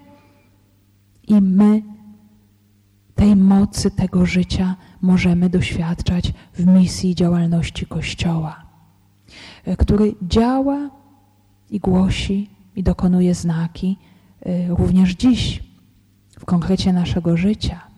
i 1.29 1.41
my 1.41 1.83
tej 3.15 3.37
mocy, 3.37 3.91
tego 3.91 4.27
życia 4.27 4.77
możemy 5.01 5.51
doświadczać 5.51 6.33
w 6.55 6.67
misji 6.67 7.15
działalności 7.15 7.87
Kościoła, 7.87 8.63
e, 9.65 9.77
który 9.77 10.15
działa 10.23 10.91
i 11.71 11.81
głosi 11.81 12.51
i 12.77 12.83
dokonuje 12.83 13.35
znaki 13.35 13.99
e, 14.41 14.69
również 14.69 15.15
dziś, 15.15 15.63
w 16.39 16.45
konkrecie 16.45 16.93
naszego 16.93 17.37
życia. 17.37 17.94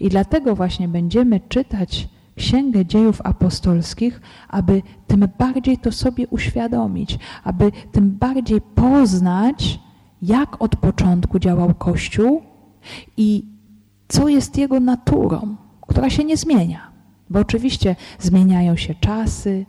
I 0.00 0.08
dlatego 0.08 0.56
właśnie 0.56 0.88
będziemy 0.88 1.40
czytać 1.48 2.08
Księgę 2.36 2.86
Dziejów 2.86 3.20
Apostolskich, 3.24 4.20
aby 4.48 4.82
tym 5.06 5.28
bardziej 5.38 5.78
to 5.78 5.92
sobie 5.92 6.26
uświadomić, 6.26 7.18
aby 7.44 7.72
tym 7.92 8.10
bardziej 8.10 8.60
poznać, 8.60 9.80
jak 10.22 10.62
od 10.62 10.76
początku 10.76 11.38
działał 11.38 11.74
Kościół 11.74 12.42
i 13.16 13.44
co 14.08 14.28
jest 14.28 14.58
jego 14.58 14.80
naturą, 14.80 15.56
która 15.80 16.10
się 16.10 16.24
nie 16.24 16.36
zmienia. 16.36 16.90
Bo 17.30 17.40
oczywiście 17.40 17.96
zmieniają 18.18 18.76
się 18.76 18.94
czasy, 18.94 19.66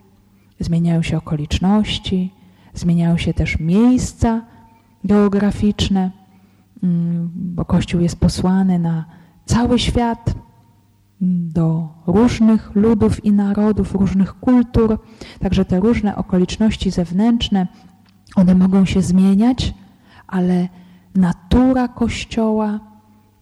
zmieniają 0.60 1.02
się 1.02 1.16
okoliczności, 1.16 2.32
zmieniają 2.74 3.18
się 3.18 3.34
też 3.34 3.60
miejsca 3.60 4.42
geograficzne, 5.04 6.10
mm, 6.82 7.30
bo 7.34 7.64
Kościół 7.64 8.00
jest 8.00 8.20
posłany 8.20 8.78
na 8.78 9.17
cały 9.48 9.78
świat, 9.78 10.34
mm, 11.22 11.52
do 11.52 11.88
różnych 12.06 12.74
ludów 12.74 13.24
i 13.24 13.32
narodów, 13.32 13.94
różnych 13.94 14.34
kultur. 14.34 14.98
Także 15.40 15.64
te 15.64 15.80
różne 15.80 16.16
okoliczności 16.16 16.90
zewnętrzne, 16.90 17.66
one 18.36 18.54
mogą 18.54 18.84
się 18.84 19.02
zmieniać, 19.02 19.74
ale 20.26 20.68
natura 21.14 21.88
Kościoła, 21.88 22.80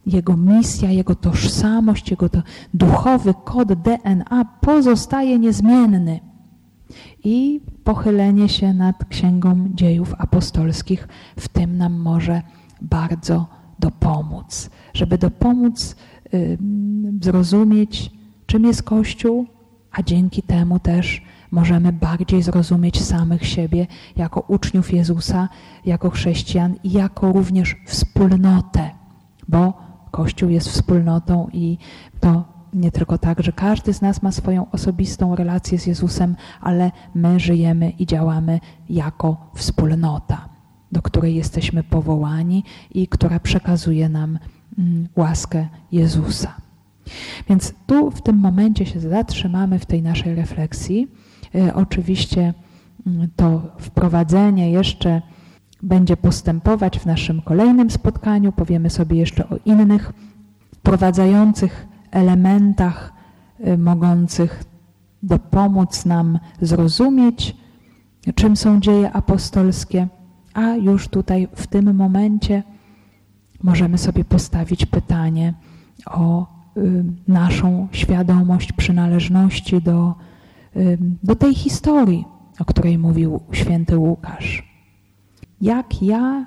jego 0.05 0.37
misja, 0.37 0.91
jego 0.91 1.15
tożsamość, 1.15 2.11
jego 2.11 2.29
to 2.29 2.41
duchowy 2.73 3.33
kod 3.43 3.73
DNA 3.73 4.45
pozostaje 4.61 5.39
niezmienny. 5.39 6.19
I 7.23 7.61
pochylenie 7.83 8.49
się 8.49 8.73
nad 8.73 9.05
Księgą 9.05 9.69
Dziejów 9.73 10.13
Apostolskich 10.17 11.07
w 11.39 11.47
tym 11.47 11.77
nam 11.77 11.93
może 11.93 12.41
bardzo 12.81 13.56
dopomóc, 13.79 14.69
żeby 14.93 15.17
dopomóc 15.17 15.95
zrozumieć, 17.21 18.11
czym 18.45 18.65
jest 18.65 18.83
Kościół, 18.83 19.45
a 19.91 20.03
dzięki 20.03 20.41
temu 20.41 20.79
też 20.79 21.21
możemy 21.51 21.93
bardziej 21.93 22.41
zrozumieć 22.41 23.03
samych 23.03 23.47
siebie 23.47 23.87
jako 24.15 24.39
uczniów 24.47 24.93
Jezusa, 24.93 25.49
jako 25.85 26.09
chrześcijan 26.09 26.75
i 26.83 26.91
jako 26.91 27.31
również 27.31 27.75
wspólnotę, 27.85 28.89
bo 29.47 29.73
Kościół 30.11 30.49
jest 30.49 30.69
wspólnotą 30.69 31.47
i 31.53 31.77
to 32.19 32.43
nie 32.73 32.91
tylko 32.91 33.17
tak, 33.17 33.43
że 33.43 33.51
każdy 33.51 33.93
z 33.93 34.01
nas 34.01 34.21
ma 34.21 34.31
swoją 34.31 34.71
osobistą 34.71 35.35
relację 35.35 35.79
z 35.79 35.87
Jezusem, 35.87 36.35
ale 36.61 36.91
my 37.15 37.39
żyjemy 37.39 37.89
i 37.89 38.05
działamy 38.05 38.59
jako 38.89 39.51
wspólnota, 39.55 40.49
do 40.91 41.01
której 41.01 41.35
jesteśmy 41.35 41.83
powołani 41.83 42.63
i 42.93 43.07
która 43.07 43.39
przekazuje 43.39 44.09
nam 44.09 44.39
mm, 44.77 45.07
łaskę 45.15 45.67
Jezusa. 45.91 46.53
Więc 47.49 47.73
tu 47.87 48.11
w 48.11 48.21
tym 48.21 48.37
momencie 48.37 48.85
się 48.85 48.99
zatrzymamy 48.99 49.79
w 49.79 49.85
tej 49.85 50.01
naszej 50.01 50.35
refleksji 50.35 51.07
E, 51.55 51.73
oczywiście 51.73 52.53
mm, 53.07 53.29
to 53.35 53.61
wprowadzenie 53.79 54.71
jeszcze 54.71 55.21
będzie 55.83 56.17
postępować 56.17 56.99
w 56.99 57.05
naszym 57.05 57.41
kolejnym 57.41 57.89
spotkaniu. 57.89 58.51
Powiemy 58.51 58.89
sobie 58.89 59.17
jeszcze 59.17 59.49
o 59.49 59.55
innych 59.65 60.13
wprowadzających 60.75 61.87
elementach 62.11 63.13
e, 63.59 63.77
mogących 63.77 64.63
dopomóc 65.23 66.05
nam 66.05 66.39
zrozumieć, 66.61 67.55
czym 68.35 68.57
są 68.57 68.79
dzieje 68.79 69.11
apostolskie, 69.11 70.07
a 70.57 70.75
już 70.75 71.07
tutaj 71.07 71.47
w 71.55 71.67
tym 71.67 71.95
momencie 71.95 72.63
możemy 73.63 73.97
sobie 73.97 74.25
postawić 74.25 74.85
pytanie 74.85 75.53
o 76.05 76.45
y, 76.77 77.03
naszą 77.27 77.87
świadomość 77.91 78.71
przynależności 78.71 79.81
do, 79.81 80.15
y, 80.75 80.97
do 81.23 81.35
tej 81.35 81.55
historii, 81.55 82.25
o 82.59 82.65
której 82.65 82.97
mówił 82.97 83.39
święty 83.51 83.97
Łukasz. 83.97 84.63
Jak 85.61 86.01
ja 86.01 86.45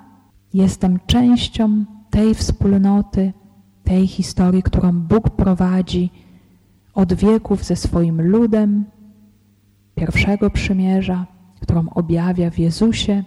jestem 0.53 0.99
częścią 1.05 1.85
tej 2.09 2.35
wspólnoty, 2.35 3.33
tej 3.83 4.07
historii, 4.07 4.63
którą 4.63 4.91
Bóg 4.93 5.29
prowadzi 5.29 6.09
od 6.93 7.13
wieków 7.13 7.63
ze 7.63 7.75
swoim 7.75 8.21
ludem, 8.21 8.85
pierwszego 9.95 10.49
przymierza, 10.49 11.25
którą 11.61 11.89
objawia 11.89 12.49
w 12.49 12.59
Jezusie 12.59 13.23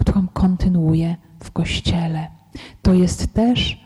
którą 0.00 0.28
kontynuuje 0.28 1.16
w 1.44 1.50
Kościele. 1.50 2.26
To 2.82 2.94
jest 2.94 3.34
też 3.34 3.80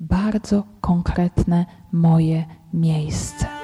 bardzo 0.00 0.62
konkretne 0.80 1.66
moje 1.92 2.44
miejsce. 2.72 3.59